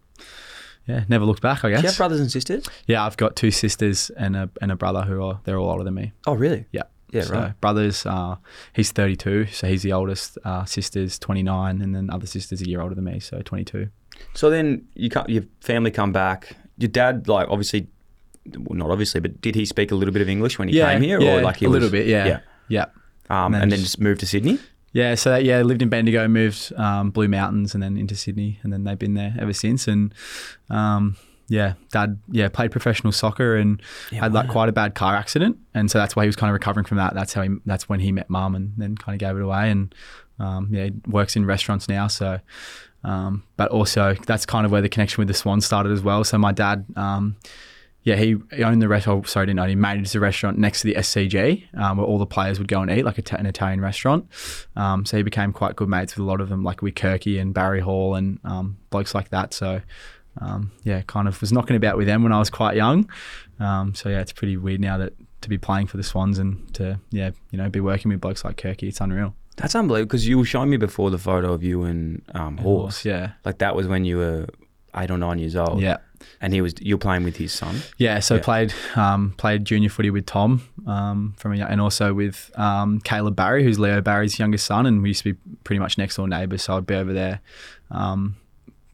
yeah, 0.87 1.04
never 1.09 1.24
looked 1.24 1.42
back. 1.42 1.64
I 1.64 1.68
Do 1.68 1.76
you 1.76 1.82
have 1.82 1.96
brothers 1.96 2.20
and 2.20 2.30
sisters? 2.30 2.66
Yeah, 2.87 3.04
I've 3.04 3.16
got 3.16 3.37
two 3.37 3.50
sisters 3.50 4.11
and 4.11 4.37
a 4.37 4.50
and 4.61 4.70
a 4.70 4.76
brother 4.76 5.02
who 5.02 5.22
are 5.22 5.40
they're 5.44 5.59
all 5.59 5.70
older 5.70 5.85
than 5.85 5.94
me. 5.94 6.12
Oh, 6.26 6.35
really? 6.35 6.66
Yeah. 6.72 6.85
Yeah, 7.12 7.22
so 7.22 7.34
right. 7.34 7.60
Brothers, 7.60 8.04
uh, 8.06 8.36
he's 8.74 8.90
32, 8.92 9.46
so 9.46 9.66
he's 9.68 9.82
the 9.82 9.92
oldest. 9.92 10.38
Uh, 10.44 10.64
sister's 10.64 11.18
29, 11.18 11.80
and 11.82 11.94
then 11.94 12.10
other 12.10 12.26
sister's 12.26 12.60
a 12.62 12.68
year 12.68 12.80
older 12.80 12.94
than 12.94 13.04
me, 13.04 13.20
so 13.20 13.40
22. 13.42 13.88
So 14.34 14.50
then 14.50 14.86
you 14.94 15.08
come, 15.10 15.26
your 15.28 15.44
family 15.60 15.90
come 15.90 16.12
back. 16.12 16.56
Your 16.78 16.88
dad, 16.88 17.28
like, 17.28 17.48
obviously, 17.48 17.88
well, 18.58 18.76
not 18.78 18.90
obviously, 18.90 19.20
but 19.20 19.40
did 19.40 19.54
he 19.54 19.64
speak 19.64 19.90
a 19.92 19.94
little 19.94 20.12
bit 20.12 20.22
of 20.22 20.28
English 20.28 20.58
when 20.58 20.68
he 20.68 20.74
came 20.74 21.02
here, 21.02 21.20
yeah, 21.20 21.36
or 21.36 21.42
like 21.42 21.56
he 21.56 21.66
a 21.66 21.68
was, 21.68 21.74
little 21.74 21.90
bit, 21.90 22.06
yeah, 22.06 22.26
yeah, 22.26 22.40
yeah, 22.68 22.84
Um, 23.30 23.54
And 23.54 23.62
and, 23.62 23.62
then 23.62 23.68
then 23.70 23.78
just 23.80 24.00
moved 24.00 24.20
to 24.20 24.26
Sydney. 24.26 24.58
yeah. 24.92 25.14
So 25.14 25.30
that, 25.30 25.44
yeah, 25.44 25.62
lived 25.62 25.82
in 25.82 25.88
Bendigo, 25.88 26.26
moved 26.28 26.72
um, 26.76 27.10
Blue 27.10 27.28
Mountains, 27.28 27.72
and 27.74 27.82
then 27.82 27.96
into 27.96 28.14
Sydney, 28.16 28.58
and 28.62 28.72
then 28.72 28.84
they've 28.84 28.98
been 28.98 29.14
there 29.14 29.34
ever 29.38 29.52
since. 29.52 29.86
And 29.88 30.12
um, 30.70 31.16
yeah, 31.48 31.74
dad, 31.90 32.18
yeah, 32.30 32.48
played 32.48 32.72
professional 32.72 33.12
soccer 33.12 33.56
and 33.56 33.80
had 34.11 34.32
like 34.32 34.48
quite 34.48 34.68
a 34.68 34.72
bad 34.72 34.94
car 34.94 35.14
accident, 35.14 35.59
and 35.74 35.90
so 35.90 35.98
that's 35.98 36.16
why 36.16 36.24
he 36.24 36.28
was 36.28 36.37
kind 36.37 36.50
of 36.50 36.54
recovering 36.54 36.85
from 36.85 36.96
that. 36.96 37.14
That's 37.14 37.32
how 37.32 37.42
he, 37.42 37.50
that's 37.64 37.88
when 37.88 38.00
he 38.00 38.11
met 38.11 38.28
mum, 38.28 38.54
and 38.54 38.72
then 38.76 38.96
kind 38.96 39.14
of 39.14 39.20
gave 39.20 39.37
it 39.37 39.42
away, 39.42 39.70
and 39.70 39.94
um, 40.40 40.68
yeah, 40.72 40.87
he 40.87 40.92
works 41.06 41.37
in 41.37 41.46
restaurants 41.46 41.88
now. 41.88 42.09
So, 42.09 42.40
um, 43.04 43.44
but 43.56 43.70
also 43.70 44.14
that's 44.26 44.44
kind 44.44 44.66
of 44.66 44.72
where 44.72 44.82
the 44.82 44.88
connection 44.88 45.20
with 45.20 45.28
the 45.28 45.35
Swan 45.35 45.61
started 45.61 45.92
as 45.92 46.02
well. 46.02 46.24
So 46.24 46.38
my 46.38 46.52
dad. 46.52 46.85
Um, 46.96 47.37
yeah, 48.02 48.14
he, 48.14 48.37
owned 48.62 48.80
the 48.80 48.87
restaurant. 48.87 49.26
Sorry, 49.26 49.46
didn't 49.46 49.59
own. 49.59 49.68
He 49.68 49.74
managed 49.74 50.12
the 50.12 50.20
restaurant 50.20 50.59
next 50.59 50.82
to 50.82 50.87
the 50.87 50.94
SCG, 50.94 51.76
um, 51.76 51.96
where 51.96 52.06
all 52.06 52.18
the 52.18 52.26
players 52.26 52.61
would 52.61 52.68
go 52.68 52.80
and 52.80 52.88
eat, 52.88 53.04
like 53.04 53.18
a 53.18 53.37
an 53.37 53.46
Italian 53.46 53.80
restaurant. 53.80 54.28
Um, 54.76 55.04
so 55.04 55.16
he 55.16 55.24
became 55.24 55.52
quite 55.52 55.74
good 55.74 55.88
mates 55.88 56.14
with 56.14 56.22
a 56.22 56.24
lot 56.24 56.40
of 56.40 56.48
them, 56.48 56.62
like 56.62 56.82
with 56.82 56.94
Kirky 56.94 57.40
and 57.40 57.52
Barry 57.52 57.80
Hall 57.80 58.14
and 58.14 58.38
um, 58.44 58.78
blokes 58.90 59.12
like 59.12 59.30
that. 59.30 59.52
So 59.52 59.80
um, 60.40 60.70
yeah, 60.85 61.03
kind 61.07 61.29
of 61.29 61.40
was 61.40 61.53
knocking 61.53 61.77
about 61.77 61.96
with 61.96 62.07
them 62.07 62.22
when 62.22 62.33
I 62.33 62.38
was 62.38 62.51
quite 62.51 62.77
young. 62.77 63.09
Um, 63.61 63.94
so 63.94 64.09
yeah, 64.09 64.20
it's 64.20 64.33
pretty 64.33 64.57
weird 64.57 64.81
now 64.81 64.99
that 64.99 65.12
to 65.42 65.49
be 65.49 65.59
playing 65.59 65.87
for 65.87 65.96
the 65.96 66.03
Swans 66.03 66.38
and 66.38 66.72
to 66.75 66.99
yeah, 67.11 67.31
you 67.51 67.59
know, 67.59 67.68
be 67.68 67.81
working 67.81 68.11
with 68.11 68.20
blokes 68.20 68.44
like 68.44 68.57
Kirky. 68.57 68.85
It's 68.88 69.01
unreal. 69.01 69.35
That's 69.57 69.75
unbelievable 69.75 70.09
because 70.09 70.29
you 70.29 70.37
were 70.38 70.44
showing 70.44 70.68
me 70.70 70.77
before 70.77 71.11
the 71.11 71.18
photo 71.18 71.53
of 71.53 71.62
you 71.62 71.85
and 71.85 72.22
um, 72.35 72.59
Horse. 72.59 73.05
Yeah, 73.07 73.33
Like 73.44 73.59
that 73.59 73.75
was 73.75 73.87
when 73.88 74.05
you 74.05 74.18
were 74.18 74.46
eight 74.96 75.11
or 75.11 75.16
nine 75.18 75.38
years 75.38 75.57
old. 75.57 75.81
Yeah. 75.81 75.99
And 76.40 76.53
he 76.53 76.61
was 76.61 76.75
you're 76.81 76.99
playing 76.99 77.25
with 77.25 77.37
his 77.37 77.53
son. 77.53 77.77
Yeah, 77.99 78.20
so 78.20 78.35
Yeah. 78.37 78.42
played 78.42 78.75
um, 78.96 79.33
played 79.37 79.64
junior 79.64 79.88
footy 79.90 80.11
with 80.11 80.27
Tom 80.27 80.66
um, 80.87 81.35
from 81.38 81.55
a, 81.55 81.64
and 81.64 81.81
also 81.81 82.12
with 82.14 82.51
um, 82.59 83.01
Caleb 83.01 83.37
Barry, 83.37 83.62
who's 83.64 83.79
Leo 83.79 84.01
Barry's 84.01 84.38
youngest 84.38 84.66
son, 84.66 84.85
and 84.87 85.03
we 85.03 85.11
used 85.11 85.22
to 85.25 85.33
be 85.35 85.38
pretty 85.64 85.79
much 85.79 85.96
next 85.99 86.16
door 86.16 86.27
neighbours. 86.29 86.62
So 86.62 86.77
I'd 86.77 86.87
be 86.87 86.94
over 86.94 87.12
there, 87.12 87.40
um, 87.90 88.37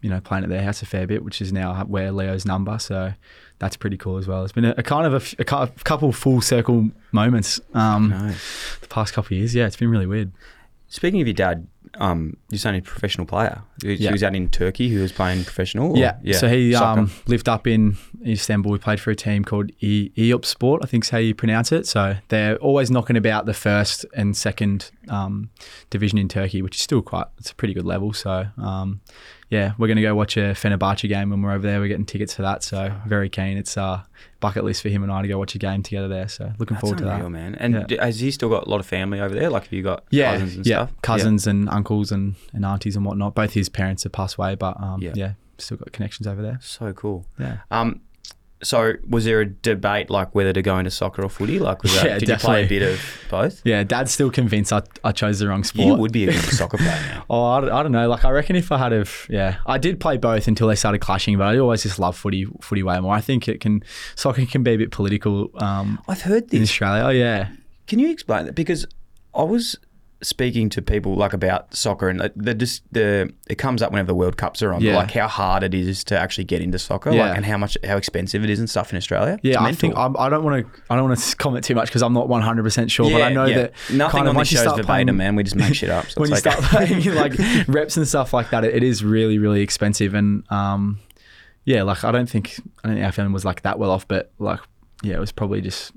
you 0.03 0.11
know, 0.11 0.21
playing 0.21 0.45
at 0.45 0.51
their 0.51 0.62
house 0.62 0.83
a 0.83 0.87
fair 0.87 1.07
bit, 1.07 1.25
which 1.25 1.41
is 1.41 1.53
now 1.53 1.83
where 1.85 2.12
Leo's 2.12 2.45
number. 2.45 2.79
So 2.79 3.15
that's 3.59 3.77
pretty 3.77 3.97
cool 3.97 4.19
as 4.19 4.27
well. 4.29 4.43
It's 4.45 4.53
been 4.53 4.65
a, 4.67 4.75
a 4.77 4.83
kind 4.83 5.07
of 5.07 5.35
a, 5.38 5.45
cou- 5.45 5.69
couple 5.85 6.12
full 6.12 6.41
circle 6.41 6.91
moments 7.12 7.61
um, 7.75 8.11
the 8.81 8.88
past 8.88 9.15
couple 9.15 9.29
of 9.35 9.38
years. 9.38 9.55
Yeah, 9.55 9.67
it's 9.67 9.77
been 9.77 9.88
really 9.91 10.07
weird. 10.07 10.33
Speaking 10.88 11.23
of 11.23 11.27
your 11.27 11.35
dad, 11.35 11.67
um, 11.95 12.37
your 12.51 12.59
son 12.59 12.75
is 12.75 12.81
a 12.81 12.83
professional 12.83 13.27
player. 13.27 13.62
He, 13.83 13.97
he 13.97 14.12
was 14.12 14.23
out 14.23 14.35
in 14.35 14.51
Turkey. 14.51 14.88
He 14.91 14.97
was 14.97 15.11
playing 15.12 15.45
professional. 15.45 15.93
or- 15.93 15.97
Yeah. 16.23 16.37
So 16.37 16.49
he 16.49 16.75
um, 16.75 17.11
lived 17.27 17.49
up 17.49 17.67
in 17.67 17.97
Istanbul. 18.27 18.73
We 18.73 18.79
played 18.79 19.01
for 19.01 19.11
a 19.11 19.17
team 19.17 19.43
called 19.45 19.71
e- 19.81 20.11
Eyüpspor, 20.17 20.81
I 20.83 20.87
think's 20.87 21.09
how 21.11 21.19
you 21.19 21.35
pronounce 21.35 21.73
it. 21.73 21.87
So 21.87 22.17
they're 22.29 22.57
always 22.57 22.91
knocking 22.91 23.17
about 23.17 23.47
the 23.47 23.55
first 23.55 24.05
and 24.15 24.37
second 24.37 24.91
um, 25.09 25.49
division 25.88 26.19
in 26.19 26.29
Turkey, 26.29 26.61
which 26.61 26.77
is 26.77 26.83
still 26.83 27.01
quite, 27.03 27.27
it's 27.38 27.51
a 27.51 27.55
pretty 27.55 27.73
good 27.75 27.87
level. 27.87 28.12
So 28.12 28.47
um, 28.59 29.01
yeah, 29.53 29.73
we're 29.77 29.87
going 29.87 29.97
to 29.97 30.03
go 30.03 30.15
watch 30.15 30.37
a 30.38 30.55
Fenerbahce 30.55 31.07
game 31.09 31.29
when 31.29 31.43
we're 31.43 31.53
over 31.53 31.67
there. 31.67 31.79
We're 31.79 31.88
getting 31.88 32.07
tickets 32.07 32.33
for 32.35 32.41
that. 32.43 32.62
So 32.62 32.91
very 33.07 33.29
keen. 33.29 33.59
It's 33.59 33.77
a 33.77 34.05
bucket 34.41 34.65
list 34.65 34.81
for 34.81 34.88
him 34.88 35.03
and 35.03 35.12
I 35.12 35.21
to 35.21 35.29
go 35.29 35.38
watch 35.38 35.55
a 35.55 35.59
game 35.59 35.83
together 35.83 36.09
there. 36.09 36.27
So 36.29 36.53
looking 36.59 36.75
That's 36.77 36.81
forward 36.81 36.99
to 37.01 37.05
unreal, 37.09 37.25
that. 37.27 37.31
man. 37.31 37.55
And 37.57 37.75
Yeah. 37.75 37.83
d- 37.87 37.97
has 38.01 38.19
he 38.21 38.31
still 38.31 38.49
got 38.49 38.67
a 38.67 38.71
lot 38.71 38.81
of 38.81 38.87
family 38.87 39.21
over 39.21 39.35
there? 39.35 39.51
Like, 39.51 39.65
have 39.65 39.73
you 39.75 39.83
got 39.83 40.05
Yeah, 40.11 40.33
cousins 40.33 40.57
and 40.57 40.67
yeah, 40.67 40.77
stuff? 40.87 40.93
cousins 41.03 41.47
and 41.47 41.69
uncles 41.69 42.11
and, 42.11 42.35
and 42.55 42.65
aunties 42.65 42.97
and 42.97 43.05
whatnot. 43.05 43.35
Both 43.35 43.53
his 43.53 43.69
parents 43.69 44.05
have 44.05 44.12
passed 44.12 44.37
away, 44.37 44.55
but 44.55 44.81
um, 44.81 45.03
Yeah. 45.03 45.12
yeah, 45.15 45.33
still 45.59 45.77
got 45.77 45.93
connections 45.93 46.27
over 46.27 46.41
there. 46.41 46.59
So 46.62 46.93
cool. 46.95 47.27
Yeah. 47.38 47.59
Um, 47.71 48.01
so 48.62 48.94
was 49.09 49.25
there 49.25 49.40
a 49.40 49.46
debate 49.46 50.09
like 50.11 50.35
whether 50.35 50.53
to 50.53 50.62
go 50.62 50.79
into 50.79 50.90
soccer 50.90 51.22
or 51.25 51.29
footy? 51.29 51.59
Like, 51.59 51.83
was 51.83 51.94
that, 51.94 52.05
Yeah, 52.07 52.18
did 52.18 52.29
you 52.29 52.37
play 52.37 52.64
a 52.64 52.68
bit 52.68 52.83
of 52.83 53.01
both? 53.31 53.61
Yeah, 53.64 53.83
Dad's 53.85 54.12
still 54.12 54.31
convinced 54.31 54.72
I, 54.72 54.83
I 55.03 55.12
chose 55.12 55.38
the 55.40 55.48
wrong 55.48 55.64
sport. 55.64 55.87
You 55.88 55.94
would 55.96 56.12
be 56.12 56.25
a 56.29 56.33
good 56.33 56.42
soccer 56.42 56.77
player 56.77 56.90
now. 57.09 57.25
Oh, 57.31 57.44
I, 57.44 57.61
don't- 57.61 57.70
I 57.70 57.83
don't 57.83 57.92
know. 57.92 58.09
Like, 58.09 58.25
I 58.25 58.31
reckon 58.31 58.57
if 58.57 58.70
I 58.72 58.79
had 58.79 58.92
have, 58.92 59.27
yeah, 59.31 59.57
I 59.66 59.79
did 59.79 59.98
play 60.01 60.16
both 60.16 60.48
until 60.48 60.68
they 60.68 60.75
started 60.77 60.98
clashing, 61.01 61.37
but 61.38 61.44
I 61.46 61.59
always 61.59 61.83
just 61.83 61.98
love 61.98 62.16
footy, 62.16 62.46
footy 62.61 62.83
way 62.83 63.01
more. 63.01 63.14
I 63.14 63.20
think 63.20 63.48
it 63.48 63.61
can, 63.61 63.83
soccer 64.16 64.44
can 64.46 64.62
be 64.62 64.72
a 64.72 64.77
bit 64.77 64.90
political 64.90 65.51
um, 65.62 66.01
I've 66.09 66.22
heard 66.22 66.48
this 66.51 66.59
in. 66.59 66.62
Australia. 66.62 67.03
Oh, 67.05 67.11
yeah. 67.11 67.48
Can 67.87 67.98
you 67.98 68.11
explain 68.11 68.46
that? 68.46 68.55
Because 68.55 68.87
I 69.35 69.42
was 69.44 69.77
speaking 70.23 70.69
to 70.71 70.81
people 70.81 71.17
like 71.17 71.33
about 71.33 71.75
soccer, 71.75 72.09
and 72.09 72.21
like, 72.21 72.33
the 72.37 72.55
just 72.55 72.83
the 72.93 73.33
it 73.49 73.57
comes 73.57 73.83
up 73.83 73.91
whenever 73.91 74.07
the 74.07 74.15
World 74.15 74.37
Cups 74.37 74.63
are 74.63 74.73
on. 74.73 74.81
but, 74.81 74.87
Yeah. 74.87 74.97
Like 74.97 75.11
how 75.11 75.29
hard 75.29 75.63
it 75.63 75.75
is 75.75 76.05
to 76.05 76.19
actually 76.19 76.45
get 76.45 76.61
into 76.63 76.79
soccer, 76.79 77.11
Yeah. 77.11 77.29
like 77.29 77.37
and 77.37 77.45
how 77.47 77.59
much 77.59 77.77
how 77.85 77.97
expensive 77.97 78.45
it 78.45 78.51
is 78.51 78.59
and 78.59 78.71
stuff 78.71 78.93
in 78.93 78.97
Australia. 78.97 79.39
Yeah, 79.43 79.63
I 79.63 79.73
think 79.73 79.97
I'm, 79.97 80.17
I 80.17 80.29
don't 80.29 80.45
want 80.45 80.67
to. 80.67 80.83
I 80.91 80.97
don't 80.97 81.09
want 81.09 81.19
to 81.19 81.37
comment 81.37 81.65
too 81.65 81.75
much 81.75 81.89
because 81.89 82.03
I'm 82.03 82.13
not 82.13 82.29
100 82.29 82.63
percent 82.63 82.91
sure. 82.91 83.11
but 83.11 83.23
I 83.23 83.33
know 83.33 83.47
yeah. 83.47 83.57
that 83.57 83.73
nothing 83.93 84.19
kind 84.19 84.29
of 84.29 84.37
on 84.37 84.41
this 84.41 84.53
you 84.53 84.59
show's 84.59 84.65
start 84.65 84.77
verbatim, 84.79 84.87
playing- 84.87 85.17
man. 85.17 85.37
We 85.37 85.43
just 85.43 85.57
make 85.57 85.75
shit 85.75 85.91
up. 85.91 86.09
So 86.11 86.21
when 86.21 86.31
you 86.31 86.37
start 86.37 86.59
playing 86.63 87.05
like 87.15 87.35
reps 87.69 87.97
and 87.97 88.07
stuff 88.07 88.33
like 88.33 88.51
that, 88.51 88.65
it, 88.65 88.75
it 88.77 88.83
is 88.83 89.03
really, 89.05 89.39
really 89.39 89.61
expensive. 89.61 90.15
And 90.15 90.45
um, 90.53 91.01
yeah, 91.65 91.83
like 91.83 92.05
I 92.05 92.13
don't 92.13 92.29
think 92.29 92.59
I 92.85 92.89
don't 92.89 92.97
think 92.97 93.07
our 93.07 93.13
family 93.13 93.33
was 93.33 93.45
like 93.45 93.63
that 93.63 93.79
well 93.79 93.91
off, 93.91 94.07
but 94.09 94.33
like 94.39 94.61
yeah, 95.03 95.15
it 95.17 95.21
was 95.21 95.33
probably 95.33 95.61
just 95.61 95.93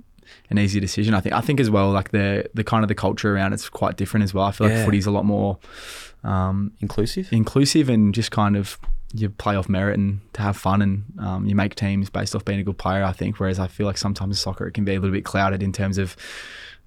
an 0.50 0.58
easy 0.58 0.80
decision. 0.80 1.14
I 1.14 1.20
think. 1.22 1.34
I 1.36 1.42
think 1.42 1.60
as 1.60 1.70
well, 1.70 1.92
like 1.92 2.12
the 2.12 2.50
the 2.54 2.64
kind 2.64 2.84
of 2.84 2.88
the 2.88 2.96
culture 2.96 3.34
around 3.36 3.54
it's 3.54 3.70
quite 3.70 3.98
different 3.98 4.24
as 4.24 4.34
well. 4.34 4.46
I 4.46 4.52
feel 4.52 4.68
like 4.68 4.76
Yeah. 4.76 4.86
footy's 4.86 5.06
a 5.06 5.12
lot 5.12 5.26
more 5.26 5.58
um, 6.24 6.72
inclusive. 6.80 7.30
inclusive 7.32 7.90
and 7.90 8.14
just 8.14 8.32
kind 8.32 8.56
of 8.58 8.78
you 9.14 9.30
play 9.30 9.56
off 9.56 9.70
merit 9.70 9.98
and 9.98 10.20
to 10.34 10.42
have 10.42 10.58
fun 10.58 10.82
and 10.82 11.04
um, 11.20 11.46
you 11.46 11.56
make 11.56 11.74
teams 11.76 12.10
based 12.10 12.36
off 12.36 12.44
being 12.44 12.60
a 12.60 12.64
good 12.64 12.78
player. 12.78 13.04
I 13.04 13.12
think. 13.12 13.40
Whereas 13.40 13.60
I 13.60 13.68
feel 13.68 13.86
like 13.88 13.98
sometimes 13.98 14.40
soccer 14.40 14.68
it 14.68 14.74
can 14.74 14.84
be 14.86 14.94
a 14.96 15.00
little 15.00 15.14
bit 15.16 15.26
clouded 15.26 15.62
in 15.64 15.72
terms 15.72 15.98
of 15.98 16.16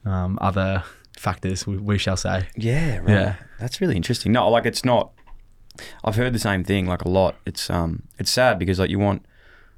um, 0.05 0.38
other 0.40 0.83
factors. 1.16 1.66
We, 1.66 1.77
we 1.79 1.99
shall 1.99 2.16
say. 2.16 2.47
Yeah, 2.57 2.99
right. 2.99 3.09
Yeah. 3.09 3.35
That's 3.59 3.81
really 3.81 3.97
interesting. 3.97 4.33
No, 4.33 4.49
like 4.51 4.66
it's 4.66 4.85
not. 4.85 5.12
I've 6.05 6.16
heard 6.16 6.33
the 6.33 6.38
same 6.40 6.64
thing 6.64 6.87
like 6.87 7.03
a 7.03 7.09
lot. 7.09 7.37
It's 7.47 7.71
um, 7.71 8.03
it's 8.18 8.31
sad 8.31 8.59
because 8.59 8.79
like 8.79 8.90
you 8.90 8.99
want 8.99 9.25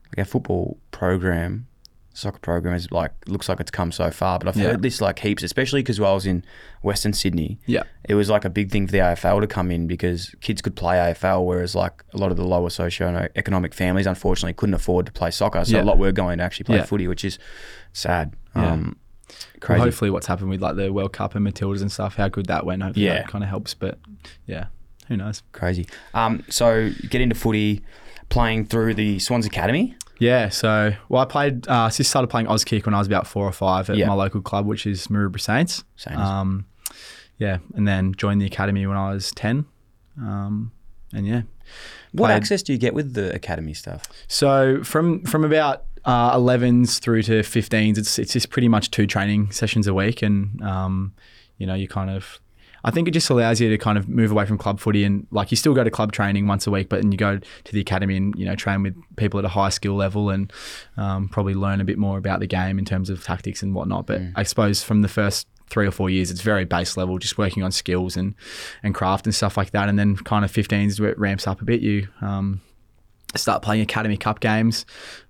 like 0.08 0.18
our 0.18 0.24
football 0.24 0.78
program, 0.90 1.66
soccer 2.12 2.38
program 2.40 2.74
is 2.74 2.90
like 2.90 3.12
looks 3.28 3.48
like 3.48 3.60
it's 3.60 3.70
come 3.70 3.92
so 3.92 4.10
far, 4.10 4.38
but 4.38 4.48
I've 4.48 4.56
Yeah. 4.56 4.70
heard 4.70 4.82
this 4.82 5.00
like 5.00 5.18
heaps, 5.20 5.42
especially 5.42 5.80
because 5.82 6.00
while 6.00 6.12
I 6.12 6.14
was 6.14 6.26
in 6.26 6.44
Western 6.82 7.12
Sydney. 7.12 7.58
Yeah. 7.66 7.84
It 8.08 8.14
was 8.14 8.28
like 8.28 8.44
a 8.44 8.50
big 8.50 8.70
thing 8.70 8.86
for 8.86 8.92
the 8.92 8.98
AFL 8.98 9.40
to 9.40 9.46
come 9.46 9.70
in 9.70 9.86
because 9.86 10.34
kids 10.40 10.60
could 10.60 10.74
play 10.76 10.96
AFL, 10.98 11.44
whereas 11.46 11.74
like 11.74 12.02
a 12.12 12.18
lot 12.18 12.30
of 12.30 12.36
the 12.36 12.44
lower 12.44 12.68
socio-economic 12.70 13.74
families, 13.74 14.06
unfortunately, 14.06 14.54
couldn't 14.54 14.74
afford 14.74 15.06
to 15.06 15.12
play 15.12 15.30
soccer. 15.30 15.64
So 15.64 15.76
Yeah. 15.76 15.82
a 15.82 15.84
lot 15.84 15.98
were 15.98 16.12
going 16.12 16.38
to 16.38 16.44
actually 16.44 16.64
play 16.64 16.76
Yeah. 16.76 16.84
footy, 16.84 17.06
which 17.06 17.24
is 17.24 17.38
sad. 17.92 18.34
Um, 18.54 18.96
Well, 19.28 19.36
crazy. 19.60 19.82
hopefully, 19.84 20.10
what's 20.10 20.26
happened 20.26 20.50
with 20.50 20.60
like 20.60 20.76
the 20.76 20.92
World 20.92 21.12
Cup 21.12 21.34
and 21.34 21.46
Matildas 21.46 21.80
and 21.80 21.92
stuff, 21.92 22.16
how 22.16 22.28
good 22.28 22.46
that 22.46 22.66
went. 22.66 22.82
Hopefully, 22.82 23.06
Yeah. 23.06 23.14
that 23.18 23.28
kind 23.28 23.44
of 23.44 23.50
helps. 23.50 23.74
But 23.74 23.98
yeah, 24.46 24.66
who 25.08 25.16
knows? 25.16 25.42
Crazy. 25.52 25.86
Um, 26.14 26.42
so 26.48 26.90
get 27.08 27.20
into 27.20 27.36
footy, 27.36 27.82
playing 28.30 28.64
through 28.66 28.94
the 28.94 29.18
Swans 29.20 29.46
Academy. 29.46 29.94
Yeah. 30.20 30.48
So, 30.50 30.92
well, 31.08 31.22
I 31.22 31.24
played. 31.24 31.66
Uh, 31.66 31.72
I 31.72 31.88
just 31.90 32.10
started 32.10 32.28
playing 32.28 32.46
Auskick 32.46 32.86
when 32.86 32.94
I 32.94 32.98
was 32.98 33.08
about 33.08 33.26
four 33.26 33.44
or 33.44 33.52
five 33.52 33.90
at 33.90 33.96
Yeah. 33.96 34.06
my 34.06 34.14
local 34.14 34.40
club, 34.40 34.66
which 34.66 34.86
is 34.86 35.08
Maroubra 35.08 35.40
Saints. 35.40 35.82
Saints. 35.96 36.20
Um, 36.20 36.66
yeah, 37.38 37.58
and 37.74 37.88
then 37.88 38.14
joined 38.14 38.40
the 38.40 38.46
academy 38.46 38.86
when 38.86 38.96
I 38.96 39.12
was 39.12 39.32
ten. 39.32 39.64
Um, 40.20 40.72
and 41.12 41.26
yeah, 41.26 41.42
What 42.12 42.28
played- 42.28 42.36
access 42.36 42.62
do 42.62 42.72
you 42.72 42.78
get 42.78 42.94
with 42.94 43.14
the 43.14 43.34
academy 43.34 43.74
stuff? 43.74 44.02
So 44.28 44.84
from 44.84 45.24
from 45.24 45.44
about 45.44 45.84
uh, 46.04 46.36
11s 46.36 46.98
through 47.00 47.22
to 47.24 47.40
15s, 47.42 47.98
it's 47.98 48.18
it's 48.18 48.32
just 48.32 48.50
pretty 48.50 48.68
much 48.68 48.90
two 48.90 49.06
training 49.06 49.50
sessions 49.52 49.86
a 49.86 49.94
week, 49.94 50.22
and 50.22 50.62
um, 50.62 51.14
you 51.58 51.66
know 51.66 51.74
you 51.74 51.88
kind 51.88 52.10
of. 52.10 52.38
I 52.84 52.90
think 52.90 53.08
it 53.08 53.12
just 53.12 53.28
allows 53.30 53.60
you 53.60 53.68
to 53.70 53.78
kind 53.78 53.98
of 53.98 54.08
move 54.08 54.30
away 54.30 54.46
from 54.46 54.58
club 54.58 54.80
footy 54.80 55.04
and 55.04 55.26
like 55.30 55.50
you 55.50 55.56
still 55.56 55.74
go 55.74 55.84
to 55.84 55.90
club 55.90 56.12
training 56.12 56.46
once 56.46 56.66
a 56.66 56.70
week, 56.70 56.88
but 56.88 57.02
then 57.02 57.12
you 57.12 57.18
go 57.18 57.38
to 57.38 57.72
the 57.72 57.80
academy 57.80 58.16
and 58.16 58.34
you 58.36 58.44
know 58.44 58.54
train 58.54 58.82
with 58.82 58.96
people 59.16 59.38
at 59.38 59.44
a 59.44 59.48
high 59.48 59.68
skill 59.68 59.94
level 59.94 60.30
and 60.30 60.52
um, 60.96 61.28
probably 61.28 61.54
learn 61.54 61.80
a 61.80 61.84
bit 61.84 61.98
more 61.98 62.18
about 62.18 62.40
the 62.40 62.46
game 62.46 62.78
in 62.78 62.84
terms 62.84 63.10
of 63.10 63.22
tactics 63.22 63.62
and 63.62 63.74
whatnot. 63.74 64.06
But 64.06 64.22
I 64.36 64.42
suppose 64.42 64.82
from 64.82 65.02
the 65.02 65.08
first 65.08 65.46
three 65.68 65.86
or 65.86 65.92
four 65.92 66.10
years, 66.10 66.30
it's 66.30 66.40
very 66.40 66.64
base 66.64 66.96
level, 66.96 67.18
just 67.18 67.38
working 67.38 67.62
on 67.62 67.72
skills 67.72 68.16
and 68.16 68.34
and 68.82 68.94
craft 68.94 69.26
and 69.26 69.34
stuff 69.34 69.56
like 69.56 69.70
that. 69.70 69.88
And 69.88 69.98
then 69.98 70.16
kind 70.16 70.44
of 70.44 70.52
15s 70.52 71.00
where 71.00 71.10
it 71.10 71.18
ramps 71.18 71.46
up 71.46 71.60
a 71.60 71.64
bit. 71.64 71.80
You 71.80 72.08
um, 72.20 72.60
start 73.36 73.62
playing 73.62 73.82
Academy 73.82 74.16
Cup 74.16 74.40
games, 74.40 74.84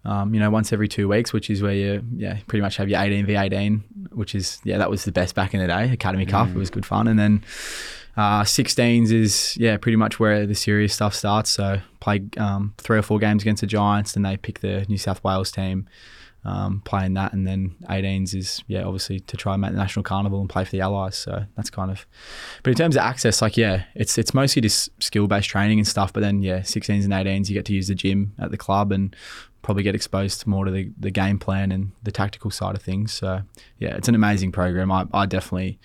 um, 0.05 0.33
you 0.33 0.41
know, 0.41 0.51
once 0.51 0.73
every 0.73 0.89
two 0.89 1.09
weeks, 1.09 1.33
which 1.33 1.51
is 1.51 1.63
where 1.63 1.75
you, 1.75 2.03
yeah, 2.17 2.39
pretty 2.47 2.63
much 2.63 2.77
have 2.77 2.89
your 2.89 3.01
18 3.01 3.27
v 3.27 3.37
18, 3.37 3.85
which 4.13 4.35
is, 4.35 4.61
yeah, 4.65 4.79
that 4.79 4.91
was 4.91 5.05
the 5.05 5.13
best 5.13 5.35
back 5.35 5.55
in 5.55 5.61
the 5.61 5.67
day. 5.67 5.93
Academy 5.93 6.27
Cup, 6.27 6.49
it 6.49 6.55
was 6.57 6.71
good 6.71 6.87
fun. 6.87 7.09
And 7.09 7.19
then 7.19 7.45
uh, 8.17 8.43
16s 8.43 9.13
is, 9.13 9.57
yeah, 9.57 9.77
pretty 9.77 9.97
much 9.97 10.19
where 10.19 10.47
the 10.47 10.55
serious 10.55 10.95
stuff 10.95 11.15
starts. 11.15 11.51
So 11.51 11.81
play 12.01 12.23
um, 12.39 12.75
three 12.79 12.99
or 12.99 13.03
four 13.03 13.19
games 13.19 13.43
against 13.43 13.61
the 13.61 13.67
Giants, 13.67 14.13
then 14.13 14.23
they 14.23 14.37
pick 14.37 14.61
the 14.61 14.87
New 14.89 14.99
South 14.99 15.23
Wales 15.23 15.51
team. 15.51 15.89
Um, 16.42 16.81
playing 16.87 17.12
that, 17.14 17.35
and 17.35 17.46
then 17.46 17.76
18s 17.90 18.35
is 18.35 18.64
yeah, 18.66 18.85
obviously 18.85 19.20
to 19.20 19.37
try 19.37 19.53
and 19.53 19.61
make 19.61 19.72
the 19.72 19.76
national 19.76 20.05
carnival 20.05 20.40
and 20.40 20.48
play 20.48 20.64
for 20.64 20.70
the 20.70 20.81
Allies. 20.81 21.16
So 21.16 21.44
that's 21.55 21.68
kind 21.68 21.90
of. 21.90 22.07
But 22.62 22.70
in 22.70 22.76
terms 22.76 22.96
of 22.96 23.03
access, 23.03 23.42
like 23.42 23.59
yeah, 23.59 23.85
it's 23.94 24.16
it's 24.16 24.33
mostly 24.33 24.62
just 24.62 24.88
skill 25.03 25.26
based 25.26 25.50
training 25.50 25.79
and 25.79 25.87
stuff. 25.87 26.14
But 26.14 26.20
then 26.20 26.40
yeah, 26.42 26.61
16s 26.61 27.05
and 27.05 27.12
18s, 27.12 27.50
you 27.50 27.55
get 27.55 27.66
to 27.66 27.74
use 27.74 27.88
the 27.88 27.94
gym 27.94 28.33
at 28.38 28.50
the 28.50 28.57
club 28.57 28.90
and 28.90 29.14
probably 29.62 29.83
get 29.83 29.94
exposed 29.94 30.46
more 30.46 30.64
to 30.64 30.70
the, 30.70 30.90
the 30.98 31.11
game 31.11 31.38
plan 31.38 31.70
and 31.70 31.92
the 32.03 32.11
tactical 32.11 32.50
side 32.50 32.74
of 32.74 32.83
things. 32.83 33.12
So 33.12 33.42
yeah, 33.79 33.96
it's 33.96 34.09
an 34.09 34.14
amazing 34.14 34.53
program. 34.53 34.90
I, 34.90 35.07
I 35.12 35.26
definitely, 35.26 35.79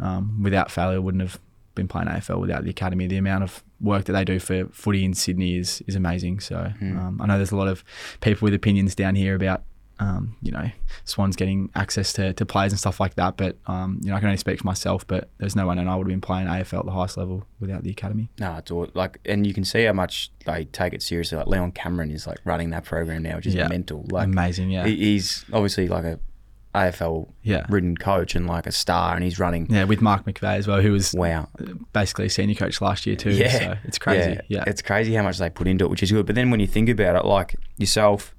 um, 0.00 0.42
without 0.42 0.70
failure, 0.70 1.00
wouldn't 1.00 1.22
have 1.22 1.38
been 1.74 1.88
playing 1.88 2.08
AFL 2.08 2.40
without 2.40 2.64
the 2.64 2.70
academy. 2.70 3.06
The 3.06 3.16
amount 3.16 3.44
of 3.44 3.62
work 3.80 4.04
that 4.04 4.12
they 4.12 4.24
do 4.24 4.38
for 4.38 4.66
footy 4.68 5.04
in 5.04 5.14
Sydney 5.14 5.56
is 5.56 5.82
is 5.86 5.94
amazing. 5.94 6.40
So 6.40 6.72
um, 6.80 7.20
I 7.22 7.26
know 7.26 7.36
there's 7.36 7.52
a 7.52 7.56
lot 7.56 7.68
of 7.68 7.84
people 8.20 8.46
with 8.46 8.54
opinions 8.54 8.94
down 8.94 9.14
here 9.14 9.34
about. 9.34 9.62
Um, 10.02 10.36
you 10.42 10.50
know, 10.50 10.68
Swans 11.04 11.36
getting 11.36 11.70
access 11.76 12.12
to, 12.14 12.32
to 12.32 12.44
players 12.44 12.72
and 12.72 12.78
stuff 12.78 12.98
like 12.98 13.14
that. 13.14 13.36
But, 13.36 13.56
um, 13.66 14.00
you 14.02 14.10
know, 14.10 14.16
I 14.16 14.18
can 14.18 14.26
only 14.28 14.36
speak 14.38 14.58
for 14.58 14.66
myself, 14.66 15.06
but 15.06 15.30
there's 15.38 15.54
no 15.54 15.66
one 15.66 15.78
and 15.78 15.88
I 15.88 15.94
would 15.94 16.06
have 16.06 16.12
been 16.12 16.20
playing 16.20 16.48
AFL 16.48 16.80
at 16.80 16.86
the 16.86 16.90
highest 16.92 17.16
level 17.16 17.46
without 17.60 17.84
the 17.84 17.90
academy. 17.90 18.28
No, 18.40 18.56
it's 18.56 18.70
all 18.72 18.88
like, 18.94 19.18
and 19.24 19.46
you 19.46 19.54
can 19.54 19.64
see 19.64 19.84
how 19.84 19.92
much 19.92 20.32
they 20.44 20.64
take 20.64 20.92
it 20.92 21.02
seriously. 21.02 21.38
Like 21.38 21.46
Leon 21.46 21.72
Cameron 21.72 22.10
is 22.10 22.26
like 22.26 22.38
running 22.44 22.70
that 22.70 22.84
program 22.84 23.22
now, 23.22 23.36
which 23.36 23.46
is 23.46 23.54
Yeah. 23.54 23.68
mental. 23.68 24.04
Like 24.10 24.24
Amazing, 24.24 24.70
yeah. 24.72 24.84
he- 24.86 24.96
he's 24.96 25.44
obviously 25.52 25.86
like 25.88 26.04
a 26.04 26.18
AFL 26.74 27.28
Yeah. 27.42 27.66
ridden 27.68 27.96
coach 27.96 28.34
and 28.34 28.46
like 28.46 28.66
a 28.66 28.72
star, 28.72 29.14
and 29.14 29.22
he's 29.22 29.38
running. 29.38 29.66
Yeah, 29.70 29.84
with 29.84 30.00
Mark 30.00 30.24
McVeigh 30.24 30.56
as 30.56 30.66
well, 30.66 30.80
who 30.80 30.92
was 30.92 31.12
Wow. 31.14 31.48
basically 31.92 32.26
a 32.26 32.30
senior 32.30 32.54
coach 32.54 32.80
last 32.80 33.06
year 33.06 33.14
too. 33.14 33.30
Yeah, 33.30 33.58
So 33.58 33.76
it's 33.84 33.98
crazy. 33.98 34.40
Yeah. 34.48 34.64
it's 34.66 34.80
crazy 34.82 35.14
how 35.14 35.22
much 35.22 35.38
they 35.38 35.50
put 35.50 35.68
into 35.68 35.84
it, 35.84 35.90
which 35.90 36.02
is 36.02 36.10
good. 36.10 36.24
But 36.26 36.34
then 36.34 36.50
when 36.50 36.60
you 36.60 36.66
think 36.66 36.88
about 36.88 37.14
it, 37.16 37.24
like 37.26 37.56
yourself, 37.76 38.34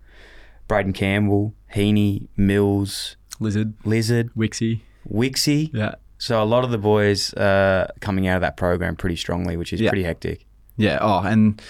Braden 0.67 0.93
Campbell, 0.93 1.53
Heaney, 1.75 2.27
Mills, 2.37 3.17
Lizard, 3.39 3.73
Lizard, 3.85 4.29
Wixie. 4.35 4.81
Wixie. 5.11 5.69
Yeah. 5.73 5.95
So 6.17 6.41
a 6.41 6.45
lot 6.45 6.63
of 6.63 6.71
the 6.71 6.77
boys 6.77 7.33
uh, 7.33 7.91
coming 7.99 8.27
out 8.27 8.35
of 8.35 8.41
that 8.41 8.55
program 8.57 8.95
pretty 8.95 9.15
strongly, 9.17 9.57
which 9.57 9.73
is 9.73 9.81
Yeah. 9.81 9.89
pretty 9.89 10.03
hectic. 10.03 10.45
Yeah. 10.77 10.99
Oh, 11.01 11.19
and 11.19 11.61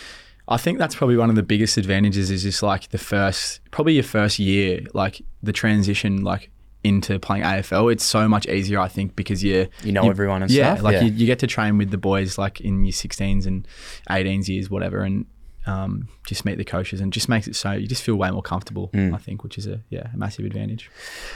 I 0.48 0.58
think 0.58 0.78
that's 0.78 0.96
probably 0.96 1.18
one 1.18 1.30
of 1.30 1.36
the 1.36 1.44
biggest 1.44 1.78
advantages 1.78 2.30
is 2.30 2.44
just 2.44 2.62
like 2.62 2.90
the 2.90 2.98
first, 2.98 3.62
probably 3.72 3.94
your 3.94 4.04
first 4.04 4.38
year, 4.40 4.82
like 4.94 5.22
the 5.42 5.54
transition, 5.54 6.24
like 6.24 6.52
into 6.84 7.18
playing 7.18 7.44
AFL. 7.44 7.92
It's 7.92 8.04
so 8.04 8.28
much 8.28 8.46
easier, 8.48 8.78
I 8.80 8.90
think, 8.90 9.16
because 9.16 9.42
you 9.44 9.68
You 9.84 9.94
know 9.94 10.10
everyone 10.10 10.44
and 10.44 10.52
yeah, 10.52 10.74
stuff, 10.76 10.84
like 10.84 10.94
yeah. 10.96 11.04
You, 11.04 11.12
you 11.14 11.26
get 11.26 11.40
to 11.40 11.48
train 11.48 11.78
with 11.78 11.92
the 11.92 11.98
boys 11.98 12.38
like 12.38 12.60
in 12.62 12.84
your 12.86 12.92
16s 12.92 13.46
and 13.48 13.66
18s 14.10 14.50
years, 14.50 14.70
whatever, 14.70 15.00
and 15.02 15.26
um, 15.66 16.08
just 16.28 16.46
meet 16.46 16.58
the 16.58 16.64
coaches 16.66 17.00
and 17.02 17.14
just 17.14 17.30
makes 17.30 17.48
it 17.48 17.56
so 17.56 17.72
you 17.72 17.88
just 17.88 18.04
feel 18.04 18.16
way 18.16 18.30
more 18.32 18.42
comfortable. 18.42 18.90
Mm. 18.94 19.14
I 19.14 19.18
think, 19.18 19.44
which 19.44 19.58
is 19.58 19.68
a 19.68 19.82
yeah 19.90 20.10
a 20.14 20.18
massive 20.18 20.46
advantage. 20.46 20.90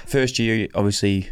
First 0.06 0.38
year, 0.40 0.68
obviously, 0.76 1.30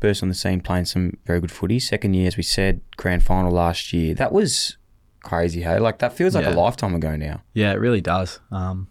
burst 0.00 0.22
on 0.22 0.28
the 0.28 0.34
scene 0.34 0.60
playing 0.60 0.86
some 0.86 1.16
very 1.26 1.40
good 1.40 1.52
footy. 1.52 1.78
Second 1.78 2.14
year, 2.14 2.26
as 2.28 2.36
we 2.36 2.42
said, 2.42 2.80
grand 2.96 3.22
final 3.22 3.50
last 3.52 3.92
year. 3.92 4.14
That 4.14 4.32
was 4.32 4.76
crazy, 5.22 5.62
hey? 5.62 5.78
Like, 5.78 5.98
that 5.98 6.12
feels 6.12 6.34
like 6.34 6.44
Yeah. 6.44 6.54
a 6.54 6.54
lifetime 6.54 6.94
ago 6.94 7.16
now. 7.16 7.42
Yeah, 7.52 7.72
it 7.72 7.80
really 7.80 8.00
does. 8.00 8.40
Um, 8.50 8.88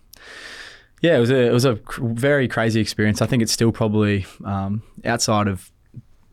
yeah, 1.02 1.16
it 1.18 1.20
was 1.20 1.32
a 1.32 1.48
it 1.48 1.54
was 1.54 1.66
a 1.66 1.76
cr- 1.78 2.06
very 2.08 2.48
crazy 2.48 2.82
experience. 2.82 3.22
I 3.22 3.26
think 3.28 3.42
it's 3.44 3.52
still 3.52 3.72
probably 3.72 4.26
um, 4.44 4.82
outside 5.06 5.48
of 5.48 5.72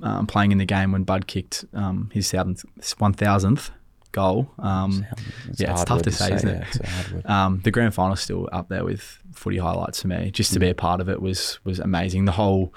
um, 0.02 0.26
playing 0.26 0.52
in 0.52 0.58
the 0.58 0.64
game 0.66 0.90
when 0.92 1.04
Bud 1.04 1.26
kicked 1.26 1.64
um, 1.74 2.10
his 2.12 2.30
thousandth, 2.30 2.64
one 2.98 3.12
thousandth 3.12 3.70
goal. 4.14 4.50
Um, 4.58 5.04
It's 5.48 5.60
yeah, 5.60 5.72
it's 5.72 5.84
tough 5.84 5.98
word 5.98 6.04
to 6.04 6.10
say, 6.12 6.32
isn't 6.32 6.48
it? 6.48 6.54
yeah, 6.60 6.66
it's 6.66 6.80
a 6.80 6.86
hard 6.86 7.12
word. 7.12 7.26
um, 7.26 7.60
the 7.64 7.70
grand 7.70 7.92
final 7.94 8.16
still 8.16 8.48
up 8.52 8.68
there 8.70 8.84
with 8.84 9.18
footy 9.32 9.58
highlights 9.58 10.00
for 10.00 10.08
me. 10.08 10.30
Just 10.30 10.52
to 10.54 10.58
be 10.58 10.70
a 10.70 10.74
part 10.74 11.00
of 11.02 11.08
it 11.10 11.20
was 11.20 11.58
was 11.64 11.78
amazing. 11.78 12.24
The 12.24 12.32
whole 12.32 12.72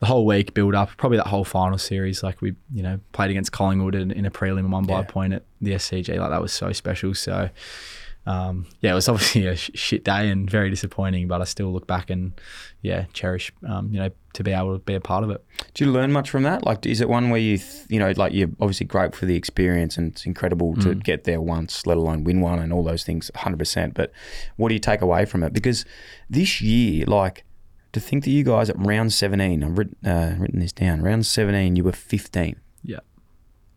the 0.00 0.06
whole 0.06 0.24
week 0.26 0.54
build 0.54 0.74
up, 0.74 0.90
probably 0.96 1.18
that 1.18 1.26
whole 1.28 1.44
final 1.44 1.78
series. 1.78 2.22
Like 2.22 2.40
we, 2.42 2.54
you 2.72 2.82
know, 2.82 3.00
played 3.12 3.30
against 3.30 3.50
Collingwood 3.52 3.94
in, 3.94 4.10
in 4.12 4.24
a 4.26 4.30
prelim 4.30 4.60
and 4.60 4.72
won 4.72 4.84
by 4.84 4.94
Yeah. 4.94 5.00
a 5.00 5.04
point 5.04 5.32
at 5.32 5.42
the 5.60 5.72
SCG. 5.72 6.16
Like 6.18 6.30
that 6.30 6.42
was 6.42 6.52
so 6.52 6.72
special. 6.72 7.14
So. 7.14 7.50
Um, 8.26 8.66
yeah, 8.80 8.92
it 8.92 8.94
was 8.94 9.08
obviously 9.08 9.46
a 9.46 9.56
sh- 9.56 9.70
shit 9.74 10.04
day 10.04 10.30
and 10.30 10.48
very 10.50 10.70
disappointing, 10.70 11.28
but 11.28 11.40
I 11.40 11.44
still 11.44 11.72
look 11.72 11.86
back 11.86 12.08
and 12.10 12.32
yeah, 12.80 13.04
cherish 13.12 13.52
um, 13.68 13.92
you 13.92 13.98
know 14.00 14.10
to 14.32 14.42
be 14.42 14.50
able 14.52 14.72
to 14.78 14.78
be 14.84 14.94
a 14.94 15.00
part 15.00 15.22
of 15.24 15.30
it. 15.30 15.44
Do 15.74 15.84
you 15.84 15.92
learn 15.92 16.10
much 16.10 16.28
from 16.30 16.42
that? 16.42 16.64
Like, 16.64 16.86
is 16.86 17.00
it 17.00 17.08
one 17.08 17.30
where 17.30 17.40
you, 17.40 17.58
th- 17.58 17.84
you 17.88 17.98
know, 18.00 18.12
like 18.16 18.32
you're 18.32 18.48
obviously 18.60 18.86
grateful 18.86 19.20
for 19.20 19.26
the 19.26 19.36
experience 19.36 19.96
and 19.96 20.10
it's 20.12 20.26
incredible 20.26 20.74
to 20.76 20.88
Mm. 20.88 21.04
get 21.04 21.22
there 21.24 21.40
once, 21.40 21.86
let 21.86 21.96
alone 21.98 22.24
win 22.24 22.40
one 22.40 22.58
and 22.58 22.72
all 22.72 22.82
those 22.82 23.04
things, 23.04 23.30
100%. 23.36 23.94
But 23.94 24.10
what 24.56 24.70
do 24.70 24.74
you 24.74 24.80
take 24.80 25.02
away 25.02 25.24
from 25.24 25.44
it? 25.44 25.52
Because 25.52 25.84
this 26.28 26.60
year, 26.60 27.04
like, 27.06 27.44
to 27.92 28.00
think 28.00 28.24
that 28.24 28.30
you 28.30 28.42
guys 28.42 28.68
at 28.68 28.76
round 28.76 29.12
17, 29.12 29.62
I've 29.62 29.78
written, 29.78 29.96
uh, 30.04 30.34
written 30.36 30.58
this 30.58 30.72
down, 30.72 31.00
round 31.00 31.26
17, 31.26 31.76
you 31.76 31.84
were 31.84 31.92
15. 31.92 32.56
Yeah. 32.82 32.98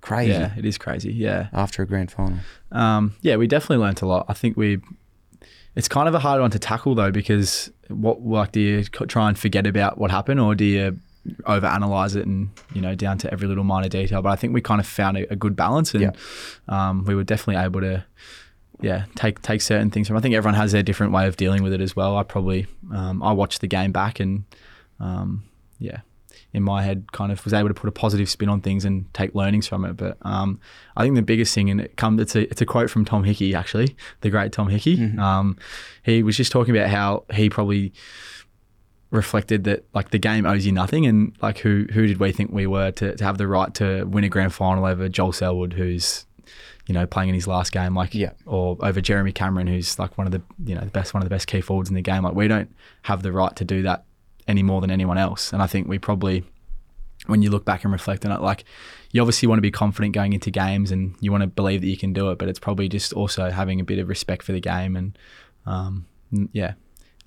Crazy. 0.08 0.32
Yeah, 0.32 0.53
it 0.58 0.66
is 0.66 0.78
crazy. 0.78 1.12
Yeah. 1.14 1.47
After 1.53 1.82
a 1.84 1.86
grand 1.86 2.12
final. 2.12 2.39
Um, 2.72 3.16
yeah, 3.22 3.36
we 3.36 3.45
definitely 3.47 3.84
learnt 3.86 4.01
a 4.01 4.05
lot. 4.08 4.26
I 4.30 4.34
think 4.34 4.55
we. 4.58 4.80
It's 5.76 5.88
kind 5.88 6.08
of 6.08 6.16
a 6.16 6.20
hard 6.20 6.41
one 6.41 6.49
to 6.51 6.60
tackle 6.60 6.95
though, 6.95 7.12
because 7.12 7.72
what 7.89 8.22
like 8.26 8.51
do 8.53 8.60
you 8.60 8.84
try 8.84 9.28
and 9.28 9.38
forget 9.38 9.68
about 9.68 9.97
what 9.97 10.10
happened, 10.12 10.39
or 10.39 10.55
do 10.55 10.66
you 10.66 10.99
overanalyze 11.43 12.16
it 12.16 12.26
and 12.26 12.49
you 12.74 12.82
know 12.82 12.95
down 12.95 13.18
to 13.20 13.32
every 13.34 13.47
little 13.47 13.64
minor 13.64 13.89
detail? 13.89 14.22
But 14.22 14.30
I 14.30 14.36
think 14.38 14.53
we 14.53 14.62
kind 14.62 14.80
of 14.80 14.88
found 14.88 15.18
a, 15.18 15.32
a 15.34 15.36
good 15.36 15.55
balance, 15.55 15.93
and 15.93 16.01
Yeah. 16.03 16.12
um, 16.70 17.03
we 17.05 17.14
were 17.16 17.24
definitely 17.26 17.62
able 17.64 17.82
to. 17.82 18.05
Yeah, 18.80 19.05
take 19.16 19.41
take 19.41 19.62
certain 19.62 19.89
things 19.89 20.08
from. 20.08 20.18
I 20.18 20.20
think 20.22 20.36
everyone 20.36 20.53
has 20.55 20.72
their 20.72 20.84
different 20.84 21.12
way 21.12 21.28
of 21.28 21.36
dealing 21.36 21.64
with 21.64 21.74
it 21.74 21.82
as 21.82 21.95
well. 21.95 22.16
I 22.16 22.24
probably 22.24 22.68
um, 22.93 23.22
I 23.24 23.32
watched 23.34 23.60
the 23.62 23.68
game 23.68 23.91
back 23.91 24.20
and 24.20 24.45
um, 24.99 25.43
yeah, 25.80 26.01
in 26.58 26.64
my 26.64 26.82
head, 26.84 27.12
kind 27.14 27.32
of 27.32 27.41
was 27.45 27.53
able 27.53 27.70
to 27.70 27.74
put 27.74 27.88
a 27.88 27.91
positive 27.91 28.30
spin 28.30 28.49
on 28.49 28.60
things 28.60 28.84
and 28.84 29.12
take 29.14 29.34
learnings 29.34 29.68
from 29.68 29.86
it. 29.86 29.93
But 29.93 30.18
um, 30.24 30.60
I 30.97 31.03
think 31.03 31.16
the 31.16 31.22
biggest 31.22 31.55
thing, 31.55 31.70
and 31.70 31.80
it 31.80 31.95
comes, 31.95 32.20
it's 32.20 32.36
a 32.36 32.41
it's 32.51 32.60
a 32.62 32.66
quote 32.66 32.89
from 32.89 33.05
Tom 33.05 33.24
Hickey, 33.24 33.55
actually, 33.55 33.95
the 34.22 34.30
great 34.30 34.51
Tom 34.51 34.68
Hickey. 34.68 34.95
Um, 35.18 35.58
he 36.03 36.24
was 36.24 36.36
just 36.36 36.51
talking 36.51 36.76
about 36.76 36.89
how 36.89 37.24
he 37.34 37.49
probably 37.49 37.93
reflected 39.10 39.64
that 39.64 39.86
like 39.93 40.10
the 40.10 40.18
game 40.20 40.45
owes 40.45 40.66
you 40.66 40.72
nothing, 40.72 41.05
and 41.05 41.34
like 41.41 41.60
who 41.60 41.86
who 41.93 42.08
did 42.08 42.20
we 42.20 42.32
think 42.32 42.51
we 42.51 42.68
were 42.68 42.91
to, 42.91 43.16
to 43.16 43.24
have 43.24 43.38
the 43.38 43.47
right 43.47 43.74
to 43.76 44.03
win 44.05 44.24
a 44.24 44.30
grand 44.30 44.53
final 44.53 44.86
over 44.86 45.08
Joel 45.08 45.32
Selwood, 45.32 45.74
who's 45.74 46.26
you 46.88 46.93
know 46.93 47.05
playing 47.05 47.30
in 47.30 47.36
his 47.36 47.47
last 47.47 47.72
game, 47.72 47.95
like 47.95 48.14
Yeah. 48.14 48.32
or 48.45 48.78
over 48.82 48.99
Jeremy 49.01 49.32
Cameron, 49.32 49.68
who's 49.68 49.97
like 49.99 50.18
one 50.18 50.28
of 50.28 50.32
the 50.32 50.41
you 50.66 50.76
know 50.76 50.82
the 50.82 50.88
best 50.91 51.14
one 51.14 51.22
of 51.22 51.26
the 51.30 51.34
best 51.34 51.47
key 51.47 51.62
forwards 51.62 51.89
in 51.89 51.95
the 51.95 52.01
game. 52.01 52.24
Like 52.24 52.34
we 52.36 52.47
don't 52.47 52.74
have 53.03 53.24
the 53.24 53.32
right 53.32 53.55
to 53.55 53.66
do 53.66 53.82
that 53.84 54.03
any 54.48 54.64
more 54.64 54.82
than 54.82 54.91
anyone 54.91 55.18
else, 55.18 55.54
and 55.54 55.62
I 55.62 55.68
think 55.68 55.88
we 55.88 56.00
probably 56.00 56.43
when 57.26 57.41
you 57.41 57.50
look 57.50 57.66
back 57.66 57.84
and 57.84 57.91
reflect 57.91 58.26
on 58.26 58.32
it, 58.32 58.41
like 58.41 58.64
you 59.12 59.22
obviously 59.22 59.48
want 59.48 59.58
to 59.58 59.62
be 59.62 59.72
confident 59.72 60.14
going 60.14 60.34
into 60.34 60.52
games 60.52 60.91
and 60.91 61.16
you 61.20 61.32
want 61.32 61.41
to 61.41 61.48
believe 61.48 61.82
that 61.82 61.88
you 61.88 61.98
can 61.98 62.14
do 62.14 62.30
it, 62.32 62.38
but 62.38 62.48
it's 62.48 62.60
probably 62.60 62.88
just 62.88 63.12
also 63.14 63.50
having 63.50 63.80
a 63.80 63.84
bit 63.84 64.00
of 64.00 64.08
respect 64.08 64.43
for 64.43 64.52
the 64.52 64.62
game 64.62 64.95
and 64.95 65.18
um, 65.66 66.06
yeah. 66.52 66.74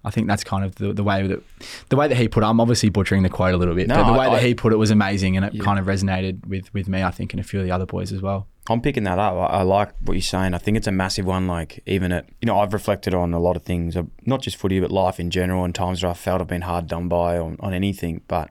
I 0.05 0.11
think 0.11 0.29
that's 0.29 0.43
kind 0.45 0.65
of 0.65 0.75
the, 0.77 0.93
the 0.95 1.05
way 1.05 1.27
that 1.27 1.43
the 1.91 1.97
way 1.97 2.09
that 2.09 2.17
he 2.17 2.27
put 2.29 2.43
it. 2.43 2.47
I'm 2.47 2.59
obviously 2.61 2.89
butchering 2.89 3.23
the 3.23 3.29
quote 3.29 3.53
a 3.53 3.57
little 3.59 3.75
bit, 3.75 3.87
No, 3.89 3.97
but 3.97 4.13
the 4.13 4.19
way 4.19 4.27
I- 4.27 4.31
that 4.37 4.43
he 4.43 4.55
put 4.55 4.73
it 4.73 4.77
was 4.77 4.91
amazing, 4.91 5.37
and 5.37 5.45
it 5.45 5.61
kind 5.61 5.79
of 5.79 5.87
resonated 5.87 6.47
with 6.47 6.73
with 6.73 6.89
me. 6.89 7.03
I 7.03 7.11
think, 7.11 7.33
and 7.35 7.41
a 7.41 7.43
few 7.45 7.61
of 7.61 7.67
the 7.67 7.73
other 7.73 7.87
boys 7.87 8.13
as 8.13 8.23
well. 8.23 8.47
I'm 8.69 8.81
picking 8.81 9.03
that 9.05 9.19
up. 9.19 9.35
I, 9.35 9.59
I 9.59 9.63
like 9.63 9.93
what 10.05 10.15
you're 10.15 10.23
saying. 10.23 10.55
I 10.55 10.59
think 10.59 10.77
it's 10.77 10.87
a 10.87 10.93
massive 10.93 11.27
one. 11.27 11.47
Like 11.49 11.83
even 11.87 12.13
at, 12.13 12.29
you 12.41 12.47
know, 12.47 12.61
I've 12.61 12.73
reflected 12.73 13.15
on 13.15 13.35
a 13.35 13.41
lot 13.41 13.57
of 13.57 13.63
things, 13.63 13.97
not 14.27 14.43
just 14.43 14.57
footy, 14.57 14.79
but 14.81 14.93
life 14.93 15.19
in 15.19 15.31
general, 15.31 15.65
and 15.65 15.75
times 15.75 16.03
where 16.03 16.11
I 16.11 16.15
felt 16.15 16.41
I've 16.41 16.47
been 16.47 16.63
hard 16.63 16.87
done 16.87 17.09
by 17.09 17.37
on, 17.39 17.57
on 17.61 17.75
anything. 17.75 18.21
But 18.29 18.51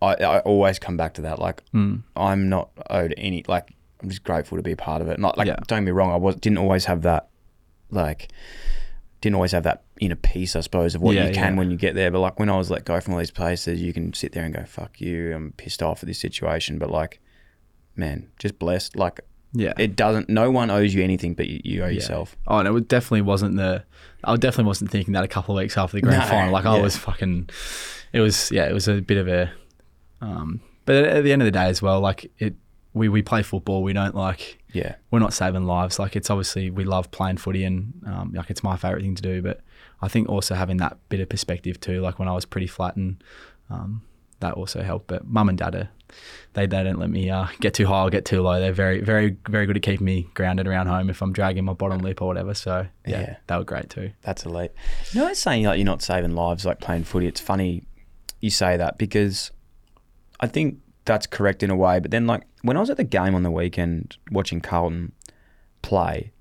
I, 0.00 0.14
I 0.14 0.38
always 0.40 0.78
come 0.78 0.96
back 0.96 1.14
to 1.14 1.22
that. 1.22 1.38
Like 1.38 1.62
Mm. 1.74 2.02
I'm 2.16 2.48
not 2.48 2.70
owed 2.88 3.14
any. 3.18 3.44
Like 3.48 3.74
I'm 4.02 4.08
just 4.10 4.22
grateful 4.22 4.56
to 4.58 4.62
be 4.62 4.72
a 4.72 4.76
part 4.76 5.02
of 5.02 5.08
it. 5.08 5.18
Not 5.18 5.36
like 5.36 5.48
Yeah. 5.48 5.56
don't 5.66 5.80
get 5.80 5.84
me 5.86 5.90
wrong. 5.92 6.12
I 6.12 6.16
was 6.16 6.36
didn't 6.36 6.58
always 6.58 6.84
have 6.86 7.02
that. 7.02 7.28
Like 7.90 8.28
didn't 9.20 9.34
always 9.34 9.52
have 9.52 9.64
that 9.64 9.82
inner 10.00 10.14
peace, 10.16 10.54
I 10.54 10.60
suppose, 10.60 10.94
of 10.94 11.02
what 11.02 11.14
Yeah, 11.14 11.26
you 11.28 11.34
can 11.34 11.54
yeah. 11.54 11.58
when 11.58 11.70
you 11.70 11.76
get 11.76 11.94
there. 11.94 12.10
But 12.10 12.20
like 12.20 12.38
when 12.38 12.48
I 12.48 12.56
was 12.56 12.70
let 12.70 12.84
go 12.84 13.00
from 13.00 13.14
all 13.14 13.18
these 13.18 13.30
places, 13.30 13.82
you 13.82 13.92
can 13.92 14.12
sit 14.12 14.32
there 14.32 14.44
and 14.44 14.54
go, 14.54 14.64
"Fuck 14.64 15.00
you." 15.00 15.34
I'm 15.34 15.52
pissed 15.56 15.82
off 15.82 16.02
at 16.02 16.06
this 16.06 16.18
situation, 16.20 16.78
but 16.78 16.90
like, 16.90 17.20
man, 17.96 18.30
just 18.38 18.58
blessed. 18.58 18.94
Like 18.96 19.20
Yeah, 19.52 19.72
it 19.78 19.96
doesn't. 19.96 20.28
No 20.28 20.50
one 20.50 20.70
owes 20.70 20.94
you 20.94 21.02
anything, 21.02 21.34
but 21.34 21.48
you, 21.48 21.60
you 21.64 21.82
owe 21.82 21.86
Yeah. 21.86 21.92
yourself. 21.94 22.36
Oh, 22.46 22.58
and 22.58 22.68
it 22.76 22.88
definitely 22.88 23.22
wasn't 23.22 23.56
the. 23.56 23.84
I 24.24 24.36
definitely 24.36 24.68
wasn't 24.68 24.90
thinking 24.90 25.14
that 25.14 25.24
a 25.24 25.28
couple 25.28 25.56
of 25.56 25.60
weeks 25.62 25.76
after 25.78 25.96
the 25.96 26.02
grand 26.02 26.20
No, 26.20 26.26
final. 26.26 26.52
Like 26.52 26.66
I 26.66 26.78
was 26.80 26.96
fucking. 26.96 27.50
It 28.12 28.20
was 28.20 28.50
yeah. 28.52 28.68
It 28.68 28.72
was 28.72 28.86
a 28.88 29.00
bit 29.00 29.18
of 29.18 29.26
a. 29.28 29.50
Um, 30.20 30.60
but 30.84 30.96
at, 30.96 31.04
at 31.18 31.24
the 31.24 31.32
end 31.32 31.42
of 31.42 31.46
the 31.46 31.52
day 31.52 31.66
as 31.66 31.80
well, 31.82 32.00
like 32.00 32.30
it, 32.38 32.54
we 32.98 33.08
we 33.08 33.22
play 33.22 33.42
football. 33.42 33.82
We 33.82 33.92
don't 33.92 34.14
like. 34.14 34.58
Yeah, 34.72 34.96
We're 35.10 35.18
not 35.20 35.32
saving 35.32 35.64
lives. 35.64 35.98
Like 35.98 36.14
it's 36.14 36.28
obviously 36.28 36.68
we 36.70 36.84
love 36.84 37.10
playing 37.10 37.38
footy 37.38 37.64
and 37.64 37.94
um, 38.06 38.32
like 38.34 38.50
it's 38.50 38.62
my 38.62 38.76
favorite 38.76 39.00
thing 39.02 39.14
to 39.14 39.22
do. 39.22 39.40
But 39.40 39.60
I 40.02 40.08
think 40.08 40.28
also 40.28 40.54
having 40.54 40.76
that 40.78 40.98
bit 41.08 41.20
of 41.20 41.28
perspective 41.30 41.80
too. 41.80 42.02
Like 42.02 42.18
when 42.18 42.28
I 42.28 42.32
was 42.32 42.44
pretty 42.44 42.66
flat 42.66 42.96
and. 42.96 43.22
Um, 43.70 44.02
that 44.40 44.54
also 44.54 44.82
helped, 44.82 45.08
but 45.08 45.26
mum 45.26 45.48
and 45.48 45.58
dad 45.58 45.74
are, 45.74 45.88
they, 46.52 46.64
they 46.64 46.84
don't 46.84 47.00
let 47.00 47.10
me 47.10 47.28
uh, 47.28 47.48
get 47.58 47.74
too 47.74 47.86
high 47.86 48.04
or 48.04 48.08
get 48.08 48.24
too 48.24 48.40
low. 48.40 48.60
They're 48.60 48.72
very, 48.72 49.00
very, 49.00 49.36
very 49.48 49.66
good 49.66 49.76
at 49.76 49.82
keeping 49.82 50.04
me 50.04 50.28
grounded 50.34 50.68
around 50.68 50.86
home 50.86 51.10
if 51.10 51.20
I'm 51.20 51.32
dragging 51.32 51.64
my 51.64 51.72
bottom 51.72 51.98
lip 51.98 52.22
or 52.22 52.28
whatever. 52.28 52.54
So 52.54 52.86
yeah, 53.04 53.20
Yeah. 53.20 53.36
they 53.48 53.56
were 53.56 53.64
great 53.64 53.90
too. 53.90 54.12
that's 54.22 54.44
elite. 54.46 54.70
You 55.10 55.22
know, 55.22 55.26
it's 55.28 55.40
saying 55.40 55.64
like 55.64 55.78
you're 55.78 55.84
not 55.86 56.02
saving 56.02 56.36
lives, 56.36 56.64
like 56.64 56.78
playing 56.80 57.02
footy. 57.02 57.26
It's 57.26 57.40
funny 57.40 57.82
you 58.40 58.50
say 58.50 58.76
that 58.76 58.96
because 58.96 59.50
I 60.38 60.46
think 60.46 60.78
that's 61.04 61.26
correct 61.26 61.64
in 61.64 61.70
a 61.70 61.76
way. 61.76 61.98
But 61.98 62.12
then, 62.12 62.28
like 62.28 62.44
when 62.62 62.76
I 62.76 62.80
was 62.80 62.90
at 62.90 62.96
the 62.96 63.04
game 63.04 63.34
on 63.34 63.42
the 63.42 63.50
weekend 63.50 64.16
watching 64.30 64.60
Carlton 64.60 65.12
play, 65.82 66.32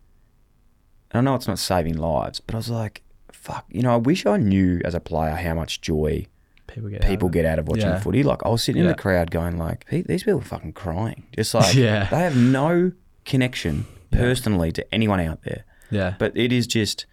and 1.11 1.19
I 1.19 1.21
know 1.31 1.35
it's 1.35 1.47
not 1.47 1.59
saving 1.59 1.97
lives, 1.97 2.39
but 2.39 2.55
I 2.55 2.57
was 2.57 2.69
like, 2.69 3.03
fuck. 3.31 3.65
You 3.69 3.81
know, 3.83 3.93
I 3.93 3.97
wish 3.97 4.25
I 4.25 4.37
knew 4.37 4.81
as 4.83 4.93
a 4.95 4.99
player 4.99 5.35
how 5.35 5.53
much 5.53 5.81
joy 5.81 6.25
People 6.67 6.89
get 6.89 7.01
people 7.01 7.29
get 7.29 7.45
out 7.45 7.59
of 7.59 7.67
watching 7.69 7.85
Yeah. 7.87 7.99
footy. 7.99 8.23
Like 8.23 8.45
I 8.45 8.49
was 8.49 8.61
sitting 8.61 8.81
in 8.81 8.87
the 8.89 8.93
crowd 8.93 9.31
going 9.31 9.57
like, 9.57 9.85
"These- 9.89 10.23
people 10.23 10.39
are 10.39 10.43
fucking 10.43 10.73
crying. 10.73 11.23
Just 11.35 11.53
like 11.53 11.73
Yeah. 11.75 12.09
they 12.09 12.19
have 12.19 12.35
no 12.35 12.91
connection 13.23 13.85
Yeah. 14.11 14.19
personally 14.19 14.71
to 14.73 14.93
anyone 14.93 15.21
out 15.21 15.43
there. 15.43 15.63
Yeah, 15.89 16.15
But 16.19 16.35
it 16.35 16.51
is 16.51 16.67
just 16.67 17.05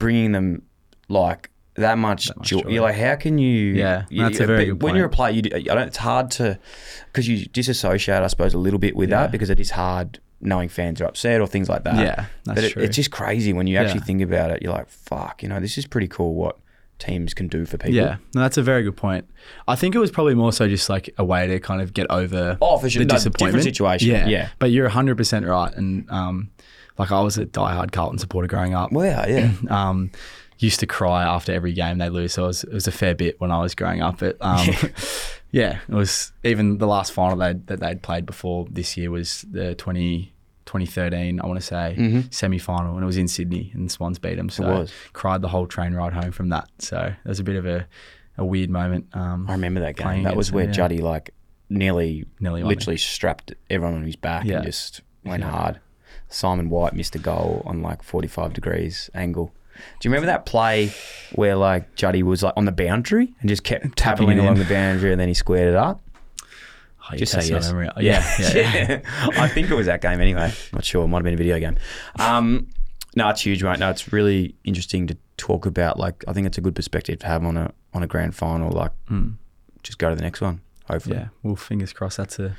bringing 0.00 0.32
them 0.32 0.62
like 1.08 1.50
that 1.78 1.98
much, 1.98 2.26
That 2.28 2.36
much 2.38 2.48
joy. 2.48 2.60
joy. 2.62 2.68
You're 2.70 2.82
like, 2.82 2.96
how 2.96 3.16
can 3.16 3.38
you? 3.38 3.74
Yeah, 3.74 4.04
you- 4.10 4.22
that's 4.22 4.40
a 4.40 4.46
very 4.46 4.66
good 4.66 4.82
When 4.82 4.90
point. 4.90 4.96
you're 4.98 5.06
a 5.06 5.10
player, 5.10 5.32
you, 5.32 5.42
do- 5.42 5.56
I 5.56 5.60
don't, 5.60 5.88
it's 5.88 5.96
hard 5.96 6.30
to 6.32 6.58
because 7.06 7.26
you 7.28 7.46
disassociate, 7.46 8.22
I 8.22 8.26
suppose, 8.28 8.54
a 8.54 8.58
little 8.58 8.78
bit 8.78 8.94
with 8.96 9.10
Yeah. 9.10 9.22
that 9.22 9.32
because 9.32 9.50
it 9.50 9.58
is 9.60 9.70
hard 9.70 10.18
knowing 10.40 10.68
fans 10.68 11.00
are 11.00 11.06
upset 11.06 11.40
or 11.40 11.46
things 11.48 11.68
like 11.68 11.82
that. 11.84 11.96
Yeah, 11.96 12.26
that's 12.44 12.54
but 12.60 12.64
it, 12.64 12.72
true. 12.72 12.82
it's 12.82 12.94
just 12.96 13.10
crazy 13.10 13.52
when 13.52 13.66
you 13.66 13.76
actually 13.76 14.00
Yeah. 14.00 14.04
think 14.04 14.22
about 14.22 14.50
it. 14.52 14.62
You're 14.62 14.72
like, 14.72 14.88
fuck, 14.88 15.42
you 15.42 15.48
know, 15.48 15.58
this 15.60 15.76
is 15.78 15.86
pretty 15.86 16.06
cool. 16.08 16.34
What 16.34 16.56
teams 17.00 17.32
can 17.32 17.46
do 17.48 17.64
for 17.64 17.76
people. 17.78 17.94
yeah. 17.94 18.16
No, 18.34 18.40
that's 18.40 18.56
a 18.56 18.62
very 18.62 18.82
good 18.82 18.96
point. 18.96 19.24
I 19.68 19.76
think 19.76 19.94
it 19.94 19.98
was 20.00 20.10
probably 20.10 20.34
more 20.34 20.52
so 20.52 20.68
just 20.68 20.88
like 20.90 21.08
a 21.16 21.24
way 21.24 21.46
to 21.46 21.60
kind 21.60 21.80
of 21.80 21.92
get 21.94 22.08
over 22.10 22.58
Oh, 22.60 22.76
for 22.78 22.90
sure. 22.90 23.00
the 23.04 23.06
No, 23.06 23.14
disappointment. 23.14 23.62
situation. 23.64 24.08
Yeah, 24.10 24.26
Yeah. 24.26 24.48
But 24.58 24.70
you're 24.72 24.86
100 24.86 25.16
percent 25.16 25.46
right, 25.46 25.72
and 25.76 26.10
um, 26.10 26.50
like 26.98 27.12
I 27.12 27.20
was 27.20 27.38
a 27.38 27.46
diehard 27.46 27.92
Carlton 27.92 28.18
supporter 28.18 28.48
growing 28.48 28.74
up. 28.74 28.90
Well, 28.90 29.06
yeah, 29.06 29.26
yeah. 29.28 29.50
um, 29.88 30.10
used 30.58 30.80
to 30.80 30.86
cry 30.86 31.22
after 31.24 31.52
every 31.52 31.72
game 31.72 31.98
they 31.98 32.08
lose. 32.10 32.32
So 32.34 32.44
it 32.44 32.46
was, 32.48 32.64
it 32.64 32.72
was 32.72 32.86
a 32.88 32.92
fair 32.92 33.14
bit 33.14 33.40
when 33.40 33.50
I 33.50 33.60
was 33.60 33.74
growing 33.74 34.02
up. 34.02 34.18
But 34.18 34.36
um, 34.40 34.66
yeah. 35.52 35.78
it 35.88 35.94
was 35.94 36.32
even 36.44 36.78
the 36.78 36.86
last 36.86 37.12
final 37.12 37.36
they'd, 37.38 37.66
that 37.68 37.80
they'd 37.80 38.02
played 38.02 38.26
before 38.26 38.66
this 38.70 38.96
year 38.96 39.10
was 39.10 39.44
the 39.50 39.74
20, 39.76 40.32
2013, 40.66 41.40
I 41.40 41.46
want 41.46 41.58
to 41.60 41.64
say, 41.64 41.96
Mhm. 41.98 42.32
semi 42.34 42.58
final, 42.58 42.94
and 42.94 43.02
it 43.02 43.06
was 43.06 43.16
in 43.16 43.28
Sydney, 43.28 43.70
and 43.74 43.86
the 43.88 43.92
Swans 43.92 44.18
beat 44.18 44.36
them. 44.36 44.50
So 44.50 44.80
was. 44.80 44.92
cried 45.12 45.40
the 45.42 45.48
whole 45.48 45.66
train 45.66 45.94
ride 45.94 46.12
home 46.12 46.32
from 46.32 46.48
that. 46.50 46.68
So 46.78 47.14
it 47.24 47.28
was 47.28 47.40
a 47.40 47.44
bit 47.44 47.56
of 47.56 47.64
a, 47.66 47.86
a 48.36 48.44
weird 48.44 48.68
moment. 48.70 49.06
Um, 49.14 49.46
I 49.48 49.52
remember 49.52 49.80
that 49.80 49.96
game. 49.96 50.24
That 50.24 50.36
was 50.36 50.52
where 50.52 50.64
them, 50.64 50.72
yeah. 50.72 50.76
Juddy 50.76 50.98
like 50.98 51.30
nearly, 51.70 52.26
Nearly 52.40 52.62
literally 52.62 52.96
strapped 52.98 53.54
everyone 53.70 53.94
on 53.96 54.04
his 54.04 54.16
back 54.16 54.44
Yeah. 54.44 54.56
and 54.56 54.64
just 54.66 55.00
went 55.24 55.42
Yeah. 55.42 55.50
hard. 55.50 55.80
Simon 56.30 56.68
White 56.68 56.92
missed 56.92 57.14
a 57.14 57.18
goal 57.18 57.62
on 57.64 57.80
like 57.82 58.02
45 58.02 58.52
degrees 58.52 59.08
angle. 59.14 59.52
Do 60.00 60.08
you 60.08 60.12
remember 60.12 60.26
that 60.26 60.46
play 60.46 60.92
where 61.34 61.56
like 61.56 61.94
Juddy 61.94 62.22
was 62.22 62.42
like 62.42 62.54
on 62.56 62.64
the 62.64 62.72
boundary 62.72 63.32
and 63.40 63.48
just 63.48 63.64
kept 63.64 63.82
Tapping 63.96 64.26
tapping 64.26 64.30
it 64.30 64.38
along 64.40 64.56
in. 64.56 64.62
the 64.62 64.68
boundary 64.68 65.12
and 65.12 65.20
then 65.20 65.28
he 65.28 65.34
squared 65.34 65.68
it 65.68 65.74
up? 65.76 66.00
Oh, 66.40 67.12
you're 67.12 67.18
Just 67.20 67.32
say 67.32 67.38
my 67.50 67.56
yes. 67.56 67.66
memory. 67.68 67.88
Yeah, 68.00 68.24
yeah, 68.38 68.48
yeah. 68.58 69.00
I 69.42 69.48
think 69.48 69.70
it 69.70 69.74
was 69.74 69.86
that 69.86 70.02
game 70.02 70.20
anyway. 70.20 70.52
Not 70.72 70.84
sure. 70.84 71.04
It 71.04 71.08
might 71.08 71.18
have 71.18 71.24
been 71.24 71.34
a 71.34 71.38
video 71.38 71.58
game. 71.58 71.76
Um, 72.18 72.68
no, 73.16 73.28
it's 73.30 73.40
huge, 73.46 73.62
mate. 73.62 73.78
No, 73.78 73.88
it's 73.88 74.12
really 74.12 74.54
interesting 74.64 75.06
to 75.06 75.16
talk 75.38 75.64
about. 75.64 75.98
Like, 75.98 76.22
I 76.28 76.32
think 76.34 76.46
it's 76.46 76.58
a 76.58 76.60
good 76.60 76.74
perspective 76.74 77.18
to 77.20 77.26
have 77.26 77.44
on 77.44 77.56
a 77.56 77.72
on 77.94 78.02
a 78.02 78.06
grand 78.06 78.34
final. 78.34 78.70
Like, 78.70 78.92
Mm. 79.10 79.34
just 79.82 79.98
go 79.98 80.10
to 80.10 80.16
the 80.16 80.22
next 80.22 80.40
one. 80.42 80.60
Hopefully. 80.86 81.16
Yeah, 81.16 81.28
well, 81.42 81.56
fingers 81.56 81.92
crossed. 81.94 82.18
That's 82.18 82.38
a 82.38 82.56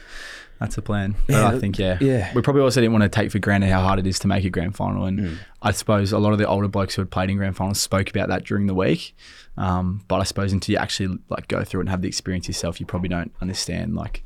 that's 0.59 0.77
a 0.77 0.81
plan. 0.81 1.15
But 1.27 1.33
Yeah, 1.33 1.47
I 1.47 1.59
think 1.59 1.77
yeah, 1.79 1.97
yeah. 2.01 2.31
We 2.33 2.41
probably 2.41 2.61
also 2.61 2.81
didn't 2.81 2.93
want 2.93 3.03
to 3.03 3.09
take 3.09 3.31
for 3.31 3.39
granted 3.39 3.69
how 3.69 3.81
hard 3.81 3.99
it 3.99 4.05
is 4.07 4.19
to 4.19 4.27
make 4.27 4.43
a 4.45 4.49
grand 4.49 4.75
final, 4.75 5.05
and 5.05 5.19
Mm. 5.19 5.37
I 5.61 5.71
suppose 5.71 6.11
a 6.11 6.19
lot 6.19 6.33
of 6.33 6.39
the 6.39 6.47
older 6.47 6.67
blokes 6.67 6.95
who 6.95 7.01
had 7.01 7.11
played 7.11 7.29
in 7.29 7.37
grand 7.37 7.55
finals 7.57 7.79
spoke 7.79 8.09
about 8.09 8.27
that 8.29 8.43
during 8.45 8.67
the 8.67 8.75
week. 8.75 9.15
Um, 9.57 10.03
but 10.07 10.19
I 10.19 10.23
suppose 10.23 10.53
until 10.53 10.73
you 10.73 10.79
actually 10.79 11.17
like 11.29 11.47
go 11.47 11.63
through 11.63 11.81
it 11.81 11.83
and 11.83 11.89
have 11.89 12.01
the 12.01 12.07
experience 12.07 12.47
yourself, 12.47 12.79
you 12.79 12.85
probably 12.85 13.09
don't 13.09 13.31
understand 13.41 13.95
like 13.95 14.23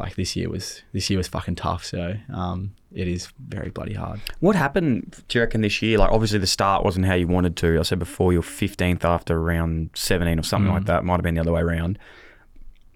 like 0.00 0.16
this 0.16 0.34
year 0.34 0.48
was 0.50 0.82
this 0.92 1.08
year 1.08 1.16
was 1.18 1.28
fucking 1.28 1.54
tough. 1.54 1.84
So 1.84 2.14
um, 2.32 2.72
it 2.92 3.06
is 3.06 3.28
very 3.38 3.70
bloody 3.70 3.94
hard. 3.94 4.20
What 4.40 4.56
happened, 4.56 5.22
do 5.28 5.38
you 5.38 5.42
reckon, 5.42 5.60
this 5.60 5.80
year? 5.82 5.98
Like, 5.98 6.10
obviously, 6.10 6.38
the 6.40 6.46
start 6.48 6.84
wasn't 6.84 7.06
how 7.06 7.14
you 7.14 7.28
wanted 7.28 7.56
to. 7.58 7.78
I 7.78 7.82
said 7.82 7.98
before, 8.00 8.32
you're 8.32 8.42
15th 8.42 9.04
after 9.04 9.40
round 9.40 9.90
17 9.94 10.38
or 10.38 10.42
something 10.42 10.70
Mm. 10.70 10.74
like 10.74 10.84
that. 10.86 11.04
Might 11.04 11.14
have 11.14 11.22
been 11.22 11.34
the 11.36 11.40
other 11.42 11.52
way 11.52 11.60
around. 11.60 11.98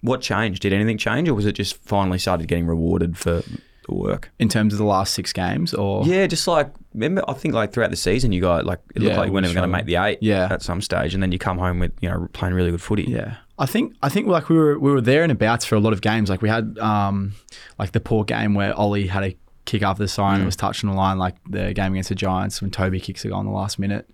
What 0.02 0.20
changed? 0.20 0.62
Did 0.62 0.72
anything 0.72 0.98
change, 0.98 1.28
or 1.28 1.34
was 1.34 1.46
it 1.46 1.52
just 1.52 1.76
finally 1.82 2.18
started 2.18 2.46
getting 2.48 2.66
rewarded 2.66 3.16
for 3.18 3.42
the 3.88 3.94
work? 3.94 4.30
In 4.38 4.48
terms 4.48 4.72
of 4.74 4.78
the 4.78 4.84
last 4.84 5.14
six 5.14 5.32
games, 5.32 5.74
or 5.74 6.06
Yeah, 6.06 6.26
just 6.26 6.46
like 6.46 6.72
remember, 6.94 7.22
I 7.28 7.32
think 7.34 7.54
like 7.54 7.72
throughout 7.72 7.90
the 7.90 7.96
season, 7.96 8.32
you 8.32 8.40
got 8.40 8.64
like 8.64 8.80
it 8.94 9.02
looked 9.02 9.12
Yeah, 9.14 9.18
like 9.18 9.26
you 9.28 9.32
weren't 9.32 9.44
we 9.46 9.50
even 9.50 9.60
going 9.62 9.70
to 9.70 9.76
make 9.76 9.86
the 9.86 9.96
eight. 9.96 10.18
Yeah. 10.20 10.48
at 10.50 10.62
some 10.62 10.80
stage, 10.80 11.14
and 11.14 11.22
then 11.22 11.32
you 11.32 11.38
come 11.38 11.58
home 11.58 11.78
with 11.80 11.92
you 12.00 12.08
know 12.08 12.28
playing 12.32 12.54
really 12.54 12.70
good 12.70 12.82
footy. 12.82 13.04
Yeah, 13.04 13.36
I 13.58 13.66
think 13.66 13.94
I 14.02 14.08
think 14.08 14.26
like 14.28 14.48
we 14.48 14.56
were 14.56 14.78
we 14.78 14.90
were 14.92 15.00
there 15.00 15.22
and 15.22 15.32
abouts 15.32 15.64
for 15.64 15.74
a 15.74 15.80
lot 15.80 15.92
of 15.92 16.00
games. 16.00 16.30
Like 16.30 16.42
we 16.42 16.48
had 16.48 16.78
um 16.78 17.32
like 17.78 17.92
the 17.92 18.00
Port 18.00 18.28
game 18.28 18.54
where 18.54 18.74
Ollie 18.74 19.06
had 19.08 19.24
a 19.24 19.36
kick 19.68 19.82
after 19.82 20.02
the 20.02 20.08
siren 20.08 20.36
Mm. 20.36 20.40
that 20.40 20.46
was 20.46 20.56
touching 20.56 20.88
the 20.90 20.96
line, 20.96 21.18
like 21.18 21.36
the 21.48 21.72
game 21.74 21.92
against 21.92 22.08
the 22.08 22.14
Giants 22.14 22.60
when 22.62 22.70
Toby 22.70 22.98
kicks 23.00 23.24
a 23.24 23.28
goal 23.28 23.40
in 23.40 23.46
the 23.46 23.52
last 23.52 23.78
minute. 23.78 24.08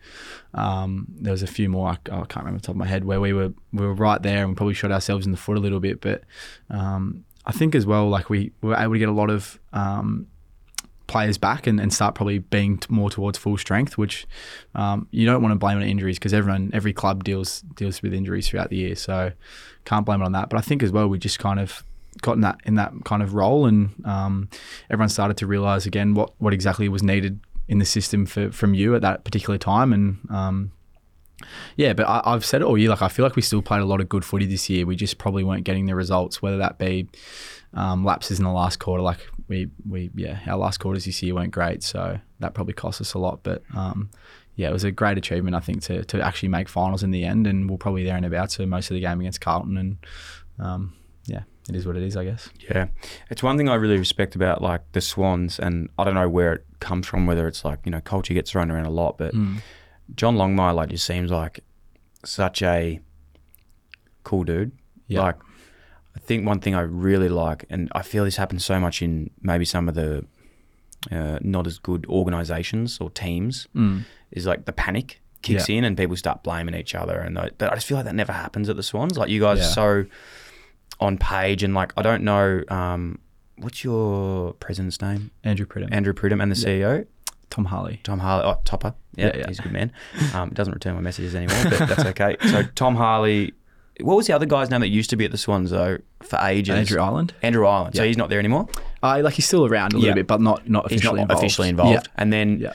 Um, 0.53 1.07
there 1.25 1.33
was 1.33 1.43
a 1.43 1.47
few 1.47 1.69
more 1.69 1.89
I, 1.89 1.93
I 2.11 2.25
can't 2.27 2.37
remember 2.45 2.59
the 2.61 2.67
top 2.67 2.75
of 2.75 2.83
my 2.85 2.87
head 2.87 3.05
where 3.05 3.21
we 3.21 3.33
were 3.33 3.53
we 3.73 3.87
were 3.87 3.95
right 3.95 4.21
there 4.23 4.41
and 4.43 4.51
we 4.51 4.55
probably 4.55 4.75
shot 4.75 4.93
ourselves 4.93 5.25
in 5.27 5.33
the 5.33 5.39
foot 5.39 5.57
a 5.57 5.61
little 5.61 5.81
bit. 5.81 6.01
But 6.01 6.23
um, 6.71 7.25
I 7.47 7.53
think 7.53 7.75
as 7.75 7.87
well 7.87 8.09
like 8.09 8.29
we, 8.31 8.53
we 8.63 8.69
were 8.71 8.77
able 8.77 8.93
to 8.95 8.99
get 8.99 9.09
a 9.09 9.13
lot 9.13 9.31
of 9.31 9.59
um, 9.73 10.27
players 11.07 11.37
back 11.39 11.67
and, 11.67 11.79
and 11.81 11.93
start 11.93 12.15
probably 12.15 12.39
being 12.39 12.79
t- 12.79 12.87
more 12.89 13.11
towards 13.11 13.37
full 13.39 13.57
strength, 13.59 13.99
which 13.99 14.27
um, 14.75 15.07
you 15.11 15.27
don't 15.27 15.43
want 15.43 15.53
to 15.53 15.59
blame 15.59 15.77
on 15.77 15.83
injuries 15.83 16.19
because 16.19 16.33
everyone, 16.33 16.71
every 16.73 16.93
club 16.93 17.23
deals 17.25 17.61
deals 17.77 18.01
with 18.03 18.15
injuries 18.15 18.49
throughout 18.49 18.71
the 18.71 18.77
year, 18.77 18.95
so 18.97 19.33
can't 19.85 20.07
blame 20.07 20.23
it 20.23 20.25
on 20.25 20.33
that. 20.33 20.49
But 20.51 20.59
I 20.59 20.63
think 20.63 20.83
as 20.83 20.91
well 20.91 21.07
we 21.09 21.19
just 21.19 21.39
kind 21.39 21.61
of 21.61 21.85
got 22.23 22.35
in 22.35 22.41
that 22.43 22.61
in 22.65 22.75
that 22.77 22.93
kind 23.05 23.23
of 23.23 23.35
role, 23.35 23.67
and 23.67 23.91
um, 24.05 24.49
everyone 24.91 25.09
started 25.09 25.37
to 25.39 25.47
realise 25.47 25.87
again 25.87 26.15
what 26.15 26.33
what 26.39 26.53
exactly 26.53 26.89
was 26.89 27.03
needed 27.03 27.41
in 27.69 27.79
the 27.79 27.85
system 27.85 28.27
for 28.27 28.51
from 28.51 28.75
you 28.75 28.95
at 28.95 29.03
that 29.03 29.25
particular 29.25 29.59
time, 29.59 29.93
and 29.93 30.19
um, 30.31 30.73
yeah, 31.77 31.93
but 31.93 32.09
I, 32.09 32.23
I've 32.25 32.45
said 32.45 32.63
it 32.63 32.65
all 32.65 32.79
year. 32.79 32.91
Like 32.91 33.03
I 33.03 33.09
feel 33.09 33.25
like 33.25 33.37
we 33.37 33.43
still 33.43 33.63
played 33.63 33.81
a 33.81 33.87
lot 33.87 34.01
of 34.01 34.09
good 34.09 34.25
footy 34.25 34.47
this 34.47 34.69
year. 34.71 34.87
We 34.87 34.97
just 34.97 35.19
probably 35.19 35.45
weren't 35.45 35.65
getting 35.65 35.87
the 35.87 35.95
results, 35.95 36.41
whether 36.43 36.59
that 36.59 36.79
be 36.79 37.09
um, 37.75 38.05
lapses 38.05 38.39
in 38.39 38.45
the 38.45 38.53
last 38.53 38.79
quarter. 38.79 39.03
Like 39.03 39.19
we, 39.49 39.69
we, 39.89 40.11
yeah, 40.15 40.41
our 40.47 40.57
last 40.57 40.79
quarters 40.79 41.05
this 41.05 41.23
year 41.23 41.35
weren't 41.35 41.53
great, 41.53 41.83
so 41.83 42.19
that 42.41 42.55
probably 42.55 42.75
cost 42.75 43.01
us 43.01 43.15
a 43.15 43.19
lot. 43.19 43.41
But 43.43 43.63
um, 43.75 44.11
yeah, 44.57 44.69
it 44.69 44.73
was 44.73 44.85
a 44.85 44.93
great 44.93 45.19
achievement, 45.19 45.57
I 45.57 45.61
think, 45.61 45.83
to 45.85 46.05
to 46.05 46.21
actually 46.21 46.51
make 46.51 46.69
finals 46.69 47.03
in 47.03 47.11
the 47.11 47.25
end, 47.25 47.47
and 47.47 47.69
we're 47.69 47.77
probably 47.77 48.05
there 48.05 48.17
and 48.17 48.27
about 48.27 48.51
to 48.51 48.67
most 48.67 48.91
of 48.91 48.95
the 48.95 49.01
game 49.01 49.21
against 49.21 49.41
Carlton, 49.41 49.77
and 49.77 49.97
um, 50.59 50.95
yeah, 51.27 51.43
it 51.69 51.75
is 51.77 51.87
what 51.87 51.97
it 51.97 52.03
is, 52.03 52.17
I 52.17 52.25
guess. 52.25 52.49
Yeah, 52.71 52.87
it's 53.31 53.43
one 53.43 53.57
thing 53.57 53.69
I 53.69 53.75
really 53.75 53.99
respect 53.99 54.35
about 54.35 54.63
like 54.63 54.83
the 54.93 55.01
Swans, 55.01 55.59
and 55.59 55.89
I 55.99 56.05
don't 56.05 56.15
know 56.15 56.29
where 56.29 56.53
it 56.55 56.67
comes 56.81 57.07
from, 57.07 57.27
whether 57.27 57.47
it's 57.49 57.65
like 57.65 57.81
you 57.85 57.91
know 57.93 58.01
culture 58.01 58.35
gets 58.35 58.51
thrown 58.51 58.71
around 58.71 58.87
a 58.87 58.91
lot, 58.91 59.17
but 59.19 59.35
Mm. 59.35 59.59
John 60.15 60.37
Longmire 60.37 60.75
like 60.75 60.91
just 60.91 61.07
seems 61.07 61.31
like 61.31 61.61
such 62.25 62.63
a 62.63 63.01
cool 64.23 64.45
dude. 64.45 64.73
Yeah. 65.09 65.21
Like, 65.23 65.37
I 66.17 66.21
think 66.21 66.47
one 66.47 66.61
thing 66.61 66.75
I 66.75 66.81
really 66.83 67.29
like, 67.29 67.65
and 67.71 67.91
I 67.95 68.03
feel 68.03 68.25
this 68.25 68.37
happens 68.37 68.65
so 68.65 68.79
much 68.79 69.03
in 69.03 69.31
maybe 69.43 69.65
some 69.65 69.89
of 69.89 69.95
the 69.95 70.25
uh, 71.11 71.39
not 71.43 71.67
as 71.67 71.79
good 71.79 72.07
organisations 72.09 72.99
or 73.01 73.11
teams, 73.11 73.67
Mm. 73.75 74.05
is 74.31 74.47
like 74.47 74.65
the 74.65 74.73
panic 74.73 75.21
kicks 75.43 75.69
in 75.69 75.85
and 75.85 75.97
people 75.99 76.17
start 76.17 76.43
blaming 76.43 76.75
each 76.75 76.95
other. 76.95 77.19
And 77.19 77.37
tho- 77.37 77.51
but 77.59 77.71
I 77.71 77.75
just 77.75 77.87
feel 77.87 77.99
like 77.99 78.07
that 78.07 78.15
never 78.15 78.33
happens 78.33 78.69
at 78.71 78.77
the 78.77 78.83
Swans. 78.83 79.19
Like 79.19 79.29
you 79.29 79.41
guys 79.41 79.59
Yeah. 79.59 79.65
are 79.67 79.73
so 79.73 80.07
on 81.01 81.19
page, 81.19 81.63
and 81.63 81.75
like 81.75 81.93
I 81.97 82.03
don't 82.03 82.23
know, 82.25 82.63
um, 82.69 83.19
what's 83.59 83.85
your 83.85 84.53
president's 84.55 85.01
name? 85.01 85.31
Andrew 85.43 85.67
Pridham, 85.67 85.89
Andrew 85.93 86.13
Pridham, 86.13 86.43
and 86.43 86.51
the 86.51 86.57
CEO 86.57 87.07
Tom 87.51 87.67
Harley. 87.67 88.01
Tom 88.03 88.19
Harley. 88.19 88.45
Oh, 88.45 88.61
Topper. 88.65 88.95
Yeah, 89.17 89.27
Yeah, 89.27 89.37
yeah. 89.39 89.45
he's 89.49 89.59
a 89.61 89.63
good 89.63 89.73
man. 89.73 89.93
Um, 90.35 90.51
doesn't 90.51 90.75
return 90.75 90.95
my 90.97 91.01
messages 91.01 91.35
anymore, 91.37 91.63
but 91.65 91.89
that's 91.89 92.05
okay. 92.07 92.37
So 92.51 92.63
Tom 92.75 92.97
Harley. 92.97 93.53
What 94.01 94.17
was 94.17 94.27
the 94.27 94.33
other 94.33 94.45
guy's 94.47 94.71
name 94.71 94.81
that 94.81 94.89
used 94.89 95.09
to 95.11 95.17
be 95.17 95.25
at 95.25 95.31
the 95.31 95.39
Swans 95.39 95.71
though 95.71 95.99
for 96.21 96.37
ages? 96.43 96.75
Andrew 96.75 97.01
Ireland. 97.01 97.33
Andrew 97.43 97.65
Ireland. 97.65 97.95
So 97.95 98.05
he's 98.05 98.17
not 98.17 98.29
there 98.29 98.41
anymore. 98.41 98.67
Uh, 99.05 99.21
like 99.23 99.35
he's 99.35 99.47
still 99.47 99.67
around 99.67 99.93
a 99.93 99.99
little 99.99 100.15
bit, 100.17 100.27
but 100.27 100.41
not 100.41 100.69
not 100.69 100.91
He's 100.91 100.99
officially 100.99 101.19
not 101.19 101.23
involved. 101.23 101.43
officially 101.45 101.69
involved. 101.69 102.09
And 102.17 102.33
then. 102.33 102.67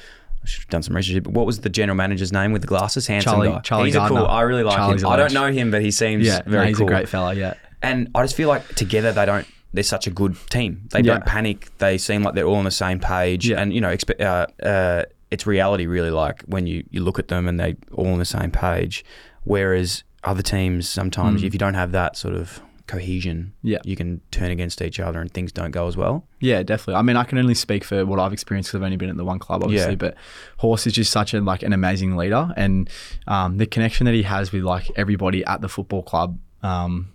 I 0.41 0.45
should 0.45 0.61
have 0.61 0.69
done 0.69 0.83
some 0.83 0.95
research. 0.95 1.21
But 1.21 1.33
what 1.33 1.45
was 1.45 1.59
the 1.59 1.69
general 1.69 1.97
manager's 1.97 2.31
name 2.31 2.53
with 2.53 2.61
the 2.61 2.67
glasses? 2.69 3.05
Handsome 3.07 3.33
Charlie- 3.33 3.49
guy. 3.49 3.59
Charlie 3.59 3.85
he's 3.87 3.95
a 3.97 4.07
cool. 4.07 4.25
I 4.25 4.41
really 4.43 4.63
like 4.63 4.77
Charlie's 4.77 5.03
him. 5.03 5.09
I 5.09 5.17
don't 5.17 5.33
know 5.33 5.51
him, 5.51 5.69
but 5.71 5.81
he 5.81 5.91
seems 5.91 6.25
Yeah, 6.25 6.41
very 6.45 6.63
no, 6.63 6.67
he's 6.69 6.77
cool. 6.77 6.87
a 6.87 6.89
great 6.89 7.09
fella. 7.09 7.33
Yeah, 7.33 7.55
And 7.81 8.09
I 8.15 8.23
just 8.23 8.35
feel 8.35 8.49
like 8.49 8.67
together 8.75 9.11
they 9.11 9.25
don't. 9.25 9.47
They're 9.73 9.83
such 9.83 10.07
a 10.07 10.11
good 10.11 10.35
team. 10.49 10.87
They 10.91 10.99
Yeah. 11.01 11.13
don't 11.13 11.25
panic. 11.25 11.69
They 11.77 11.97
seem 11.97 12.23
like 12.23 12.33
they're 12.33 12.47
all 12.47 12.55
on 12.55 12.65
the 12.65 12.71
same 12.71 12.99
page. 12.99 13.47
Yeah. 13.49 13.61
And 13.61 13.71
you 13.73 13.81
know, 13.81 13.89
expe- 13.95 14.19
uh, 14.19 14.47
uh, 14.65 15.03
it's 15.31 15.45
reality 15.45 15.85
really. 15.85 16.09
Like 16.11 16.41
when 16.47 16.65
you 16.67 16.83
you 16.89 17.01
look 17.03 17.19
at 17.19 17.27
them 17.27 17.47
and 17.47 17.59
they're 17.59 17.75
all 17.93 18.07
on 18.07 18.19
the 18.19 18.25
same 18.25 18.51
page. 18.51 19.05
Whereas 19.43 20.03
other 20.23 20.41
teams 20.41 20.89
sometimes, 20.89 21.41
Mm. 21.41 21.45
if 21.47 21.53
you 21.53 21.59
don't 21.59 21.75
have 21.75 21.91
that 21.93 22.17
sort 22.17 22.33
of 22.35 22.61
cohesion, 22.87 23.53
Yeah. 23.61 23.77
you 23.85 23.95
can 23.95 24.19
turn 24.31 24.49
against 24.49 24.81
each 24.81 24.99
other 24.99 25.21
and 25.21 25.31
things 25.31 25.51
don't 25.51 25.69
go 25.71 25.87
as 25.87 25.95
well. 25.95 26.25
Yeah, 26.39 26.63
definitely. 26.63 26.95
I 26.95 27.03
mean, 27.03 27.15
I 27.17 27.23
can 27.23 27.37
only 27.37 27.53
speak 27.53 27.83
for 27.83 28.03
what 28.05 28.19
I've 28.19 28.33
experienced 28.33 28.69
because 28.71 28.79
I've 28.81 28.85
only 28.85 28.97
been 28.97 29.11
at 29.11 29.17
the 29.17 29.23
one 29.23 29.37
club, 29.37 29.63
obviously. 29.63 29.91
Yeah. 29.91 29.95
But 29.97 30.15
Horse 30.57 30.87
is 30.87 30.93
just 30.93 31.11
such 31.11 31.33
a 31.35 31.39
like 31.41 31.61
an 31.61 31.71
amazing 31.73 32.17
leader, 32.17 32.51
and 32.57 32.89
um, 33.27 33.57
the 33.57 33.67
connection 33.67 34.05
that 34.05 34.15
he 34.15 34.23
has 34.23 34.51
with 34.51 34.63
like 34.63 34.89
everybody 34.95 35.45
at 35.45 35.61
the 35.61 35.69
football 35.69 36.01
club, 36.01 36.39
um, 36.63 37.09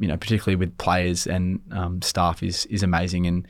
you 0.00 0.08
know, 0.08 0.16
particularly 0.16 0.56
with 0.56 0.76
players 0.78 1.26
and 1.28 1.60
um, 1.70 2.02
staff, 2.02 2.42
is 2.42 2.66
is 2.66 2.82
amazing. 2.82 3.26
And 3.26 3.46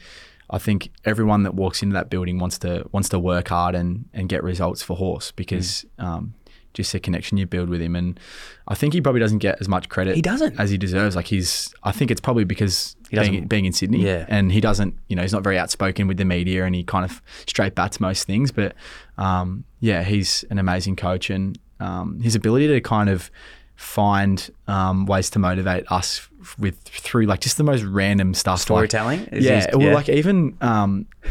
I 0.50 0.58
think 0.58 0.90
everyone 1.06 1.44
that 1.44 1.54
walks 1.54 1.82
into 1.82 1.94
that 1.94 2.10
building 2.10 2.38
wants 2.38 2.58
to 2.58 2.86
wants 2.92 3.08
to 3.10 3.18
work 3.18 3.48
hard 3.48 3.74
and 3.74 4.04
and 4.12 4.28
get 4.28 4.42
results 4.44 4.82
for 4.82 4.96
Horse 4.96 5.30
because. 5.32 5.86
Um, 5.98 6.34
just 6.72 6.92
the 6.92 7.00
connection 7.00 7.36
you 7.36 7.46
build 7.46 7.68
with 7.68 7.80
him, 7.80 7.96
and 7.96 8.20
I 8.68 8.76
think 8.76 8.94
he 8.94 9.00
probably 9.00 9.20
doesn't 9.20 9.38
get 9.38 9.60
as 9.60 9.66
much 9.68 9.88
credit. 9.88 10.14
He 10.14 10.22
doesn't. 10.22 10.56
as 10.60 10.70
he 10.70 10.78
deserves. 10.78 11.16
Like 11.16 11.26
he's, 11.26 11.74
I 11.82 11.90
think 11.90 12.12
it's 12.12 12.20
probably 12.20 12.44
because 12.44 12.94
He 13.10 13.18
being, 13.18 13.48
being 13.48 13.64
in 13.64 13.72
Sydney, 13.72 14.04
Yeah. 14.04 14.24
and 14.28 14.52
he 14.52 14.60
doesn't, 14.60 14.94
you 15.08 15.16
know, 15.16 15.22
he's 15.22 15.32
not 15.32 15.42
very 15.42 15.58
outspoken 15.58 16.06
with 16.06 16.16
the 16.16 16.24
media, 16.24 16.64
and 16.64 16.72
he 16.76 16.84
kind 16.84 17.04
of 17.04 17.20
straight 17.44 17.74
bats 17.74 17.98
most 17.98 18.24
things. 18.24 18.52
But 18.52 18.76
um, 19.18 19.64
yeah, 19.80 20.04
he's 20.04 20.44
an 20.48 20.60
amazing 20.60 20.94
coach, 20.94 21.28
and 21.28 21.58
um, 21.80 22.20
his 22.20 22.36
ability 22.36 22.68
to 22.68 22.80
kind 22.80 23.10
of 23.10 23.32
find 23.80 24.50
um, 24.68 25.06
ways 25.06 25.30
to 25.30 25.38
motivate 25.38 25.90
us 25.90 26.28
with 26.58 26.78
through 26.82 27.24
like 27.26 27.40
just 27.40 27.56
the 27.56 27.64
most 27.64 27.82
random 27.82 28.34
stuff, 28.34 28.58
like- 28.58 28.60
Storytelling? 28.90 29.20
Is 29.32 29.44
yeah, 29.44 29.66
his- 29.66 29.76
well, 29.76 29.94
like 29.94 30.08
even. 30.08 30.56
Um, 30.60 31.06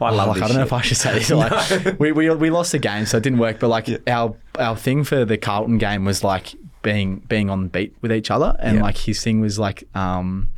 I 0.00 0.10
love 0.10 0.28
like, 0.28 0.42
I 0.42 0.46
don't 0.46 0.56
know 0.58 0.62
if 0.62 0.72
I 0.72 0.80
should 0.80 0.96
say 0.96 1.14
this. 1.18 1.28
Like, 1.30 1.98
we, 1.98 2.12
we, 2.12 2.30
we 2.30 2.50
lost 2.50 2.70
the 2.70 2.78
game, 2.78 3.04
so 3.04 3.16
it 3.16 3.24
didn't 3.24 3.40
work. 3.40 3.58
But 3.58 3.66
like 3.68 3.88
our 4.08 4.36
our 4.58 4.76
thing 4.76 5.02
for 5.02 5.24
the 5.24 5.36
Carlton 5.36 5.78
game 5.78 6.04
was 6.04 6.22
like 6.22 6.54
being 6.82 7.16
being 7.28 7.50
on 7.50 7.66
beat 7.68 7.96
with 8.00 8.12
each 8.12 8.30
other, 8.30 8.54
and 8.60 8.76
Yeah. 8.76 8.82
like 8.84 8.96
his 8.96 9.22
thing 9.24 9.40
was 9.40 9.58
like 9.58 9.82
um, 9.96 10.50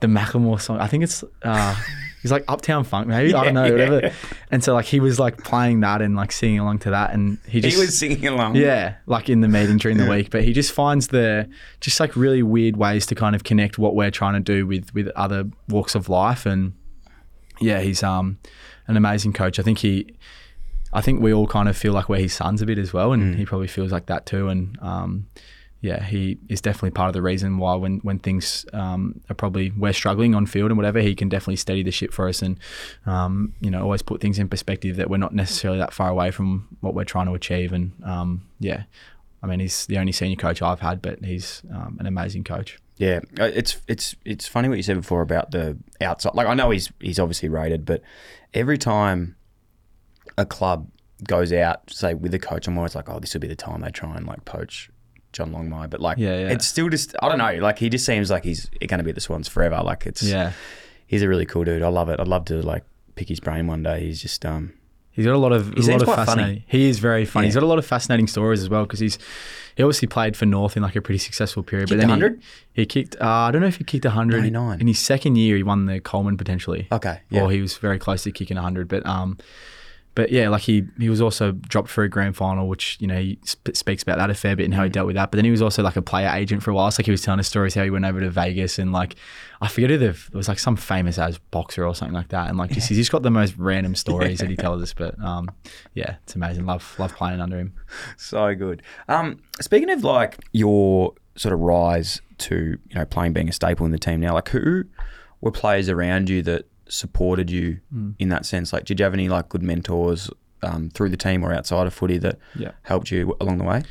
the 0.00 0.06
Macklemore 0.06 0.60
song. 0.60 0.78
I 0.78 0.86
think 0.86 1.02
it's 1.02 1.24
uh, 1.42 1.74
he's 2.26 2.32
like 2.32 2.44
Uptown 2.48 2.82
Funk, 2.82 3.06
maybe 3.06 3.32
I 3.34 3.44
don't 3.44 3.54
know, 3.54 3.64
Yeah, 3.64 3.70
whatever. 3.90 4.14
And 4.50 4.64
so 4.64 4.74
like 4.74 4.84
he 4.86 4.98
was 4.98 5.20
like 5.20 5.44
playing 5.44 5.80
that 5.80 6.02
and 6.02 6.16
like 6.16 6.32
singing 6.32 6.58
along 6.58 6.80
to 6.80 6.90
that, 6.90 7.12
and 7.14 7.38
he 7.46 7.60
just 7.60 7.76
he 7.76 7.80
was 7.80 7.96
singing 7.96 8.26
along. 8.26 8.56
yeah, 8.56 8.96
like 9.06 9.28
in 9.30 9.40
the 9.42 9.48
meeting 9.48 9.76
during 9.76 9.96
the 9.96 10.08
week. 10.08 10.30
But 10.30 10.42
he 10.42 10.52
just 10.52 10.72
finds 10.72 11.08
the 11.08 11.48
just 11.80 12.00
like 12.00 12.16
really 12.16 12.42
weird 12.42 12.76
ways 12.76 13.06
to 13.06 13.14
kind 13.14 13.36
of 13.36 13.44
connect 13.44 13.78
what 13.78 13.94
we're 13.94 14.10
trying 14.10 14.34
to 14.34 14.40
do 14.40 14.66
with 14.66 14.92
with 14.94 15.08
other 15.14 15.44
walks 15.68 15.94
of 15.94 16.08
life. 16.08 16.46
And 16.46 16.72
yeah, 17.60 17.80
he's 17.80 18.02
um 18.02 18.38
an 18.88 18.96
amazing 18.96 19.32
coach. 19.32 19.58
I 19.58 19.62
think 19.62 19.78
he, 19.78 20.14
I 20.92 21.00
think 21.00 21.20
we 21.20 21.32
all 21.32 21.46
kind 21.46 21.68
of 21.68 21.76
feel 21.76 21.92
like 21.92 22.08
we're 22.08 22.18
his 22.20 22.32
sons 22.34 22.60
a 22.62 22.66
bit 22.66 22.78
as 22.78 22.92
well, 22.92 23.12
and 23.12 23.36
he 23.36 23.44
probably 23.44 23.68
feels 23.68 23.92
like 23.92 24.06
that 24.06 24.26
too. 24.26 24.48
And 24.48 24.78
um, 24.80 25.26
yeah, 25.80 26.02
he 26.02 26.38
is 26.48 26.60
definitely 26.60 26.90
part 26.90 27.08
of 27.08 27.14
the 27.14 27.22
reason 27.22 27.58
why 27.58 27.74
when 27.74 27.98
when 27.98 28.18
things 28.18 28.64
um, 28.72 29.20
are 29.28 29.34
probably 29.34 29.72
we're 29.76 29.92
struggling 29.92 30.34
on 30.34 30.46
field 30.46 30.70
and 30.70 30.78
whatever, 30.78 31.00
he 31.00 31.14
can 31.14 31.28
definitely 31.28 31.56
steady 31.56 31.82
the 31.82 31.90
ship 31.90 32.12
for 32.12 32.28
us 32.28 32.42
and 32.42 32.58
um, 33.04 33.52
you 33.60 33.70
know 33.70 33.82
always 33.82 34.02
put 34.02 34.20
things 34.20 34.38
in 34.38 34.48
perspective 34.48 34.96
that 34.96 35.10
we're 35.10 35.16
not 35.18 35.34
necessarily 35.34 35.78
that 35.78 35.92
far 35.92 36.08
away 36.08 36.30
from 36.30 36.66
what 36.80 36.94
we're 36.94 37.04
trying 37.04 37.26
to 37.26 37.34
achieve. 37.34 37.72
And 37.72 37.92
um, 38.04 38.48
yeah, 38.58 38.84
I 39.42 39.46
mean 39.46 39.60
he's 39.60 39.86
the 39.86 39.98
only 39.98 40.12
senior 40.12 40.36
coach 40.36 40.62
I've 40.62 40.80
had, 40.80 41.02
but 41.02 41.24
he's 41.24 41.62
um, 41.72 41.98
an 42.00 42.06
amazing 42.06 42.44
coach. 42.44 42.78
Yeah, 42.96 43.20
uh, 43.38 43.44
it's 43.44 43.76
it's 43.86 44.16
it's 44.24 44.48
funny 44.48 44.68
what 44.68 44.78
you 44.78 44.82
said 44.82 44.96
before 44.96 45.20
about 45.20 45.50
the 45.50 45.76
outside. 46.00 46.34
Like 46.34 46.46
I 46.46 46.54
know 46.54 46.70
he's 46.70 46.90
he's 47.00 47.18
obviously 47.18 47.50
rated, 47.50 47.84
but 47.84 48.00
every 48.54 48.78
time 48.78 49.36
a 50.38 50.46
club 50.46 50.88
goes 51.22 51.52
out, 51.52 51.90
say 51.90 52.14
with 52.14 52.32
a 52.32 52.38
coach, 52.38 52.66
I'm 52.66 52.78
always 52.78 52.94
like, 52.94 53.10
oh, 53.10 53.20
this 53.20 53.34
will 53.34 53.40
be 53.40 53.48
the 53.48 53.56
time 53.56 53.82
they 53.82 53.90
try 53.90 54.16
and 54.16 54.26
like 54.26 54.46
poach 54.46 54.90
John 55.36 55.52
Longmire. 55.52 55.88
But 55.90 56.00
like, 56.00 56.18
Yeah, 56.18 56.38
yeah. 56.38 56.48
it's 56.52 56.66
still 56.66 56.88
just 56.88 57.14
I 57.22 57.28
don't 57.28 57.38
know. 57.38 57.54
Like 57.60 57.78
he 57.78 57.88
just 57.88 58.04
seems 58.06 58.30
like 58.30 58.44
he's 58.44 58.68
going 58.80 58.98
to 58.98 59.04
be 59.04 59.10
at 59.10 59.14
the 59.14 59.20
Swans 59.20 59.46
forever. 59.48 59.80
Like 59.82 60.06
it's 60.06 60.22
Yeah. 60.22 60.52
he's 61.06 61.22
a 61.22 61.28
really 61.28 61.46
cool 61.46 61.64
dude. 61.64 61.82
I 61.82 61.88
love 61.88 62.08
it. 62.08 62.18
I'd 62.18 62.28
love 62.28 62.46
to 62.46 62.54
like 62.62 62.84
pick 63.14 63.28
his 63.28 63.40
brain 63.40 63.66
one 63.66 63.82
day. 63.82 64.00
He's 64.00 64.20
just 64.22 64.44
um 64.46 64.72
He's 65.10 65.24
got 65.24 65.34
a 65.34 65.38
lot 65.38 65.52
of 65.52 65.72
He 65.72 65.80
a 65.80 65.92
lot 65.92 66.02
of 66.02 66.08
quite 66.08 66.26
funny. 66.26 66.64
He 66.68 66.88
is 66.90 66.98
very 66.98 67.24
funny. 67.24 67.46
He's 67.46 67.54
got 67.54 67.62
a 67.62 67.66
lot 67.66 67.78
of 67.78 67.86
fascinating 67.86 68.26
stories 68.26 68.60
as 68.60 68.68
well 68.68 68.84
because 68.84 69.00
he's 69.00 69.18
he 69.74 69.82
obviously 69.82 70.08
played 70.08 70.36
for 70.36 70.44
North 70.44 70.76
in 70.76 70.82
like 70.82 70.94
a 70.96 71.00
pretty 71.00 71.18
successful 71.18 71.62
period. 71.62 71.88
Kicked 71.88 72.00
but 72.00 72.00
then 72.00 72.10
100? 72.10 72.42
he, 72.74 72.82
he 72.82 72.86
kicked. 72.86 73.16
Uh, 73.18 73.26
I 73.26 73.50
don't 73.50 73.62
know 73.62 73.66
if 73.66 73.76
he 73.76 73.84
kicked 73.84 74.04
hundred. 74.04 74.38
99. 74.40 74.80
In 74.80 74.86
his 74.86 74.98
second 74.98 75.36
year, 75.36 75.56
he 75.56 75.62
won 75.62 75.86
the 75.86 76.00
Coleman 76.00 76.36
potentially. 76.36 76.86
okay. 76.92 77.20
Yeah. 77.30 77.42
Or 77.44 77.50
he 77.50 77.62
was 77.62 77.76
very 77.78 77.98
close 77.98 78.24
to 78.24 78.30
kicking 78.30 78.58
hundred. 78.58 78.88
But 78.88 79.06
um, 79.06 79.38
but 80.16 80.32
yeah, 80.32 80.48
like 80.48 80.62
he 80.62 80.82
he 80.98 81.08
was 81.08 81.20
also 81.20 81.52
dropped 81.52 81.88
for 81.88 82.02
a 82.02 82.08
grand 82.08 82.34
final, 82.36 82.66
which 82.66 82.96
you 83.00 83.06
know 83.06 83.20
he 83.20 83.38
sp- 83.46 83.76
speaks 83.76 84.02
about 84.02 84.18
that 84.18 84.28
a 84.30 84.34
fair 84.34 84.56
bit 84.56 84.64
and 84.64 84.74
how 84.74 84.80
Mm. 84.82 84.86
he 84.86 84.90
dealt 84.90 85.06
with 85.06 85.14
that. 85.14 85.30
But 85.30 85.36
then 85.36 85.44
he 85.44 85.52
was 85.52 85.62
also 85.62 85.82
like 85.84 85.94
a 85.96 86.02
player 86.02 86.28
agent 86.34 86.62
for 86.64 86.72
a 86.72 86.74
while. 86.74 86.90
So 86.90 87.00
like 87.00 87.04
he 87.06 87.12
was 87.12 87.22
telling 87.22 87.38
us 87.38 87.46
stories 87.46 87.74
how 87.74 87.84
he 87.84 87.90
went 87.90 88.04
over 88.04 88.18
to 88.18 88.30
Vegas 88.30 88.80
and 88.80 88.92
like 88.92 89.14
I 89.60 89.68
forget 89.68 89.90
who 89.90 89.98
the 89.98 90.08
it 90.08 90.34
was 90.34 90.48
like 90.48 90.58
some 90.58 90.74
famous 90.76 91.18
as 91.18 91.38
boxer 91.38 91.86
or 91.86 91.94
something 91.94 92.14
like 92.14 92.28
that. 92.28 92.48
And 92.48 92.58
like 92.58 92.70
just, 92.72 92.88
he's 92.88 92.98
just 92.98 93.12
got 93.12 93.22
the 93.22 93.30
most 93.30 93.54
random 93.56 93.94
stories 94.04 94.40
that 94.40 94.50
he 94.50 94.56
tells 94.56 94.82
us. 94.82 94.92
But 94.92 95.16
um, 95.22 95.48
yeah, 95.94 96.16
it's 96.24 96.34
amazing. 96.34 96.66
Love 96.66 96.94
love 96.98 97.14
playing 97.14 97.40
under 97.40 97.58
him. 97.58 97.72
So 98.16 98.54
good. 98.54 98.82
Um, 99.08 99.40
speaking 99.60 99.90
of 99.90 100.02
like 100.02 100.38
your 100.52 101.14
sort 101.36 101.52
of 101.52 101.60
rise 101.60 102.20
to 102.38 102.78
you 102.88 102.94
know 102.94 103.04
playing 103.04 103.32
being 103.34 103.48
a 103.48 103.52
staple 103.52 103.84
in 103.86 103.92
the 103.92 103.98
team 103.98 104.20
now, 104.20 104.32
like 104.34 104.48
who 104.48 104.84
were 105.42 105.52
players 105.52 105.88
around 105.90 106.30
you 106.30 106.42
that 106.42 106.64
supported 106.88 107.50
you 107.50 107.78
Hmm. 107.90 108.10
in 108.18 108.28
that 108.30 108.46
sense? 108.46 108.72
Like, 108.72 108.84
did 108.84 108.98
you 109.00 109.04
have 109.04 109.14
any 109.14 109.28
like 109.28 109.48
good 109.48 109.62
mentors 109.62 110.30
um, 110.62 110.88
through 110.90 111.10
the 111.10 111.16
team 111.16 111.44
or 111.44 111.52
outside 111.52 111.86
of 111.86 111.94
footy 111.94 112.18
that 112.18 112.38
Yeah. 112.56 112.72
helped 112.82 113.10
you 113.10 113.36
along 113.40 113.58
the 113.58 113.64
way? 113.64 113.82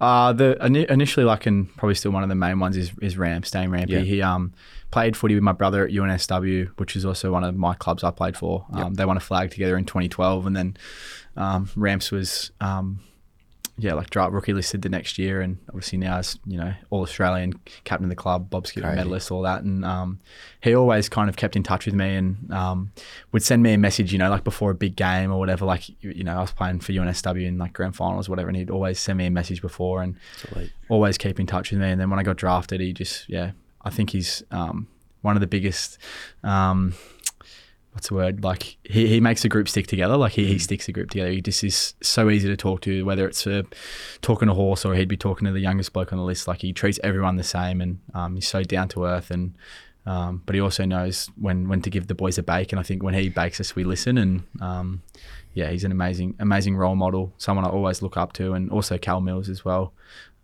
Uh, 0.00 0.32
the 0.32 0.56
initially, 0.92 1.24
like, 1.24 1.46
and 1.46 1.74
probably 1.76 1.94
still 1.94 2.10
one 2.10 2.22
of 2.24 2.28
the 2.28 2.34
main 2.34 2.58
ones 2.58 2.76
is 2.76 2.90
is 3.00 3.16
Ramp, 3.16 3.44
Dane 3.46 3.70
Rampe. 3.70 3.88
Yeah. 3.90 4.00
He 4.00 4.20
um 4.22 4.52
played 4.90 5.16
footy 5.16 5.34
with 5.34 5.42
my 5.44 5.52
brother 5.52 5.84
at 5.86 5.90
UNSW, 5.92 6.70
which 6.76 6.96
is 6.96 7.04
also 7.04 7.32
one 7.32 7.44
of 7.44 7.56
my 7.56 7.74
clubs 7.74 8.02
I 8.04 8.10
played 8.10 8.36
for. 8.36 8.66
Um, 8.72 8.94
They 8.94 9.04
won 9.04 9.16
a 9.16 9.20
flag 9.20 9.50
together 9.50 9.76
in 9.78 9.84
2012, 9.84 10.46
and 10.46 10.54
then 10.56 10.76
um, 11.36 11.68
Ramps 11.76 12.10
was 12.10 12.50
um, 12.60 13.00
yeah, 13.78 13.94
like 13.94 14.10
draft 14.10 14.32
rookie 14.32 14.52
listed 14.52 14.82
the 14.82 14.88
next 14.88 15.18
year, 15.18 15.40
and 15.40 15.58
obviously 15.68 15.98
now 15.98 16.18
is 16.18 16.38
you 16.46 16.58
know 16.58 16.74
all 16.90 17.02
Australian 17.02 17.54
captain 17.84 18.04
of 18.04 18.10
the 18.10 18.16
club, 18.16 18.50
Bob 18.50 18.66
Skilton 18.66 18.94
medalist, 18.94 19.30
all 19.32 19.42
that, 19.42 19.62
and 19.62 19.84
um, 19.84 20.20
he 20.60 20.74
always 20.74 21.08
kind 21.08 21.30
of 21.30 21.36
kept 21.36 21.56
in 21.56 21.62
touch 21.62 21.86
with 21.86 21.94
me 21.94 22.14
and 22.16 22.52
um, 22.52 22.92
would 23.32 23.42
send 23.42 23.62
me 23.62 23.72
a 23.72 23.78
message, 23.78 24.12
you 24.12 24.18
know, 24.18 24.28
like 24.28 24.44
before 24.44 24.70
a 24.70 24.74
big 24.74 24.94
game 24.94 25.32
or 25.32 25.38
whatever. 25.38 25.64
Like 25.64 25.88
you 26.02 26.22
know, 26.22 26.36
I 26.36 26.40
was 26.40 26.52
playing 26.52 26.80
for 26.80 26.92
UNSW 26.92 27.46
in 27.46 27.56
like 27.56 27.72
grand 27.72 27.96
finals, 27.96 28.28
or 28.28 28.32
whatever, 28.32 28.48
and 28.48 28.56
he'd 28.56 28.70
always 28.70 29.00
send 29.00 29.18
me 29.18 29.26
a 29.26 29.30
message 29.30 29.62
before 29.62 30.02
and 30.02 30.16
always 30.90 31.16
keep 31.16 31.40
in 31.40 31.46
touch 31.46 31.70
with 31.70 31.80
me. 31.80 31.90
And 31.90 32.00
then 32.00 32.10
when 32.10 32.18
I 32.18 32.24
got 32.24 32.36
drafted, 32.36 32.80
he 32.80 32.92
just 32.92 33.28
yeah, 33.28 33.52
I 33.82 33.90
think 33.90 34.10
he's 34.10 34.42
um, 34.50 34.86
one 35.22 35.34
of 35.34 35.40
the 35.40 35.46
biggest. 35.46 35.96
Um, 36.44 36.94
what's 37.92 38.08
the 38.08 38.14
word? 38.14 38.42
Like 38.42 38.76
he, 38.84 39.06
he 39.06 39.20
makes 39.20 39.44
a 39.44 39.48
group 39.48 39.68
stick 39.68 39.86
together. 39.86 40.16
Like 40.16 40.32
he, 40.32 40.46
he 40.46 40.58
sticks 40.58 40.86
the 40.86 40.92
group 40.92 41.10
together. 41.10 41.30
He 41.30 41.40
just 41.40 41.62
is 41.62 41.94
so 42.02 42.30
easy 42.30 42.48
to 42.48 42.56
talk 42.56 42.80
to, 42.82 43.04
whether 43.04 43.26
it's 43.26 43.46
uh, 43.46 43.62
talking 44.20 44.48
a 44.48 44.54
horse 44.54 44.84
or 44.84 44.94
he'd 44.94 45.08
be 45.08 45.16
talking 45.16 45.46
to 45.46 45.52
the 45.52 45.60
youngest 45.60 45.92
bloke 45.92 46.12
on 46.12 46.18
the 46.18 46.24
list. 46.24 46.48
Like 46.48 46.62
he 46.62 46.72
treats 46.72 46.98
everyone 47.04 47.36
the 47.36 47.42
same, 47.42 47.80
and 47.80 48.00
um, 48.14 48.34
he's 48.34 48.48
so 48.48 48.62
down 48.62 48.88
to 48.88 49.04
earth. 49.04 49.30
And 49.30 49.54
um, 50.04 50.42
but 50.46 50.54
he 50.54 50.60
also 50.60 50.84
knows 50.84 51.30
when 51.36 51.68
when 51.68 51.82
to 51.82 51.90
give 51.90 52.06
the 52.06 52.14
boys 52.14 52.38
a 52.38 52.42
bake. 52.42 52.72
And 52.72 52.80
I 52.80 52.82
think 52.82 53.02
when 53.02 53.14
he 53.14 53.28
bakes 53.28 53.60
us, 53.60 53.76
we 53.76 53.84
listen. 53.84 54.18
And 54.18 54.42
um, 54.60 55.02
yeah, 55.54 55.70
he's 55.70 55.84
an 55.84 55.92
amazing 55.92 56.34
amazing 56.38 56.76
role 56.76 56.96
model. 56.96 57.32
Someone 57.36 57.64
I 57.64 57.68
always 57.68 58.00
look 58.00 58.16
up 58.16 58.32
to, 58.34 58.54
and 58.54 58.70
also 58.70 58.96
Cal 58.98 59.20
Mills 59.20 59.48
as 59.48 59.64
well. 59.64 59.92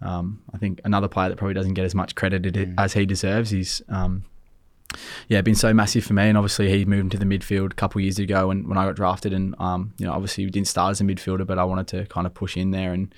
Um, 0.00 0.42
I 0.54 0.58
think 0.58 0.80
another 0.84 1.08
player 1.08 1.30
that 1.30 1.36
probably 1.36 1.54
doesn't 1.54 1.74
get 1.74 1.84
as 1.84 1.94
much 1.94 2.14
credit 2.14 2.56
as 2.78 2.92
he 2.92 3.04
deserves. 3.04 3.50
He's 3.50 3.82
um, 3.88 4.24
yeah, 5.28 5.40
been 5.42 5.54
so 5.54 5.74
massive 5.74 6.04
for 6.04 6.14
me. 6.14 6.28
And 6.28 6.38
obviously, 6.38 6.70
he 6.70 6.84
moved 6.84 7.14
into 7.14 7.18
the 7.18 7.24
midfield 7.24 7.72
a 7.72 7.74
couple 7.74 7.98
of 7.98 8.04
years 8.04 8.18
ago 8.18 8.48
when, 8.48 8.68
when 8.68 8.78
I 8.78 8.86
got 8.86 8.96
drafted. 8.96 9.32
And, 9.32 9.54
um, 9.58 9.92
you 9.98 10.06
know, 10.06 10.12
obviously, 10.12 10.44
we 10.44 10.50
didn't 10.50 10.68
start 10.68 10.92
as 10.92 11.00
a 11.00 11.04
midfielder, 11.04 11.46
but 11.46 11.58
I 11.58 11.64
wanted 11.64 11.88
to 11.88 12.06
kind 12.06 12.26
of 12.26 12.34
push 12.34 12.56
in 12.56 12.70
there. 12.70 12.92
And, 12.92 13.14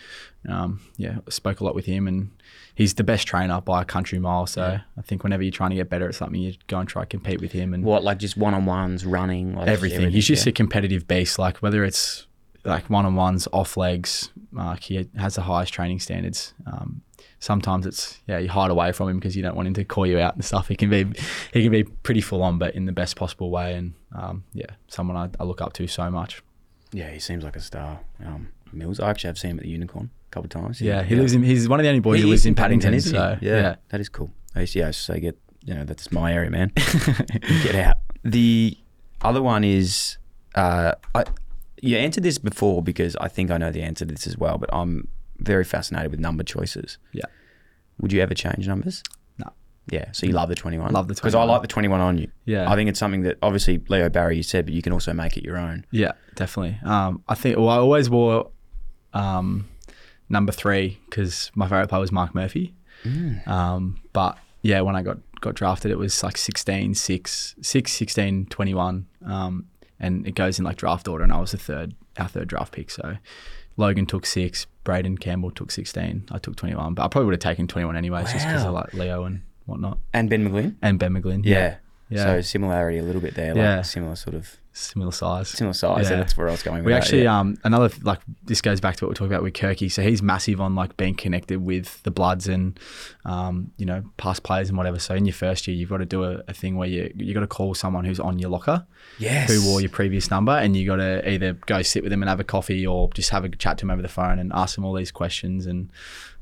um, 0.49 0.81
yeah, 0.97 1.19
spoke 1.29 1.61
a 1.61 1.65
lot 1.65 1.75
with 1.75 1.87
him. 1.87 2.09
And 2.09 2.31
he's 2.75 2.95
the 2.95 3.05
best 3.05 3.27
trainer 3.27 3.61
by 3.61 3.83
a 3.83 3.85
country 3.85 4.19
mile. 4.19 4.47
So 4.47 4.81
I 4.97 5.03
think 5.03 5.23
whenever 5.23 5.43
you're 5.43 5.53
trying 5.53 5.71
to 5.71 5.77
get 5.77 5.89
better 5.89 6.09
at 6.09 6.15
something, 6.15 6.41
you 6.41 6.55
go 6.67 6.79
and 6.79 6.89
try 6.89 7.03
to 7.03 7.07
compete 7.07 7.41
with 7.41 7.53
him. 7.53 7.75
And 7.75 7.85
What 7.85 8.03
like 8.03 8.19
just 8.19 8.37
one 8.37 8.55
on 8.55 8.67
ones, 8.67 9.07
running, 9.07 9.55
like 9.55 9.69
everything. 9.69 10.11
He's 10.11 10.27
just 10.27 10.47
yeah. 10.47 10.51
a 10.51 10.53
competitive 10.53 11.07
beast. 11.07 11.39
Like 11.39 11.59
whether 11.59 11.85
it's 11.85 12.27
like 12.65 12.91
one 12.91 13.07
on 13.07 13.15
ones, 13.15 13.49
off 13.53 13.77
legs, 13.77 14.31
like 14.53 14.85
he 14.85 15.09
has 15.17 15.37
the 15.37 15.43
highest 15.43 15.73
training 15.73 16.01
standards. 16.01 16.53
Um, 16.67 17.03
sometimes 17.39 17.87
it's 17.87 18.21
yeah, 18.27 18.39
you 18.39 18.49
hide 18.49 18.71
away 18.71 18.93
from 18.93 19.09
him 19.09 19.19
because 19.19 19.37
you 19.37 19.43
don't 19.43 19.57
want 19.57 19.69
him 19.69 19.75
to 19.75 19.85
call 19.85 20.07
you 20.07 20.19
out 20.19 20.35
and 20.35 20.45
stuff. 20.45 20.69
He 20.69 20.77
can 20.77 20.91
be 20.91 21.05
he 21.53 21.63
can 21.63 21.73
be 21.73 21.85
pretty 21.85 22.21
full 22.21 22.43
on, 22.43 22.59
but 22.59 22.75
in 22.75 22.87
the 22.87 22.93
best 22.93 23.17
possible 23.17 23.51
way. 23.51 23.75
And 23.75 23.95
um, 24.15 24.45
yeah, 24.53 24.67
someone 24.89 25.17
I, 25.17 25.29
I 25.41 25.45
look 25.45 25.61
up 25.61 25.73
to 25.75 25.87
so 25.87 26.11
much. 26.11 26.43
yeah, 26.93 27.11
he 27.11 27.19
seems 27.19 27.45
like 27.45 27.57
a 27.57 27.61
star. 27.61 28.01
Um, 28.25 28.49
Mills, 28.73 29.01
I 29.01 29.11
actually 29.11 29.29
have 29.29 29.39
seen 29.39 29.53
him 29.53 29.59
at 29.59 29.65
the 29.65 29.71
Unicorn 29.71 30.11
a 30.29 30.31
couple 30.31 30.47
of 30.47 30.51
times. 30.51 30.81
Yeah, 30.81 31.03
he 31.03 31.17
lives 31.17 31.33
in. 31.33 31.43
He's 31.43 31.69
one 31.69 31.81
of 31.81 31.85
the 31.85 31.89
only 31.89 32.01
boys 32.01 32.19
He 32.19 32.23
who 32.23 32.29
lives 32.31 32.47
in 32.47 32.55
Paddington. 32.55 32.95
isn't 32.95 33.13
he? 33.13 33.19
so 33.19 33.39
yeah, 33.41 33.77
that 33.89 34.01
is 34.01 34.09
cool. 34.09 34.31
I 34.55 34.61
used, 34.61 34.75
yeah, 34.75 34.85
I 34.85 34.87
used 34.89 35.01
to 35.07 35.13
say 35.13 35.21
get 35.21 35.39
you 35.65 35.75
know 35.75 35.85
that's 35.85 36.11
my 36.13 36.33
area, 36.33 36.51
man. 36.51 36.73
get 37.63 37.75
out. 37.75 37.97
The 38.23 38.77
other 39.23 39.43
one 39.43 39.65
is 39.65 40.19
uh, 40.55 40.93
I, 41.15 41.25
you 41.83 41.97
answered 41.97 42.23
this 42.23 42.39
before 42.39 42.83
because 42.83 43.17
I 43.17 43.29
think 43.29 43.51
I 43.51 43.59
know 43.59 43.71
the 43.73 43.83
answer 43.83 44.05
to 44.05 44.13
this 44.13 44.27
as 44.27 44.37
well, 44.39 44.59
but 44.59 44.71
I'm 44.73 45.09
very 45.41 45.65
fascinated 45.65 46.11
with 46.11 46.21
number 46.21 46.45
choices. 46.45 46.99
Yeah. 47.13 47.25
Would 48.01 48.13
you 48.13 48.21
ever 48.21 48.35
change 48.35 48.67
numbers? 48.67 49.03
No. 49.39 49.53
Yeah, 49.91 50.13
so 50.13 50.27
you 50.27 50.33
love 50.33 50.49
the 50.49 50.55
21. 50.55 50.93
Love 50.93 51.09
the 51.09 51.15
21. 51.15 51.31
Because 51.31 51.35
I 51.35 51.45
like 51.45 51.63
the 51.63 51.69
21 51.69 52.01
on 52.01 52.19
you. 52.19 52.31
Yeah. 52.45 52.71
I 52.71 52.75
think 52.75 52.89
it's 52.89 52.99
something 52.99 53.23
that 53.23 53.39
obviously 53.43 53.83
Leo 53.89 54.09
Barry 54.09 54.37
you 54.37 54.43
said, 54.43 54.65
but 54.65 54.75
you 54.75 54.83
can 54.83 54.93
also 54.93 55.13
make 55.13 55.37
it 55.37 55.45
your 55.45 55.59
own. 55.59 55.85
Yeah, 55.91 56.13
definitely. 56.35 56.79
Um, 56.85 57.23
I 57.29 57.35
think 57.35 57.57
well, 57.57 57.69
I 57.69 57.77
always 57.77 58.09
wore 58.09 58.51
um, 59.13 59.69
number 60.29 60.53
three 60.53 60.99
because 61.09 61.51
my 61.55 61.67
favorite 61.67 61.89
player 61.89 62.01
was 62.01 62.13
Mark 62.13 62.35
Murphy. 62.35 62.75
Um, 63.47 64.01
but 64.13 64.39
yeah, 64.63 64.81
when 64.83 64.95
I 64.97 65.03
got 65.03 65.19
got 65.41 65.55
drafted, 65.55 65.91
it 65.91 65.99
was 65.99 66.23
like 66.23 66.37
16, 66.37 66.95
6, 66.95 67.55
6 67.61 67.93
16, 67.93 68.47
21. 68.47 69.07
Um, 69.25 69.67
and 69.99 70.27
it 70.27 70.35
goes 70.35 70.59
in 70.59 70.65
like 70.65 70.77
draft 70.77 71.09
order, 71.09 71.25
and 71.25 71.33
I 71.33 71.41
was 71.41 71.53
the 71.53 71.59
third, 71.59 71.95
our 72.19 72.29
third 72.29 72.49
draft 72.49 72.73
pick. 72.73 72.91
So 72.91 73.17
Logan 73.77 74.07
took 74.07 74.27
six, 74.27 74.67
Braden 74.85 75.19
Campbell 75.19 75.51
took 75.51 75.71
16, 75.71 76.29
I 76.31 76.39
took 76.39 76.57
21. 76.57 76.95
But 76.95 77.05
I 77.05 77.09
probably 77.09 77.27
would 77.27 77.35
have 77.35 77.41
taken 77.41 77.67
21 77.67 77.97
anyways, 77.97 78.33
just 78.33 78.47
because 78.47 78.65
I 78.65 78.69
like 78.71 78.93
Leo 78.95 79.25
and 79.25 79.43
whatnot. 79.67 79.99
And 80.13 80.29
Ben 80.29 80.49
McGlynn? 80.49 80.77
And 80.83 80.99
Ben 80.99 81.13
McGlynn. 81.13 81.43
Yeah. 81.45 81.77
Yeah. 82.09 82.25
So 82.25 82.41
similarity 82.41 82.99
a 82.99 83.03
little 83.03 83.21
bit 83.21 83.35
there, 83.35 83.49
like 83.55 83.57
Yeah. 83.63 83.83
similar 83.83 84.17
sort 84.17 84.35
of 84.35 84.59
Similar 84.73 85.11
size. 85.11 85.49
similar 85.49 85.73
size. 85.73 86.09
Yeah. 86.09 86.17
that's 86.17 86.37
where 86.37 86.49
I 86.49 86.53
was 86.53 86.63
going 86.63 86.79
with 86.79 86.87
We 86.87 86.93
that, 86.93 86.99
actually, 86.99 87.25
yeah. 87.25 87.41
um, 87.41 87.59
another 87.65 87.93
like 88.03 88.21
this 88.45 88.61
goes 88.61 88.81
back 88.81 88.97
to 88.97 89.05
what 89.05 89.11
we're 89.11 89.15
talking 89.15 89.33
about 89.33 89.43
with 89.43 89.55
Kirky. 89.55 89.91
So 89.91 90.03
he's 90.03 90.23
massive 90.23 90.61
on 90.61 90.77
like 90.77 90.97
being 90.97 91.15
connected 91.15 91.65
with 91.65 92.01
the 92.05 92.13
Bloods 92.13 92.47
and, 92.47 92.79
um, 93.25 93.73
you 93.79 93.85
know, 93.87 94.05
past 94.17 94.45
players 94.45 94.69
and 94.69 94.79
whatever. 94.79 95.01
So 95.01 95.15
in 95.15 95.25
your 95.25 95.35
first 95.35 95.67
year, 95.67 95.77
you've 95.77 95.91
got 95.91 95.99
to 95.99 96.07
do 96.07 96.23
a, 96.23 96.43
a 96.47 96.55
thing 96.55 96.77
where 96.77 96.89
you 96.89 97.13
you 97.17 97.35
got 97.35 97.41
to 97.41 97.49
call 97.49 97.75
someone 97.75 98.05
who's 98.05 98.21
on 98.21 98.39
your 98.39 98.51
locker, 98.51 98.87
yes. 99.19 99.51
who 99.51 99.69
wore 99.69 99.81
your 99.81 99.91
previous 99.91 100.31
number, 100.31 100.53
and 100.53 100.77
you 100.77 100.87
got 100.87 100.97
to 100.97 101.29
either 101.29 101.55
go 101.67 101.83
sit 101.83 102.05
with 102.05 102.11
them 102.11 102.23
and 102.23 102.29
have 102.29 102.41
a 102.41 102.45
coffee 102.45 102.87
or 102.87 103.11
just 103.13 103.31
have 103.31 103.45
a 103.45 103.49
chat 103.49 103.79
to 103.79 103.87
him 103.87 103.91
over 103.91 104.03
the 104.03 104.09
phone 104.09 104.39
and 104.39 104.53
ask 104.55 104.79
him 104.79 104.85
all 104.85 104.95
these 104.95 105.11
questions 105.11 105.67
and 105.67 105.91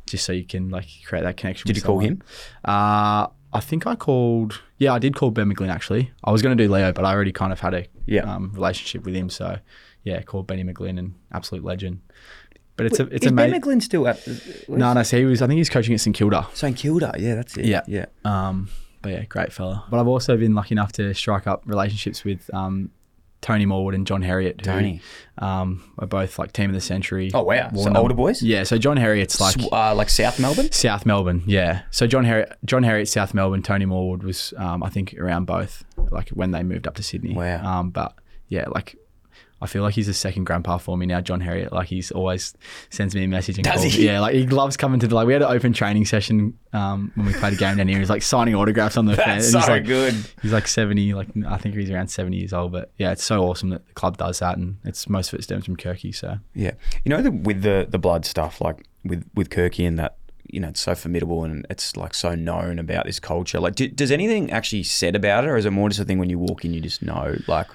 just 0.05 0.25
so 0.25 0.33
you 0.33 0.45
can 0.45 0.69
like 0.69 0.87
create 1.07 1.23
that 1.23 1.37
connection. 1.39 1.67
Did 1.67 1.77
with 1.77 1.83
you 1.83 1.87
call 1.87 2.01
him? 2.01 2.23
Uh, 2.65 3.29
I 3.53 3.61
think 3.61 3.87
I 3.87 3.95
called. 3.95 4.61
Yeah, 4.77 4.93
I 4.93 4.99
did 4.99 5.15
call 5.15 5.31
Ben 5.31 5.53
McGlynn 5.53 5.71
actually. 5.71 6.13
I 6.23 6.31
was 6.31 6.43
going 6.43 6.57
to 6.57 6.63
do 6.63 6.71
Leo, 6.71 6.93
but 6.93 7.05
I 7.05 7.13
already 7.13 7.33
kind 7.33 7.53
of 7.53 7.61
had 7.61 7.75
a 7.75 7.87
Yeah. 8.09 8.23
um, 8.23 8.51
relationship 8.55 9.05
with 9.05 9.15
him. 9.15 9.31
So 9.31 9.59
yeah, 10.03 10.23
called 10.23 10.47
Benny 10.47 10.65
McGlynn 10.65 10.99
and 10.99 11.15
absolute 11.33 11.65
legend. 11.65 12.01
But 12.77 12.87
it's 12.87 13.01
a 13.01 13.05
it's 13.07 13.27
is 13.27 13.33
Ben 13.33 13.51
amazing. 13.51 13.61
McGlynn 13.61 13.83
still 13.83 14.07
at 14.07 14.27
No, 14.69 14.93
no. 14.93 15.03
So 15.03 15.19
he 15.19 15.25
was. 15.25 15.43
I 15.43 15.47
think 15.47 15.59
he's 15.59 15.71
coaching 15.71 15.95
at 15.95 16.01
St 16.01 16.15
Kilda. 16.17 16.47
St 16.55 16.77
Kilda? 16.77 17.15
Yeah, 17.19 17.35
that's 17.35 17.57
it. 17.57 17.65
Yeah. 17.65 17.83
yeah. 17.87 18.07
Um, 18.25 18.69
but 19.03 19.13
yeah, 19.13 19.25
great 19.25 19.53
fella. 19.53 19.85
But 19.91 20.01
I've 20.01 20.09
also 20.09 20.37
been 20.37 20.55
lucky 20.55 20.75
enough 20.75 20.93
to 20.93 21.13
strike 21.13 21.47
up 21.47 21.63
relationships 21.67 22.25
with 22.25 22.49
um, 22.55 22.91
Tony 23.41 23.67
Morwood 23.67 23.95
and 23.95 24.07
John 24.07 24.23
Herriot, 24.23 24.61
who 24.61 24.65
Tony. 24.73 25.01
um, 25.39 25.83
are 25.99 26.07
both 26.07 26.39
like 26.39 26.53
team 26.53 26.71
of 26.71 26.75
the 26.75 26.81
century. 26.81 27.31
Oh, 27.33 27.43
wow. 27.45 27.69
So 27.71 27.83
Warner- 27.83 27.99
older 28.01 28.15
boys? 28.15 28.43
Yeah. 28.43 28.65
So 28.65 28.79
John 28.79 28.97
Herriot's 28.97 29.41
like 29.41 29.57
uh, 29.73 29.95
like 29.95 30.09
South 30.11 30.41
Melbourne. 30.41 30.73
South 30.73 31.07
Melbourne, 31.07 31.43
yeah. 31.47 31.83
So 31.91 32.07
John 32.07 32.25
Herriot, 32.25 32.53
John 32.65 32.83
Herriot, 32.83 33.09
South 33.09 33.35
Melbourne, 33.35 33.63
Tony 33.63 33.87
Morwood 33.87 34.23
was, 34.25 34.53
um, 34.57 34.83
I 34.83 34.91
think, 34.91 35.15
around 35.19 35.45
both, 35.47 35.85
like 36.11 36.31
when 36.31 36.51
they 36.51 36.63
moved 36.63 36.87
up 36.89 36.95
to 36.97 37.03
Sydney. 37.03 37.35
Wow. 37.35 37.65
Um, 37.81 37.91
but 37.91 38.15
yeah, 38.49 38.67
like 38.71 38.97
I 39.61 39.67
feel 39.67 39.83
like 39.83 39.95
he's 39.95 40.07
a 40.07 40.15
second 40.15 40.45
grandpa 40.45 40.79
for 40.79 40.97
me 40.97 41.05
now, 41.05 41.21
John 41.21 41.41
Herriot. 41.41 41.73
Like 41.73 41.89
he's 41.89 42.11
always 42.13 42.55
sends 42.91 43.15
me 43.15 43.25
a 43.25 43.29
message 43.29 43.59
and 43.59 43.65
Does 43.65 43.81
calls. 43.81 43.93
he? 43.93 44.07
Yeah, 44.07 44.21
like 44.21 44.35
he 44.35 44.47
loves 44.47 44.77
coming 44.77 45.01
to 45.01 45.09
the 45.09 45.15
like. 45.15 45.27
We 45.27 45.33
had 45.33 45.43
an 45.43 45.51
open 45.51 45.73
training 45.73 46.05
session 46.05 46.57
um, 46.73 47.11
when 47.17 47.27
we 47.27 47.33
played 47.33 47.55
a 47.55 47.57
game 47.57 47.77
down 47.77 47.89
here. 47.89 47.99
He's 47.99 48.11
like 48.11 48.23
signing 48.23 48.55
autographs 48.55 48.97
on 48.97 49.07
the 49.07 49.17
fence. 49.17 49.51
That's 49.51 49.55
and 49.55 49.57
he's 49.57 49.67
so 49.67 49.73
like, 49.73 49.85
good. 49.85 50.15
He's 50.43 50.53
like 50.53 50.69
seventy, 50.69 51.13
like 51.13 51.29
I 51.47 51.57
think 51.57 51.75
he's 51.75 51.91
around 51.91 52.09
seventy 52.09 52.37
years 52.37 52.53
old. 52.53 52.71
But 52.73 52.93
yeah, 52.99 53.11
it's 53.11 53.25
so 53.25 53.43
awesome 53.45 53.71
that 53.71 53.87
the 53.87 53.95
club 53.95 54.17
does 54.17 54.39
that, 54.39 54.57
and 54.57 54.77
it's 54.85 55.09
most 55.09 55.33
of 55.33 55.39
it 55.39 55.43
stems 55.43 55.65
from 55.65 55.77
Kirky. 55.77 56.15
So 56.15 56.39
Yeah, 56.55 56.73
you 57.05 57.11
know 57.11 57.21
the, 57.21 57.33
with 57.33 57.63
the 57.63 57.87
the 57.89 57.99
blood 57.99 58.25
stuff, 58.27 58.61
like 58.61 58.87
with 59.05 59.29
with 59.35 59.51
Kirky 59.51 59.87
and 59.89 59.99
that, 59.99 60.17
you 60.51 60.61
know, 60.61 60.69
it's 60.69 60.81
so 60.81 60.95
formidable 60.95 61.45
and 61.45 61.67
it's 61.69 61.97
like 61.97 62.15
so 62.15 62.35
known 62.35 62.79
about 62.79 63.07
this 63.07 63.21
culture. 63.21 63.61
Like, 63.61 63.75
do, 63.75 63.89
does 63.89 64.11
anything 64.11 64.51
actually 64.51 64.83
said 64.83 65.17
about 65.17 65.45
it, 65.45 65.49
or 65.49 65.57
is 65.57 65.67
it 65.67 65.71
more 65.71 65.89
just 65.89 66.01
a 66.01 66.05
thing 66.05 66.19
when 66.19 66.31
you 66.31 66.39
walk 66.39 66.65
in, 66.65 66.73
you 66.73 66.81
just 66.81 67.03
know, 67.03 67.37
like, 67.47 67.67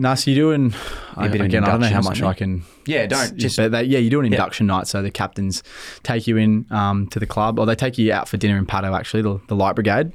No, 0.00 0.14
so 0.14 0.30
you're 0.30 0.44
doing 0.54 0.72
Yeah, 1.20 1.28
bit 1.28 1.40
again. 1.40 1.64
I 1.64 1.72
don't 1.72 1.80
know 1.80 1.88
how 1.88 2.00
much. 2.02 2.22
I 2.22 2.32
can. 2.32 2.62
Yeah, 2.86 3.06
don't- 3.06 3.36
just- 3.36 3.56
But 3.56 3.72
they, 3.72 3.82
yeah, 3.82 3.98
you 3.98 4.10
do 4.10 4.20
an 4.20 4.26
Yeah. 4.26 4.32
induction 4.36 4.66
night, 4.68 4.86
so 4.86 5.02
the 5.02 5.10
captains 5.10 5.62
take 6.04 6.26
you 6.28 6.36
in 6.36 6.66
um, 6.70 7.08
to 7.08 7.18
the 7.18 7.26
club, 7.26 7.58
or 7.58 7.66
they 7.66 7.74
take 7.74 7.98
you 7.98 8.12
out 8.12 8.28
for 8.28 8.36
dinner 8.36 8.56
in 8.56 8.64
Paddo. 8.66 8.96
Actually, 8.96 9.22
the, 9.22 9.40
the 9.48 9.56
Light 9.56 9.74
Brigade 9.74 10.12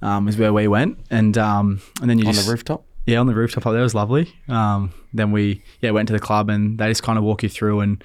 um, 0.00 0.28
is 0.28 0.36
where 0.38 0.52
we 0.52 0.68
went, 0.68 0.98
and 1.10 1.36
um, 1.36 1.80
and 2.00 2.08
then 2.08 2.18
you 2.18 2.24
just 2.24 2.28
on 2.28 2.34
just 2.34 2.46
the 2.46 2.52
rooftop? 2.52 2.84
yeah, 3.06 3.18
on 3.18 3.26
the 3.26 3.34
rooftop 3.34 3.66
up 3.66 3.72
there 3.72 3.82
was 3.82 3.94
lovely. 3.94 4.32
Um, 4.48 4.92
then 5.12 5.32
we 5.32 5.62
yeah 5.80 5.90
went 5.90 6.06
to 6.08 6.12
the 6.12 6.20
club, 6.20 6.48
and 6.48 6.78
they 6.78 6.88
just 6.88 7.02
kind 7.02 7.18
of 7.18 7.24
walk 7.24 7.42
you 7.42 7.48
through 7.48 7.80
and 7.80 8.02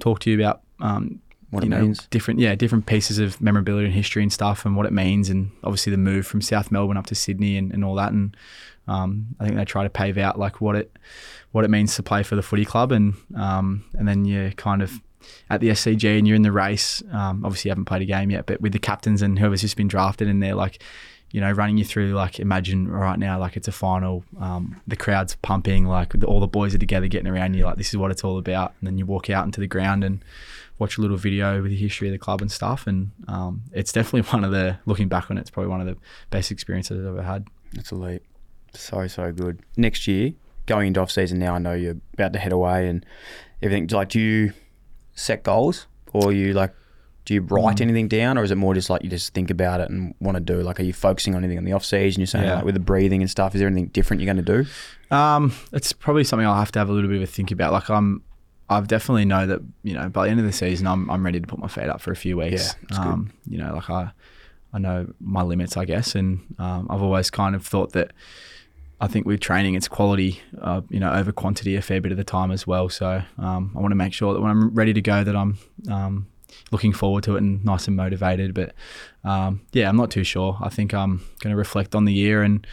talk 0.00 0.20
to 0.20 0.30
you 0.30 0.36
about 0.40 0.62
um, 0.80 1.20
What 1.52 1.64
it 1.64 1.68
know, 1.68 1.82
means. 1.82 2.06
different 2.06 2.40
yeah 2.40 2.54
different 2.54 2.86
pieces 2.86 3.18
of 3.18 3.38
memorabilia 3.38 3.84
and 3.84 3.94
history 3.94 4.22
and 4.22 4.32
stuff, 4.32 4.64
and 4.64 4.74
what 4.74 4.86
it 4.86 4.92
means, 4.92 5.28
and 5.28 5.50
obviously 5.62 5.90
the 5.90 5.98
move 5.98 6.26
from 6.26 6.40
South 6.40 6.72
Melbourne 6.72 6.96
up 6.96 7.06
to 7.06 7.14
Sydney 7.14 7.58
and, 7.58 7.70
and 7.72 7.84
all 7.84 7.94
that, 7.96 8.10
and 8.12 8.34
um, 8.88 9.26
I 9.38 9.44
think 9.44 9.56
they 9.56 9.64
try 9.66 9.82
to 9.84 9.90
pave 9.90 10.16
out 10.16 10.38
like 10.38 10.62
what 10.62 10.76
it 10.76 10.96
what 11.52 11.64
it 11.66 11.70
means 11.70 11.94
to 11.96 12.02
play 12.02 12.22
for 12.22 12.36
the 12.36 12.42
footy 12.42 12.64
club, 12.64 12.90
and 12.90 13.14
um, 13.36 13.84
and 13.94 14.08
then 14.08 14.24
you're 14.24 14.52
kind 14.52 14.82
of 14.82 15.00
at 15.50 15.60
the 15.60 15.68
SCG 15.68 16.18
and 16.18 16.26
you're 16.26 16.36
in 16.36 16.42
the 16.42 16.52
race. 16.52 17.02
Um, 17.12 17.44
obviously, 17.44 17.68
you 17.68 17.72
haven't 17.72 17.84
played 17.84 18.02
a 18.02 18.06
game 18.06 18.30
yet, 18.30 18.46
but 18.46 18.60
with 18.60 18.72
the 18.72 18.78
captains 18.78 19.22
and 19.22 19.38
whoever's 19.38 19.60
just 19.60 19.76
been 19.76 19.88
drafted, 19.88 20.28
and 20.28 20.42
they're 20.42 20.54
like, 20.54 20.82
you 21.32 21.40
know, 21.40 21.50
running 21.52 21.76
you 21.76 21.84
through 21.84 22.12
like 22.12 22.40
imagine 22.40 22.88
right 22.88 23.18
now 23.18 23.38
like 23.38 23.56
it's 23.56 23.68
a 23.68 23.72
final, 23.72 24.24
um, 24.40 24.80
the 24.86 24.96
crowd's 24.96 25.34
pumping, 25.36 25.86
like 25.86 26.12
the, 26.14 26.26
all 26.26 26.40
the 26.40 26.46
boys 26.46 26.74
are 26.74 26.78
together 26.78 27.08
getting 27.08 27.28
around 27.28 27.54
you, 27.54 27.64
like 27.64 27.76
this 27.76 27.90
is 27.90 27.96
what 27.96 28.10
it's 28.10 28.24
all 28.24 28.38
about, 28.38 28.74
and 28.80 28.86
then 28.86 28.98
you 28.98 29.06
walk 29.06 29.30
out 29.30 29.44
into 29.44 29.60
the 29.60 29.66
ground 29.66 30.02
and 30.02 30.24
watch 30.78 30.98
a 30.98 31.00
little 31.00 31.16
video 31.16 31.62
with 31.62 31.70
the 31.70 31.76
history 31.76 32.08
of 32.08 32.12
the 32.12 32.18
club 32.18 32.40
and 32.40 32.50
stuff, 32.50 32.86
and 32.86 33.10
um, 33.28 33.62
it's 33.72 33.92
definitely 33.92 34.22
one 34.32 34.44
of 34.44 34.50
the 34.50 34.78
looking 34.86 35.08
back 35.08 35.30
on 35.30 35.38
it, 35.38 35.42
it's 35.42 35.50
probably 35.50 35.70
one 35.70 35.80
of 35.80 35.86
the 35.86 35.96
best 36.30 36.50
experiences 36.50 36.98
I've 37.00 37.12
ever 37.12 37.22
had. 37.22 37.46
It's 37.74 37.92
elite. 37.92 38.22
So 38.74 39.06
so 39.06 39.32
good. 39.32 39.60
Next 39.76 40.06
year, 40.08 40.32
going 40.66 40.88
into 40.88 41.00
off 41.00 41.10
season 41.10 41.38
now, 41.38 41.54
I 41.54 41.58
know 41.58 41.72
you're 41.74 41.96
about 42.14 42.32
to 42.32 42.38
head 42.38 42.52
away 42.52 42.88
and 42.88 43.04
everything. 43.62 43.86
Like, 43.88 44.08
do 44.10 44.18
you 44.20 44.52
set 45.14 45.42
goals, 45.42 45.86
or 46.12 46.32
you 46.32 46.52
like? 46.54 46.74
Do 47.24 47.34
you 47.34 47.40
write 47.42 47.76
Mm. 47.76 47.82
anything 47.82 48.08
down, 48.08 48.36
or 48.36 48.42
is 48.42 48.50
it 48.50 48.56
more 48.56 48.74
just 48.74 48.90
like 48.90 49.04
you 49.04 49.08
just 49.08 49.32
think 49.32 49.48
about 49.50 49.80
it 49.80 49.88
and 49.90 50.12
want 50.20 50.36
to 50.36 50.40
do? 50.40 50.60
Like, 50.60 50.80
are 50.80 50.82
you 50.82 50.92
focusing 50.92 51.36
on 51.36 51.44
anything 51.44 51.56
in 51.58 51.64
the 51.64 51.72
off 51.72 51.84
season? 51.84 52.20
You're 52.20 52.26
saying 52.26 52.46
Yeah. 52.46 52.56
like 52.56 52.64
with 52.64 52.74
the 52.74 52.80
breathing 52.80 53.20
and 53.22 53.30
stuff. 53.30 53.54
Is 53.54 53.60
there 53.60 53.68
anything 53.68 53.86
different 53.88 54.20
you're 54.20 54.34
going 54.34 54.44
to 54.44 54.64
do? 54.64 55.14
Um, 55.14 55.52
it's 55.72 55.92
probably 55.92 56.24
something 56.24 56.44
I'll 56.44 56.56
have 56.56 56.72
to 56.72 56.80
have 56.80 56.88
a 56.88 56.92
little 56.92 57.08
bit 57.08 57.18
of 57.18 57.22
a 57.22 57.26
think 57.26 57.52
about. 57.52 57.72
Like 57.72 57.88
I'm, 57.90 58.22
I've 58.68 58.88
definitely 58.88 59.24
know 59.24 59.46
that 59.46 59.60
you 59.82 59.94
know 59.94 60.08
by 60.08 60.24
the 60.24 60.30
end 60.30 60.40
of 60.40 60.46
the 60.46 60.52
season, 60.52 60.86
I'm 60.86 61.10
I'm 61.10 61.24
ready 61.24 61.40
to 61.40 61.46
put 61.46 61.58
my 61.58 61.68
feet 61.68 61.88
up 61.88 62.00
for 62.00 62.12
a 62.12 62.16
few 62.16 62.36
weeks. 62.36 62.74
Yeah, 62.90 62.98
um, 62.98 63.32
you 63.46 63.58
know, 63.58 63.74
like 63.74 63.90
I, 63.90 64.12
I 64.72 64.78
know 64.78 65.12
my 65.20 65.42
limits, 65.42 65.76
I 65.76 65.84
guess, 65.84 66.14
and 66.14 66.40
um, 66.58 66.86
I've 66.90 67.02
always 67.02 67.30
kind 67.30 67.54
of 67.54 67.66
thought 67.66 67.92
that. 67.92 68.12
I 69.00 69.08
think 69.08 69.26
with 69.26 69.40
training, 69.40 69.74
it's 69.74 69.88
quality, 69.88 70.40
uh, 70.60 70.82
you 70.88 71.00
know, 71.00 71.12
over 71.12 71.32
quantity 71.32 71.74
a 71.74 71.82
fair 71.82 72.00
bit 72.00 72.12
of 72.12 72.18
the 72.18 72.22
time 72.22 72.52
as 72.52 72.68
well. 72.68 72.88
So 72.88 73.20
um, 73.36 73.72
I 73.76 73.80
want 73.80 73.90
to 73.90 73.96
make 73.96 74.12
sure 74.12 74.32
that 74.32 74.40
when 74.40 74.48
I'm 74.48 74.72
ready 74.72 74.92
to 74.92 75.02
go, 75.02 75.24
that 75.24 75.34
I'm 75.34 75.58
um, 75.90 76.28
looking 76.70 76.92
forward 76.92 77.24
to 77.24 77.34
it 77.34 77.38
and 77.38 77.64
nice 77.64 77.88
and 77.88 77.96
motivated. 77.96 78.54
But 78.54 78.74
um, 79.24 79.62
yeah, 79.72 79.88
I'm 79.88 79.96
not 79.96 80.12
too 80.12 80.22
sure. 80.22 80.56
I 80.60 80.68
think 80.68 80.94
I'm 80.94 81.18
going 81.40 81.50
to 81.50 81.56
reflect 81.56 81.96
on 81.96 82.04
the 82.04 82.12
year, 82.12 82.42
and 82.42 82.64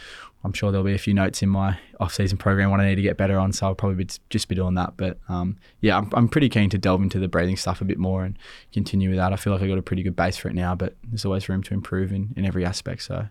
I'm 0.44 0.52
sure 0.52 0.70
there'll 0.70 0.84
be 0.84 0.94
a 0.94 0.98
few 0.98 1.14
notes 1.14 1.42
in 1.42 1.48
my 1.48 1.78
off-season 2.00 2.38
program 2.38 2.70
what 2.70 2.80
I 2.80 2.88
need 2.88 2.96
to 2.96 3.02
get 3.02 3.16
better 3.16 3.38
on. 3.38 3.52
So 3.52 3.66
I'll 3.66 3.74
probably 3.74 4.04
be, 4.04 4.10
just 4.30 4.48
be 4.48 4.54
doing 4.56 4.74
that. 4.74 4.96
But 4.96 5.18
um, 5.28 5.58
yeah, 5.80 5.98
I'm, 5.98 6.10
I'm 6.14 6.28
pretty 6.28 6.48
keen 6.48 6.70
to 6.70 6.78
delve 6.78 7.02
into 7.02 7.18
the 7.18 7.28
breathing 7.28 7.56
stuff 7.56 7.80
a 7.80 7.84
bit 7.84 7.98
more 7.98 8.24
and 8.24 8.36
continue 8.72 9.10
with 9.10 9.18
that. 9.18 9.32
I 9.32 9.36
feel 9.36 9.52
like 9.52 9.62
I 9.62 9.68
got 9.68 9.78
a 9.78 9.82
pretty 9.82 10.02
good 10.02 10.16
base 10.16 10.36
for 10.36 10.48
it 10.48 10.54
now, 10.54 10.74
but 10.74 10.96
there's 11.04 11.24
always 11.24 11.48
room 11.48 11.62
to 11.64 11.74
improve 11.74 12.10
in, 12.10 12.32
in 12.36 12.44
every 12.44 12.64
aspect. 12.64 13.02
So 13.02 13.28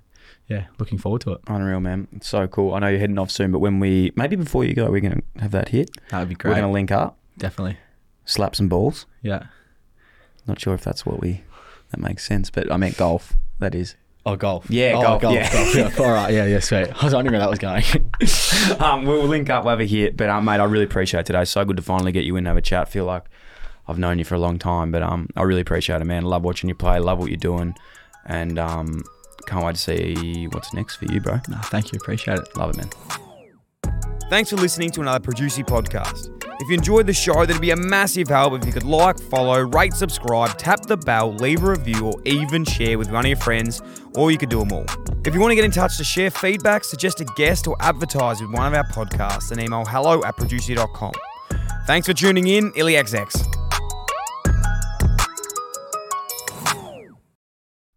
yeah, 0.48 0.68
looking 0.78 0.98
forward 0.98 1.22
to 1.22 1.34
it. 1.34 1.42
Unreal, 1.48 1.80
man. 1.80 2.08
It's 2.16 2.28
so 2.28 2.48
cool. 2.48 2.74
I 2.74 2.80
know 2.80 2.88
you're 2.88 3.00
heading 3.00 3.18
off 3.20 3.32
soon, 3.32 3.52
but 3.52 3.60
when 3.60 3.80
we 3.80 4.12
maybe 4.16 4.36
before 4.36 4.64
you 4.64 4.74
go, 4.74 4.90
we're 4.92 5.02
going 5.02 5.24
to 5.36 5.42
have 5.42 5.52
that 5.52 5.70
hit. 5.70 5.90
That 6.12 6.20
would 6.20 6.30
be 6.30 6.36
great. 6.36 6.52
We're 6.52 6.56
going 6.62 6.68
to 6.70 6.74
link 6.74 6.92
up, 6.92 7.18
Definitely. 7.38 7.78
slap 8.26 8.56
some 8.56 8.70
balls. 8.70 9.06
Yeah. 9.22 9.48
Not 10.48 10.60
sure 10.60 10.74
if 10.74 10.84
that's 10.84 11.06
what 11.06 11.20
we 11.22 11.44
that 11.92 12.00
makes 12.00 12.26
sense, 12.26 12.50
but 12.50 12.72
I 12.72 12.78
meant 12.78 12.98
golf. 12.98 13.34
That 13.60 13.74
is. 13.74 13.96
Oh, 14.30 14.36
golf. 14.36 14.70
Yeah, 14.70 14.94
oh, 14.96 15.02
golf, 15.02 15.22
golf. 15.24 15.34
yeah. 15.34 15.52
golf, 15.52 15.76
yeah. 15.76 15.92
All 16.06 16.12
right. 16.12 16.32
Yeah, 16.32 16.46
yeah, 16.46 16.60
sweet. 16.60 16.88
I 16.88 17.06
was 17.06 17.14
wondering 17.16 17.34
where 17.34 17.40
that 17.40 17.50
was 17.50 17.58
going. 17.60 17.84
um, 18.80 19.06
we'll 19.06 19.26
link 19.26 19.50
up 19.50 19.66
over 19.66 19.84
here. 19.84 20.12
But 20.12 20.30
um, 20.30 20.46
mate, 20.46 20.60
I 20.60 20.66
really 20.66 20.84
appreciate 20.84 21.26
today. 21.26 21.46
So 21.46 21.66
good 21.66 21.78
to 21.78 21.84
finally 21.84 22.12
get 22.12 22.26
you 22.26 22.36
in 22.36 22.40
and 22.40 22.48
have 22.48 22.58
a 22.58 22.62
chat. 22.62 22.90
Feel 22.90 23.06
like 23.06 23.24
I've 23.88 23.98
known 23.98 24.20
you 24.20 24.26
for 24.26 24.36
a 24.36 24.40
long 24.40 24.60
time, 24.60 24.92
but 24.92 25.02
um, 25.02 25.30
I 25.36 25.42
really 25.42 25.62
appreciate 25.62 26.02
it, 26.02 26.06
man. 26.06 26.24
Love 26.24 26.44
watching 26.44 26.70
you 26.70 26.76
play. 26.76 27.00
Love 27.00 27.18
what 27.18 27.30
you're 27.30 27.38
doing, 27.38 27.74
and 28.26 28.60
um, 28.60 29.04
can't 29.48 29.66
wait 29.66 29.76
to 29.76 29.82
see 29.82 30.48
what's 30.52 30.74
next 30.74 30.98
for 30.98 31.06
you, 31.06 31.20
bro. 31.20 31.40
no, 31.50 31.58
thank 31.64 31.92
you. 31.92 31.98
Appreciate 32.00 32.38
it. 32.38 32.56
Love 32.56 32.72
it, 32.72 32.78
man. 32.78 32.90
Thanks 34.30 34.52
for 34.52 34.58
listening 34.58 34.92
to 34.92 35.02
another 35.02 35.20
Producey 35.20 35.66
podcast. 35.66 36.39
If 36.62 36.68
you 36.68 36.76
enjoyed 36.76 37.08
the 37.08 37.14
show, 37.14 37.46
that'd 37.46 37.62
be 37.62 37.72
a 37.72 37.76
massive 37.78 38.28
help 38.28 38.54
if 38.54 38.66
you 38.66 38.74
could 38.74 38.84
like, 38.84 39.18
follow, 39.18 39.62
rate, 39.62 39.94
subscribe, 39.94 40.58
tap 40.58 40.82
the 40.82 40.98
bell, 40.98 41.34
leave 41.34 41.64
a 41.64 41.70
review, 41.70 42.08
or 42.08 42.16
even 42.26 42.66
share 42.66 42.98
with 42.98 43.10
one 43.10 43.24
of 43.24 43.30
your 43.30 43.38
friends, 43.38 43.82
or 44.16 44.30
you 44.30 44.38
could 44.38 44.50
do 44.50 44.60
them 44.60 44.74
all. 44.74 44.86
If 45.26 45.34
you 45.34 45.40
want 45.40 45.52
to 45.52 45.56
get 45.56 45.64
in 45.64 45.72
touch 45.72 45.96
to 45.98 46.04
share 46.04 46.30
feedback, 46.30 46.84
suggest 46.84 47.22
a 47.22 47.26
guest, 47.38 47.66
or 47.66 47.78
advertise 47.80 48.42
with 48.42 48.52
one 48.52 48.68
of 48.68 48.74
our 48.74 48.84
podcasts, 48.88 49.50
then 49.50 49.62
email 49.62 49.86
hello 49.86 50.22
at 50.26 50.36
producey.com. 50.36 51.14
Thanks 51.88 52.08
for 52.08 52.14
tuning 52.14 52.48
in, 52.48 52.74
IllyXX. 52.74 53.56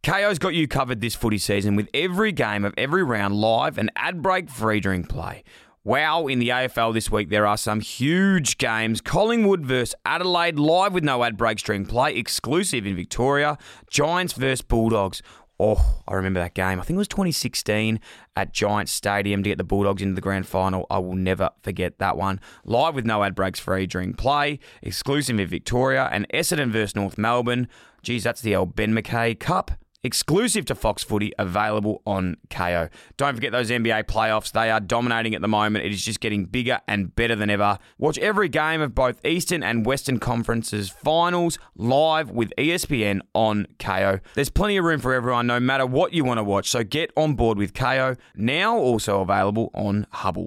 Kayo's 0.05 0.39
got 0.39 0.55
you 0.55 0.69
covered 0.69 1.01
this 1.01 1.17
footy 1.17 1.39
season 1.39 1.75
with 1.75 1.89
every 1.93 2.31
game 2.31 2.65
of 2.65 2.75
every 2.77 3.03
round 3.03 3.35
live 3.35 3.77
and 3.77 3.91
ad 3.97 4.23
break 4.23 4.49
free 4.49 4.79
during 4.79 5.05
play. 5.05 5.43
Wow, 5.85 6.29
in 6.29 6.39
the 6.39 6.51
AFL 6.51 6.95
this 6.95 7.11
week 7.11 7.29
there 7.29 7.45
are 7.45 7.57
some 7.57 7.81
huge 7.81 8.57
games. 8.57 9.01
Collingwood 9.01 9.67
versus 9.67 9.97
Adelaide 10.07 10.57
live 10.57 10.95
with 10.95 11.03
no 11.03 11.25
ad 11.25 11.37
break 11.37 11.59
during 11.59 11.87
play, 11.87 12.15
exclusive 12.15 12.87
in 12.87 12.95
Victoria. 12.95 13.59
Giants 13.91 14.35
versus 14.35 14.63
Bulldogs. 14.63 15.23
Oh, 15.59 16.03
I 16.07 16.15
remember 16.15 16.39
that 16.39 16.55
game. 16.55 16.79
I 16.79 16.85
think 16.85 16.95
it 16.95 16.99
was 16.99 17.09
2016 17.09 17.99
at 18.37 18.53
Giants 18.53 18.93
Stadium 18.93 19.43
to 19.43 19.51
get 19.51 19.59
the 19.59 19.65
Bulldogs 19.65 20.03
into 20.03 20.15
the 20.15 20.21
grand 20.21 20.47
final. 20.47 20.87
I 20.89 21.01
will 21.01 21.17
never 21.17 21.51
forget 21.65 21.99
that 21.99 22.17
one. 22.17 22.41
Live 22.65 22.95
with 22.95 23.05
no 23.05 23.25
ad 23.25 23.35
breaks 23.35 23.59
free 23.59 23.89
during 23.89 24.15
play, 24.15 24.61
exclusive 24.83 25.41
in 25.41 25.49
Victoria, 25.49 26.09
and 26.13 26.29
Essendon 26.33 26.71
versus 26.71 26.95
North 26.95 27.19
Melbourne. 27.19 27.67
Geez, 28.05 28.23
that's 28.23 28.41
the 28.41 28.55
old 28.55 28.77
Ben 28.77 28.95
McKay 28.95 29.37
Cup. 29.37 29.73
Exclusive 30.05 30.65
to 30.65 30.75
Fox 30.75 31.05
Footy, 31.05 31.33
available 31.39 32.03
on 32.05 32.37
Kayo. 32.49 32.91
Don't 33.17 33.37
forget 33.37 33.53
those 33.53 33.71
NBA 33.71 34.03
playoffs. 34.07 34.51
They 34.51 34.69
are 34.69 34.81
dominating 34.81 35.33
at 35.37 35.43
the 35.43 35.47
moment. 35.47 35.85
It 35.85 35.93
is 35.93 36.05
just 36.05 36.19
getting 36.19 36.45
bigger 36.45 36.81
and 36.89 37.15
better 37.15 37.37
than 37.37 37.49
ever. 37.49 37.79
Watch 37.99 38.19
every 38.19 38.49
game 38.49 38.81
of 38.81 38.97
both 38.97 39.25
Eastern 39.25 39.63
and 39.63 39.87
Western 39.87 40.19
Conferences 40.19 40.89
finals 40.89 41.57
live 41.77 42.33
with 42.33 42.53
ESPN 42.59 43.21
on 43.33 43.69
Kayo. 43.79 44.19
There's 44.35 44.51
plenty 44.51 44.77
of 44.77 44.85
room 44.85 44.99
for 44.99 45.15
everyone, 45.15 45.47
no 45.47 45.61
matter 45.61 45.87
what 45.87 46.13
you 46.13 46.25
want 46.25 46.39
to 46.39 46.45
watch. 46.45 46.69
So 46.69 46.83
get 46.83 47.13
on 47.17 47.35
board 47.35 47.57
with 47.57 47.73
Kayo, 47.73 48.19
now 48.35 48.77
also 48.77 49.21
available 49.21 49.71
on 49.73 50.09
Hubbl. 50.15 50.41